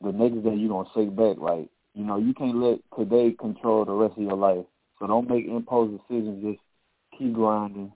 the 0.00 0.12
next 0.12 0.42
day 0.44 0.54
you're 0.54 0.70
gonna 0.70 0.88
shake 0.94 1.14
back 1.14 1.36
like, 1.38 1.68
you 1.98 2.04
know, 2.04 2.16
you 2.16 2.32
can't 2.32 2.54
let 2.56 2.78
today 2.96 3.34
control 3.36 3.84
the 3.84 3.92
rest 3.92 4.16
of 4.16 4.22
your 4.22 4.36
life. 4.36 4.64
So 4.98 5.08
don't 5.08 5.28
make 5.28 5.48
impulse 5.48 5.90
decisions, 5.90 6.44
just 6.44 6.60
keep 7.18 7.32
grinding. 7.32 7.92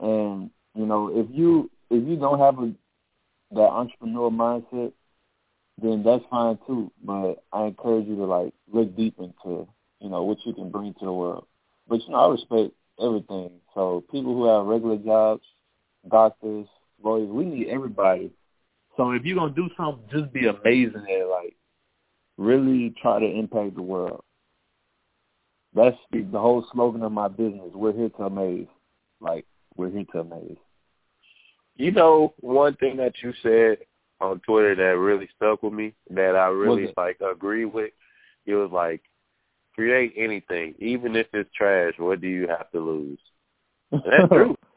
And, 0.00 0.50
you 0.74 0.84
know, 0.84 1.10
if 1.14 1.28
you 1.30 1.70
if 1.90 2.06
you 2.08 2.16
don't 2.16 2.40
have 2.40 2.58
a 2.58 2.72
that 3.52 3.60
entrepreneur 3.60 4.30
mindset, 4.30 4.92
then 5.80 6.02
that's 6.02 6.24
fine 6.28 6.58
too. 6.66 6.90
But 7.04 7.44
I 7.52 7.66
encourage 7.66 8.08
you 8.08 8.16
to 8.16 8.24
like 8.24 8.52
look 8.72 8.96
deep 8.96 9.14
into, 9.20 9.68
you 10.00 10.08
know, 10.08 10.24
what 10.24 10.38
you 10.44 10.52
can 10.52 10.70
bring 10.70 10.94
to 10.94 11.04
the 11.04 11.12
world. 11.12 11.46
But 11.88 12.00
you 12.02 12.10
know, 12.10 12.18
I 12.18 12.32
respect 12.32 12.74
everything. 13.00 13.52
So 13.74 14.02
people 14.10 14.34
who 14.34 14.46
have 14.46 14.66
regular 14.66 14.96
jobs, 14.96 15.44
doctors, 16.10 16.66
lawyers, 17.00 17.30
we 17.30 17.44
need 17.44 17.68
everybody. 17.68 18.32
So 18.96 19.12
if 19.12 19.24
you're 19.24 19.36
gonna 19.36 19.54
do 19.54 19.70
something, 19.76 20.04
just 20.10 20.32
be 20.32 20.48
amazing 20.48 21.04
at 21.04 21.10
it. 21.10 21.28
Like 21.28 21.39
really 22.40 22.94
try 23.02 23.20
to 23.20 23.26
impact 23.26 23.76
the 23.76 23.82
world. 23.82 24.24
That's 25.74 25.96
the 26.10 26.26
whole 26.32 26.66
slogan 26.72 27.02
of 27.02 27.12
my 27.12 27.28
business. 27.28 27.70
We're 27.74 27.92
here 27.92 28.08
to 28.08 28.24
amaze. 28.24 28.66
Like 29.20 29.44
we're 29.76 29.90
here 29.90 30.06
to 30.12 30.20
amaze. 30.20 30.56
You 31.76 31.92
know, 31.92 32.34
one 32.40 32.74
thing 32.76 32.96
that 32.96 33.12
you 33.22 33.32
said 33.42 33.78
on 34.20 34.40
Twitter 34.40 34.74
that 34.74 34.98
really 34.98 35.28
stuck 35.36 35.62
with 35.62 35.72
me, 35.72 35.94
that 36.10 36.34
I 36.34 36.48
really 36.48 36.92
like 36.96 37.20
agree 37.20 37.66
with, 37.66 37.92
it 38.46 38.54
was 38.54 38.70
like, 38.72 39.02
create 39.74 40.14
anything, 40.16 40.74
even 40.78 41.14
if 41.16 41.26
it's 41.32 41.48
trash. 41.54 41.94
What 41.98 42.20
do 42.20 42.26
you 42.26 42.48
have 42.48 42.70
to 42.72 42.80
lose? 42.80 43.18
That's 43.92 44.04
true. 44.32 44.56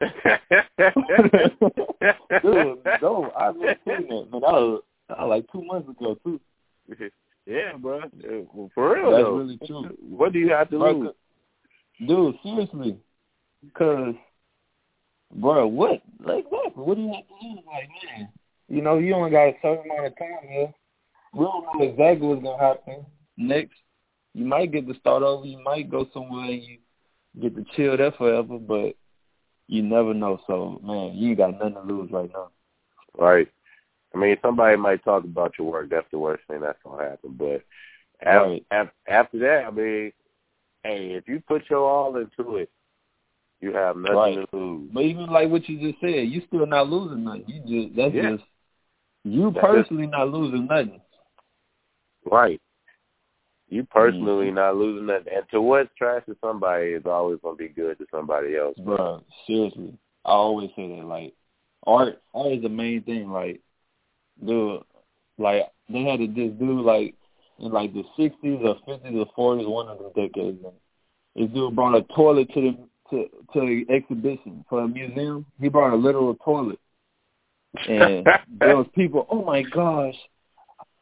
Dude, 2.42 2.78
no, 3.02 3.32
I 3.36 3.50
was 3.50 3.76
saying 3.86 4.06
that, 4.08 4.30
man. 4.30 4.30
That 4.30 4.40
was, 4.40 4.82
that 5.08 5.18
was 5.18 5.28
like 5.28 5.52
two 5.52 5.62
months 5.64 5.88
ago 5.88 6.16
too. 6.24 6.40
Yeah, 7.46 7.76
bro. 7.76 8.00
For 8.74 8.94
real, 8.94 9.10
That's 9.10 9.22
though. 9.22 9.36
really 9.36 9.58
true. 9.66 9.96
What 10.00 10.32
do 10.32 10.38
you 10.38 10.50
have 10.50 10.70
to 10.70 10.78
Bro, 10.78 10.92
lose? 10.92 11.14
Dude, 12.06 12.36
seriously, 12.42 12.98
because, 13.62 14.14
bro, 15.34 15.66
what? 15.66 16.02
Like 16.24 16.50
what? 16.50 16.76
What 16.76 16.96
do 16.96 17.02
you 17.02 17.12
have 17.12 17.28
to 17.28 17.34
lose? 17.46 17.58
Like, 17.66 17.88
man, 18.18 18.28
you 18.68 18.82
know, 18.82 18.98
you 18.98 19.14
only 19.14 19.30
got 19.30 19.48
a 19.48 19.54
certain 19.62 19.90
amount 19.90 20.06
of 20.06 20.18
time 20.18 20.48
here. 20.48 20.72
We 21.34 21.44
don't 21.44 21.64
know 21.64 21.84
exactly 21.84 22.28
what's 22.28 22.42
gonna 22.42 22.62
happen 22.62 23.06
next. 23.36 23.74
You 24.32 24.44
might 24.46 24.72
get 24.72 24.88
to 24.88 24.94
start 24.98 25.22
over. 25.22 25.46
You 25.46 25.62
might 25.62 25.90
go 25.90 26.06
somewhere 26.12 26.46
and 26.46 26.62
you 26.62 26.78
get 27.40 27.54
to 27.56 27.64
chill 27.76 27.96
there 27.96 28.12
forever, 28.12 28.58
but 28.58 28.96
you 29.68 29.82
never 29.82 30.14
know. 30.14 30.40
So, 30.46 30.80
man, 30.82 31.14
you 31.14 31.30
ain't 31.30 31.38
got 31.38 31.52
nothing 31.52 31.74
to 31.74 31.80
lose 31.82 32.10
right 32.10 32.30
now. 32.32 32.50
Right. 33.16 33.48
I 34.14 34.18
mean, 34.18 34.36
somebody 34.42 34.76
might 34.76 35.04
talk 35.04 35.24
about 35.24 35.54
your 35.58 35.70
work. 35.70 35.90
That's 35.90 36.06
the 36.10 36.18
worst 36.18 36.44
thing 36.48 36.60
that's 36.60 36.78
gonna 36.84 37.02
happen. 37.02 37.34
But 37.38 37.62
after, 38.22 38.48
Right. 38.48 38.66
after, 38.70 38.92
after 39.08 39.38
that, 39.40 39.64
I 39.66 39.70
mean, 39.70 40.12
hey, 40.84 41.12
if 41.14 41.26
you 41.28 41.40
put 41.46 41.68
your 41.68 41.88
all 41.88 42.16
into 42.16 42.56
it, 42.56 42.70
you 43.60 43.72
have 43.72 43.96
nothing 43.96 44.14
Right. 44.16 44.50
to 44.50 44.56
lose. 44.56 44.90
But 44.92 45.04
even 45.04 45.26
like 45.26 45.50
what 45.50 45.68
you 45.68 45.78
just 45.80 46.00
said, 46.00 46.28
you 46.28 46.42
still 46.46 46.66
not 46.66 46.88
losing 46.88 47.24
nothing. 47.24 47.44
You 47.46 47.60
just 47.84 47.96
that's 47.96 48.14
Yeah. 48.14 48.30
just 48.36 48.44
you 49.24 49.50
That's 49.50 49.66
personally 49.66 50.06
not 50.06 50.28
losing 50.30 50.66
nothing. 50.66 51.00
Right. 52.30 52.60
You 53.68 53.84
personally 53.84 54.46
Mm-hmm. 54.46 54.54
not 54.54 54.76
losing 54.76 55.06
nothing. 55.06 55.32
And 55.34 55.48
to 55.50 55.60
what's 55.60 55.92
trash 55.94 56.24
to 56.26 56.36
somebody 56.40 56.92
is 56.92 57.06
always 57.06 57.40
gonna 57.40 57.56
be 57.56 57.68
good 57.68 57.98
to 57.98 58.06
somebody 58.10 58.56
else. 58.56 58.78
Bro, 58.78 59.24
seriously. 59.46 59.98
I 60.24 60.32
always 60.32 60.70
say 60.76 60.88
that. 60.96 61.06
Like 61.06 61.34
art 61.86 62.22
art 62.34 62.52
is 62.52 62.62
the 62.62 62.68
main 62.68 63.02
thing. 63.02 63.30
Like 63.32 63.60
dude 64.44 64.82
like 65.38 65.62
they 65.88 66.02
had 66.02 66.20
to 66.20 66.26
just 66.28 66.58
do 66.58 66.80
like 66.80 67.14
in 67.58 67.70
like 67.70 67.92
the 67.92 68.04
sixties 68.16 68.60
or 68.64 68.76
fifties 68.86 69.16
or 69.16 69.26
forties, 69.34 69.66
one 69.66 69.88
of 69.88 69.98
the 69.98 70.10
decades 70.10 70.58
and 70.64 70.74
this 71.36 71.52
dude 71.52 71.74
brought 71.74 71.96
a 71.96 72.02
toilet 72.14 72.48
to 72.54 72.60
the 72.60 72.78
to 73.10 73.28
to 73.52 73.60
the 73.60 73.86
exhibition 73.92 74.64
for 74.68 74.82
a 74.82 74.88
museum. 74.88 75.46
He 75.60 75.68
brought 75.68 75.92
a 75.92 75.96
literal 75.96 76.34
toilet. 76.36 76.78
And 77.88 78.26
there 78.60 78.76
was 78.76 78.86
people, 78.94 79.26
oh 79.30 79.44
my 79.44 79.62
gosh, 79.62 80.14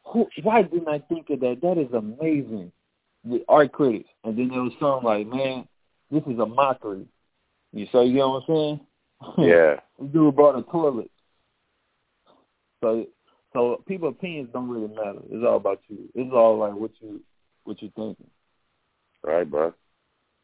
who, 0.05 0.27
why 0.41 0.63
didn't 0.63 0.87
I 0.87 0.99
think 0.99 1.29
of 1.29 1.39
that? 1.41 1.59
That 1.61 1.77
is 1.77 1.91
amazing. 1.93 2.71
The 3.25 3.43
art 3.47 3.71
critics. 3.71 4.09
And 4.23 4.37
then 4.37 4.49
there 4.49 4.61
was 4.61 4.73
some 4.79 5.03
like, 5.03 5.27
man, 5.27 5.67
this 6.11 6.23
is 6.23 6.39
a 6.39 6.45
mockery. 6.45 7.05
You 7.71 7.87
so 7.91 8.01
you 8.01 8.15
know 8.15 8.29
what 8.29 8.43
I'm 8.49 8.55
saying? 8.55 8.79
yeah. 9.49 9.75
this 9.99 10.11
dude 10.11 10.35
brought 10.35 10.57
a 10.57 10.63
toilet. 10.63 11.09
So 12.81 13.05
so 13.53 13.81
people 13.87 14.09
opinions 14.09 14.49
don't 14.53 14.69
really 14.69 14.87
matter. 14.93 15.19
It's 15.31 15.45
all 15.45 15.57
about 15.57 15.81
you. 15.87 16.09
It's 16.15 16.31
all 16.33 16.57
like 16.57 16.73
what 16.73 16.91
you 16.99 17.21
what 17.63 17.81
you 17.81 17.91
thinking. 17.95 18.27
Right, 19.23 19.49
bro. 19.49 19.73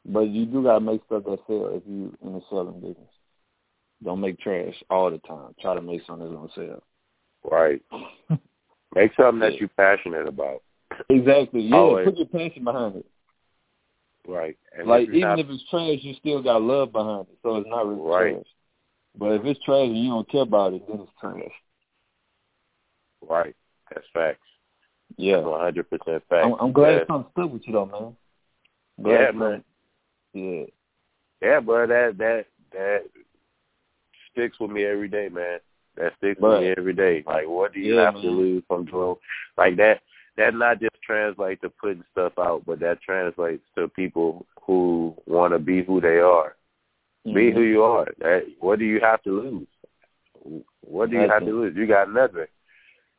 But 0.05 0.30
you 0.30 0.45
do 0.45 0.64
gotta 0.64 0.80
make 0.80 1.01
stuff 1.05 1.24
that 1.26 1.39
sell 1.47 1.70
if 1.74 1.84
you 1.86 2.16
in 2.24 2.34
the 2.34 2.41
selling 2.49 2.80
business. 2.80 3.12
Don't 4.03 4.22
make 4.22 4.39
trash 4.39 4.74
all 4.89 5.12
the 5.12 5.18
time. 5.20 5.53
Try 5.62 5.76
to 5.76 5.82
make 5.82 6.01
something 6.07 6.26
that's 6.26 6.55
gonna 6.55 6.70
sell. 6.70 6.84
Right. 7.43 7.82
Make 8.95 9.12
something 9.16 9.39
that 9.41 9.60
you're 9.60 9.70
passionate 9.70 10.26
about. 10.28 10.64
Exactly. 11.10 11.62
Yeah, 11.62 11.76
Always. 11.76 12.05
put 12.05 12.18
your 12.18 12.26
passion 12.26 12.64
behind 12.64 12.95
it. 12.95 13.05
Right. 14.28 14.57
And 14.76 14.88
like 14.88 15.03
if 15.10 15.14
even 15.14 15.22
not- 15.30 15.39
if 15.39 15.47
it's 15.47 15.64
trash, 15.70 15.99
you 16.01 16.16
still 16.16 16.41
got 16.41 16.62
love 16.64 16.91
behind 16.91 17.28
it, 17.30 17.38
so 17.43 17.57
it's 17.57 17.70
not 17.70 17.86
really 17.88 18.01
Right. 18.01 18.34
trash. 18.34 18.47
But 19.16 19.32
if 19.34 19.45
it's 19.45 19.60
trash 19.64 19.88
and 19.88 19.97
you 19.97 20.10
don't 20.10 20.28
care 20.28 20.41
about 20.41 20.74
it, 20.74 20.88
then 20.88 21.01
it's 21.01 21.12
trash. 21.22 21.51
Right. 23.28 23.55
That's 23.93 24.05
facts. 24.13 24.39
Yeah, 25.17 25.38
One 25.39 25.59
hundred 25.59 25.89
percent 25.89 26.24
facts. 26.30 26.45
I'm, 26.45 26.53
I'm 26.53 26.72
glad 26.72 26.91
Yeah. 26.99 27.05
something 27.07 27.32
stuck 27.32 27.51
with 27.51 27.67
you 27.67 27.74
though, 27.74 27.86
man. 27.86 28.15
Glad 29.03 29.22
Yeah, 29.22 29.32
man. 29.32 29.63
Yeah, 30.34 30.63
Yeah, 31.41 31.59
bro, 31.61 31.88
that 31.88 32.17
that 32.20 32.45
that 32.72 33.03
sticks 34.32 34.59
with 34.59 34.72
me 34.72 34.86
every 34.86 35.07
day, 35.07 35.30
man. 35.30 35.59
That 35.95 36.13
sticks 36.17 36.39
Right. 36.39 36.49
with 36.51 36.61
me 36.61 36.74
every 36.78 36.93
day. 36.93 37.24
Like, 37.26 37.47
what 37.47 37.74
do 37.74 37.80
you 37.80 37.95
Yeah, 37.95 38.05
have 38.05 38.13
man. 38.15 38.24
to 38.24 38.30
lose 38.30 38.63
from 38.67 38.86
doing 38.86 39.15
like 39.57 39.76
that? 39.78 40.01
That 40.38 40.53
not 40.53 40.80
just 40.80 40.95
translates 41.01 41.61
to 41.61 41.70
putting 41.70 42.03
stuff 42.11 42.34
out, 42.38 42.63
but 42.65 42.80
that 42.80 43.01
translates 43.01 43.63
to 43.76 43.88
people 43.89 44.45
who 44.61 45.15
want 45.26 45.51
to 45.53 45.59
be 45.59 45.84
who 45.84 45.99
they 45.99 46.20
are. 46.20 46.55
Be 47.26 47.51
Mhm. 47.51 47.53
who 47.53 47.61
you 47.61 47.84
are. 47.84 48.07
That, 48.20 48.45
what 48.59 48.80
do 48.80 48.86
you 48.86 49.01
have 49.01 49.22
to 49.24 49.32
lose? 49.32 49.67
What 50.82 51.09
do 51.09 51.17
you 51.20 51.28
have 51.28 51.43
to 51.45 51.51
lose? 51.51 51.76
You 51.76 51.86
got 51.88 52.13
nothing. 52.13 52.47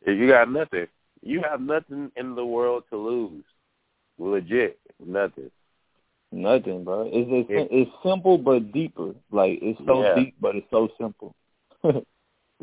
If 0.03 0.19
you 0.19 0.29
got 0.29 0.51
nothing, 0.51 0.87
you 1.23 1.43
have 1.43 1.61
nothing 1.61 2.11
in 2.17 2.35
the 2.35 2.45
world 2.45 2.85
to 2.91 2.97
lose. 2.97 3.45
Legit, 4.19 4.79
nothing. 5.05 5.51
Nothing, 6.33 6.85
bro. 6.85 7.09
It's 7.13 7.29
it's, 7.31 7.51
Yeah. 7.51 7.79
it's 7.79 7.91
simple 8.05 8.39
but 8.39 8.73
deeper. 8.73 9.15
Like 9.31 9.59
it's 9.63 9.81
so 9.87 10.03
Yeah. 10.03 10.15
deep, 10.15 10.35
but 10.41 10.57
it's 10.57 10.71
so 10.71 10.89
simple. 10.99 11.35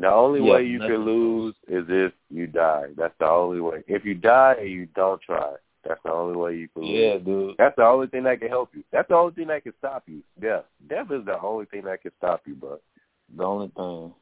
The 0.00 0.06
only 0.08 0.40
Yeah, 0.40 0.52
way 0.52 0.62
you 0.62 0.78
nothing. 0.78 0.94
can 0.94 1.04
lose 1.04 1.54
is 1.66 1.84
if 1.88 2.12
you 2.30 2.46
die. 2.46 2.90
That's 2.96 3.14
the 3.18 3.26
only 3.28 3.60
way. 3.60 3.82
If 3.88 4.04
you 4.04 4.14
die 4.14 4.54
and 4.60 4.70
you 4.70 4.86
don't 4.94 5.20
try, 5.20 5.54
that's 5.82 6.00
the 6.04 6.12
only 6.12 6.36
way 6.36 6.54
you 6.56 6.68
can 6.68 6.84
lose. 6.84 6.94
yeah, 6.94 7.18
dude. 7.18 7.56
That's 7.58 7.74
the 7.74 7.84
only 7.84 8.06
thing 8.06 8.22
that 8.22 8.38
can 8.38 8.48
help 8.48 8.70
you. 8.76 8.84
That's 8.92 9.08
the 9.08 9.16
only 9.16 9.34
thing 9.34 9.48
that 9.48 9.64
can 9.64 9.72
stop 9.78 10.04
you. 10.06 10.22
Death. 10.40 10.66
Death 10.88 11.10
is 11.10 11.24
the 11.24 11.40
only 11.42 11.64
thing 11.66 11.82
that 11.86 12.00
can 12.02 12.12
stop 12.16 12.42
you, 12.46 12.54
bro. 12.54 12.78
The 13.36 13.42
only 13.42 13.68
thing. 13.76 14.14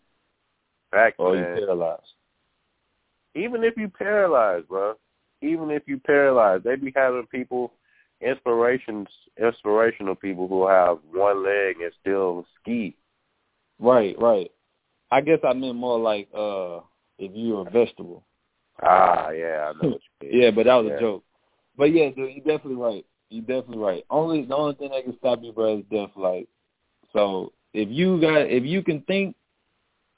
Fact, 0.90 1.16
Or 1.18 1.28
oh, 1.28 1.32
you 1.34 1.40
man. 1.42 1.58
paralyzed. 1.58 2.02
Even 3.36 3.62
if 3.64 3.76
you 3.76 3.88
paralyzed, 3.88 4.68
bro. 4.68 4.94
Even 5.42 5.70
if 5.70 5.82
you 5.86 5.98
paralyzed, 5.98 6.64
they 6.64 6.76
be 6.76 6.92
having 6.96 7.26
people, 7.26 7.72
inspirations, 8.22 9.06
inspirational 9.40 10.14
people 10.14 10.48
who 10.48 10.66
have 10.66 10.98
one 11.12 11.44
leg 11.44 11.76
and 11.82 11.92
still 12.00 12.46
ski. 12.60 12.96
Right, 13.78 14.16
right. 14.18 14.50
I 15.10 15.20
guess 15.20 15.38
I 15.44 15.52
meant 15.52 15.76
more 15.76 15.98
like 15.98 16.28
uh 16.34 16.80
if 17.18 17.30
you're 17.34 17.66
a 17.66 17.70
vegetable. 17.70 18.24
Ah, 18.82 19.30
yeah, 19.30 19.70
I 19.70 19.72
know 19.72 19.90
what 19.90 20.00
you 20.22 20.28
mean. 20.28 20.40
Yeah, 20.42 20.50
but 20.50 20.64
that 20.64 20.74
was 20.74 20.86
Yeah. 20.88 20.96
a 20.96 21.00
joke. 21.00 21.24
But 21.76 21.92
yeah, 21.92 22.08
dude, 22.10 22.34
you're 22.34 22.56
definitely 22.56 22.82
right. 22.82 23.04
You're 23.28 23.42
definitely 23.42 23.78
right. 23.78 24.04
Only 24.08 24.44
the 24.44 24.56
only 24.56 24.74
thing 24.76 24.90
that 24.90 25.04
can 25.04 25.16
stop 25.18 25.40
you, 25.42 25.52
bro, 25.52 25.78
is 25.78 25.84
death. 25.90 26.10
Like, 26.16 26.48
so 27.12 27.52
if 27.74 27.88
you 27.90 28.20
got 28.20 28.50
if 28.50 28.64
you 28.64 28.82
can 28.82 29.02
think, 29.02 29.36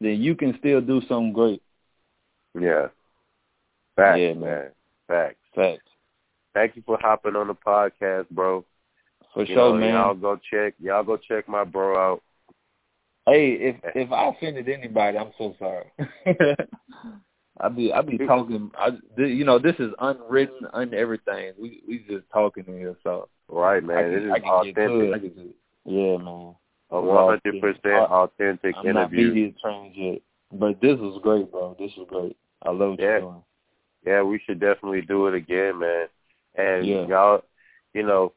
then 0.00 0.20
you 0.22 0.36
can 0.36 0.56
still 0.58 0.80
do 0.80 1.00
something 1.08 1.32
great. 1.32 1.62
Yeah. 2.58 2.88
Facts, 3.98 4.18
Yeah, 4.20 4.32
man. 4.34 4.40
man. 4.40 4.70
Facts. 5.08 5.36
Facts. 5.54 5.82
Thank 6.54 6.76
you 6.76 6.82
for 6.86 6.98
hopping 7.00 7.36
on 7.36 7.48
the 7.48 7.54
podcast, 7.54 8.30
bro. 8.30 8.64
For 9.34 9.40
You 9.44 9.54
sure, 9.54 9.72
know, 9.72 9.78
man. 9.78 9.94
Y'all 9.94 10.14
go 10.14 10.38
check. 10.50 10.74
Y'all 10.80 11.02
go 11.04 11.16
check 11.16 11.48
my 11.48 11.64
bro 11.64 11.96
out. 11.96 12.22
Hey, 13.26 13.52
if 13.54 13.76
if 13.94 14.10
I 14.12 14.28
offended 14.28 14.68
anybody, 14.68 15.18
I'm 15.18 15.32
so 15.36 15.54
sorry. 15.58 15.86
I 17.60 17.68
be 17.68 17.92
I 17.92 18.02
be 18.02 18.18
talking. 18.18 18.70
I 18.78 18.90
you 19.16 19.44
know 19.44 19.58
this 19.58 19.74
is 19.80 19.92
unwritten, 19.98 20.66
un 20.72 20.94
everything. 20.94 21.52
We 21.60 21.82
we 21.88 22.04
just 22.08 22.24
talking 22.32 22.64
in 22.68 22.78
here, 22.78 22.96
so 23.02 23.28
Right, 23.48 23.82
man. 23.82 24.04
can, 24.04 24.12
this 24.14 24.22
is 24.24 24.30
I 24.32 24.38
can 24.38 24.64
get 24.64 24.74
to. 24.76 24.82
I 24.82 24.86
authentic. 25.16 25.34
just, 25.34 25.46
yeah, 25.84 26.16
man. 26.18 26.54
A 26.90 27.00
one 27.00 27.38
hundred 27.44 27.60
percent 27.60 28.10
authentic 28.10 28.74
I'm 28.78 28.86
not 28.94 29.12
interview. 29.12 29.28
media 29.34 29.52
trained 29.62 29.94
yet, 29.96 30.20
but 30.52 30.80
this 30.80 30.98
was 30.98 31.20
great, 31.22 31.50
bro. 31.50 31.76
This 31.78 31.90
was 31.98 32.06
great. 32.08 32.36
I 32.64 32.70
love 32.70 32.90
what 32.90 33.00
Yeah. 33.00 33.06
you're 33.08 33.20
doing. 33.20 33.42
Yeah, 34.06 34.22
we 34.22 34.40
should 34.44 34.60
definitely 34.60 35.02
do 35.02 35.26
it 35.26 35.34
again, 35.34 35.78
man. 35.78 36.08
And 36.56 36.86
Yeah. 36.86 37.06
y'all, 37.06 37.44
you 37.94 38.02
know, 38.02 38.32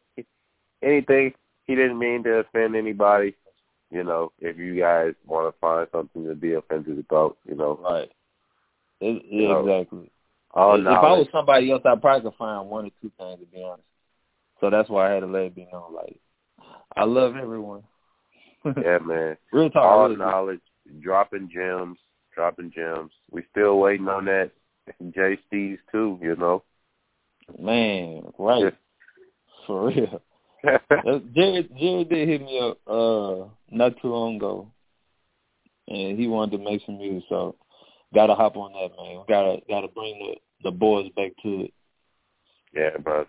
anything 0.82 1.34
he 1.66 1.76
didn't 1.76 2.00
mean 2.00 2.24
to 2.24 2.40
offend 2.40 2.76
anybody. 2.76 3.36
You 3.92 4.04
know, 4.04 4.32
if 4.40 4.58
you 4.58 4.80
guys 4.80 5.14
want 5.26 5.54
to 5.54 5.60
find 5.60 5.88
something 5.92 6.26
to 6.26 6.36
be 6.36 6.54
offended 6.54 6.98
about, 7.00 7.38
you 7.46 7.56
know, 7.56 7.76
Right. 7.82 8.12
It, 9.02 9.26
yeah, 9.26 9.48
know, 9.48 9.68
exactly. 9.68 10.12
all 10.52 10.80
if 10.80 10.88
I 10.88 11.14
was 11.14 11.28
somebody 11.32 11.72
else, 11.72 11.82
I 11.86 11.96
probably 11.96 12.30
could 12.30 12.38
find 12.38 12.70
one 12.70 12.86
or 12.86 12.90
two 13.02 13.12
things 13.18 13.40
to 13.40 13.46
be 13.48 13.64
honest. 13.64 13.84
So 14.60 14.70
that's 14.70 14.90
why 14.90 15.10
I 15.10 15.14
had 15.16 15.22
to 15.22 15.26
let 15.26 15.44
it 15.44 15.56
be 15.56 15.68
known. 15.72 15.94
Like, 15.94 16.20
I 16.96 17.04
love 17.04 17.36
everyone. 17.36 17.84
yeah, 18.66 19.00
man. 19.00 19.38
Real 19.52 19.70
talk. 19.72 19.84
all 19.84 20.04
really 20.04 20.18
knowledge, 20.18 20.62
dropping 21.02 21.50
gems, 21.52 21.98
dropping 22.34 22.72
gems. 22.72 23.12
We 23.32 23.44
still 23.52 23.80
waiting 23.80 24.08
on 24.08 24.26
that 24.26 24.52
J 25.14 25.38
Steve's 25.48 25.82
too, 25.92 26.20
you 26.22 26.36
know. 26.36 26.64
Man, 27.60 28.32
right. 28.38 28.74
For 29.68 29.88
real. 29.88 30.22
Uh, 30.64 31.20
Jared, 31.34 31.76
Jared 31.78 32.10
did 32.10 32.28
hit 32.28 32.42
me 32.42 32.60
up 32.60 32.78
uh 32.88 33.48
not 33.72 34.00
too 34.02 34.10
long 34.10 34.36
ago, 34.36 34.72
and 35.88 36.20
he 36.20 36.28
wanted 36.28 36.58
to 36.58 36.64
make 36.64 36.82
some 36.86 36.98
music. 36.98 37.24
So, 37.30 37.56
gotta 38.14 38.36
hop 38.36 38.56
on 38.58 38.74
that, 38.74 38.96
man. 39.02 39.24
Gotta 39.28 39.62
gotta 39.68 39.88
bring 39.88 40.20
the 40.20 40.36
the 40.64 40.72
boys 40.72 41.10
back 41.16 41.32
to 41.44 41.62
it. 41.62 41.74
yeah, 42.74 42.98
bro. 42.98 43.26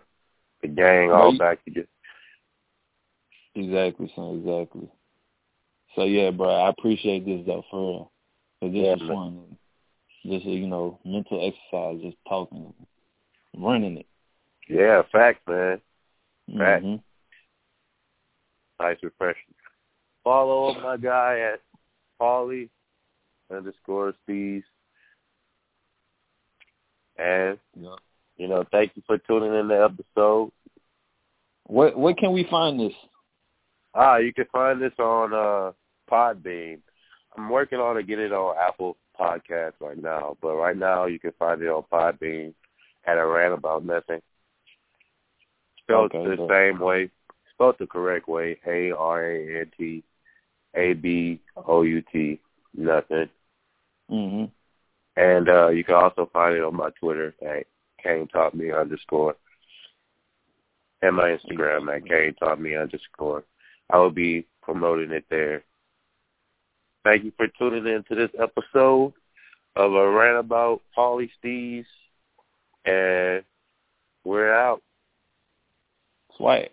The 0.61 0.67
gang 0.67 1.11
all 1.11 1.31
you- 1.33 1.39
back 1.39 1.63
together. 1.65 1.87
Exactly, 3.55 4.11
son. 4.15 4.39
Exactly. 4.39 4.89
So 5.95 6.05
yeah, 6.05 6.31
bro, 6.31 6.49
I 6.49 6.69
appreciate 6.69 7.25
this 7.25 7.45
though, 7.45 7.63
for 7.69 8.09
real. 8.61 8.71
this 8.71 9.01
Yeah, 9.01 9.07
fun. 9.07 9.57
Just 10.25 10.45
you 10.45 10.67
know, 10.67 10.99
mental 11.03 11.45
exercise, 11.45 12.01
just 12.01 12.17
talking, 12.27 12.73
running 13.57 13.97
it. 13.97 14.05
Yeah, 14.69 15.01
fact, 15.11 15.45
man. 15.47 15.81
Fact. 16.57 16.83
Mhm. 16.83 17.03
Nice 18.79 18.97
refreshing. 19.03 19.53
Follow 20.23 20.73
my 20.79 20.97
guy 20.97 21.39
at 21.39 21.61
Pauly 22.19 22.69
underscore 23.51 24.13
Steez. 24.27 24.63
And 27.17 27.59
Yeah. 27.75 27.95
you 28.37 28.47
know, 28.47 28.63
thank 28.71 28.95
you 28.95 29.03
for 29.05 29.17
tuning 29.19 29.53
in 29.53 29.67
the 29.67 29.83
episode. 29.83 30.51
What 31.65 31.97
where 31.97 32.13
can 32.13 32.31
we 32.31 32.45
find 32.45 32.79
this? 32.79 32.93
Ah, 33.93 34.17
you 34.17 34.33
can 34.33 34.45
find 34.45 34.81
this 34.81 34.97
on 34.99 35.33
uh 35.33 35.73
Podbean. 36.09 36.81
I'm 37.37 37.49
working 37.49 37.79
on 37.79 37.95
to 37.95 38.03
get 38.03 38.19
it 38.19 38.31
on 38.31 38.57
Apple 38.57 38.97
Podcasts 39.23 39.79
right 39.79 39.97
now, 40.01 40.37
but 40.41 40.55
right 40.55 40.77
now 40.77 41.05
you 41.05 41.19
can 41.19 41.31
find 41.39 41.61
it 41.61 41.67
on 41.69 41.83
Podbean 41.91 42.53
at 43.05 43.17
a 43.17 43.25
rant 43.25 43.53
about 43.53 43.85
nothing. 43.85 44.21
Spelled 45.79 46.13
Okay, 46.13 46.29
the 46.29 46.35
good. 46.37 46.49
same 46.49 46.79
way, 46.79 47.09
spelled 47.53 47.75
the 47.79 47.87
correct 47.87 48.27
way, 48.27 48.57
A 48.67 48.91
R 48.91 49.25
A 49.25 49.61
N 49.61 49.71
T 49.77 50.03
A 50.75 50.93
B 50.93 51.39
O 51.55 51.81
U 51.83 52.01
T 52.11 52.39
nothing. 52.75 53.29
Mhm. 54.11 54.51
And 55.15 55.49
uh 55.49 55.69
you 55.69 55.83
can 55.83 55.95
also 55.95 56.25
find 56.33 56.55
it 56.55 56.63
on 56.63 56.75
my 56.75 56.89
Twitter 56.99 57.33
at 57.45 57.67
Kane 58.01 58.27
Taught 58.27 58.55
Me 58.55 58.71
underscore 58.71 59.35
and 61.01 61.15
my 61.15 61.29
Instagram 61.37 61.93
at 61.95 62.05
Kane 62.05 62.33
Taught 62.35 62.59
Me 62.59 62.75
underscore. 62.75 63.43
I 63.89 63.97
will 63.97 64.11
be 64.11 64.45
promoting 64.61 65.11
it 65.11 65.25
there. 65.29 65.63
Thank 67.03 67.25
you 67.25 67.33
for 67.35 67.47
tuning 67.59 67.85
in 67.85 68.03
to 68.03 68.15
this 68.15 68.31
episode 68.39 69.13
of 69.75 69.93
a 69.93 70.09
rant 70.09 70.37
about 70.37 70.81
Pauly 70.97 71.29
Steez 71.43 71.85
and 72.85 73.43
we're 74.23 74.53
out. 74.53 74.81
Swag. 76.37 76.69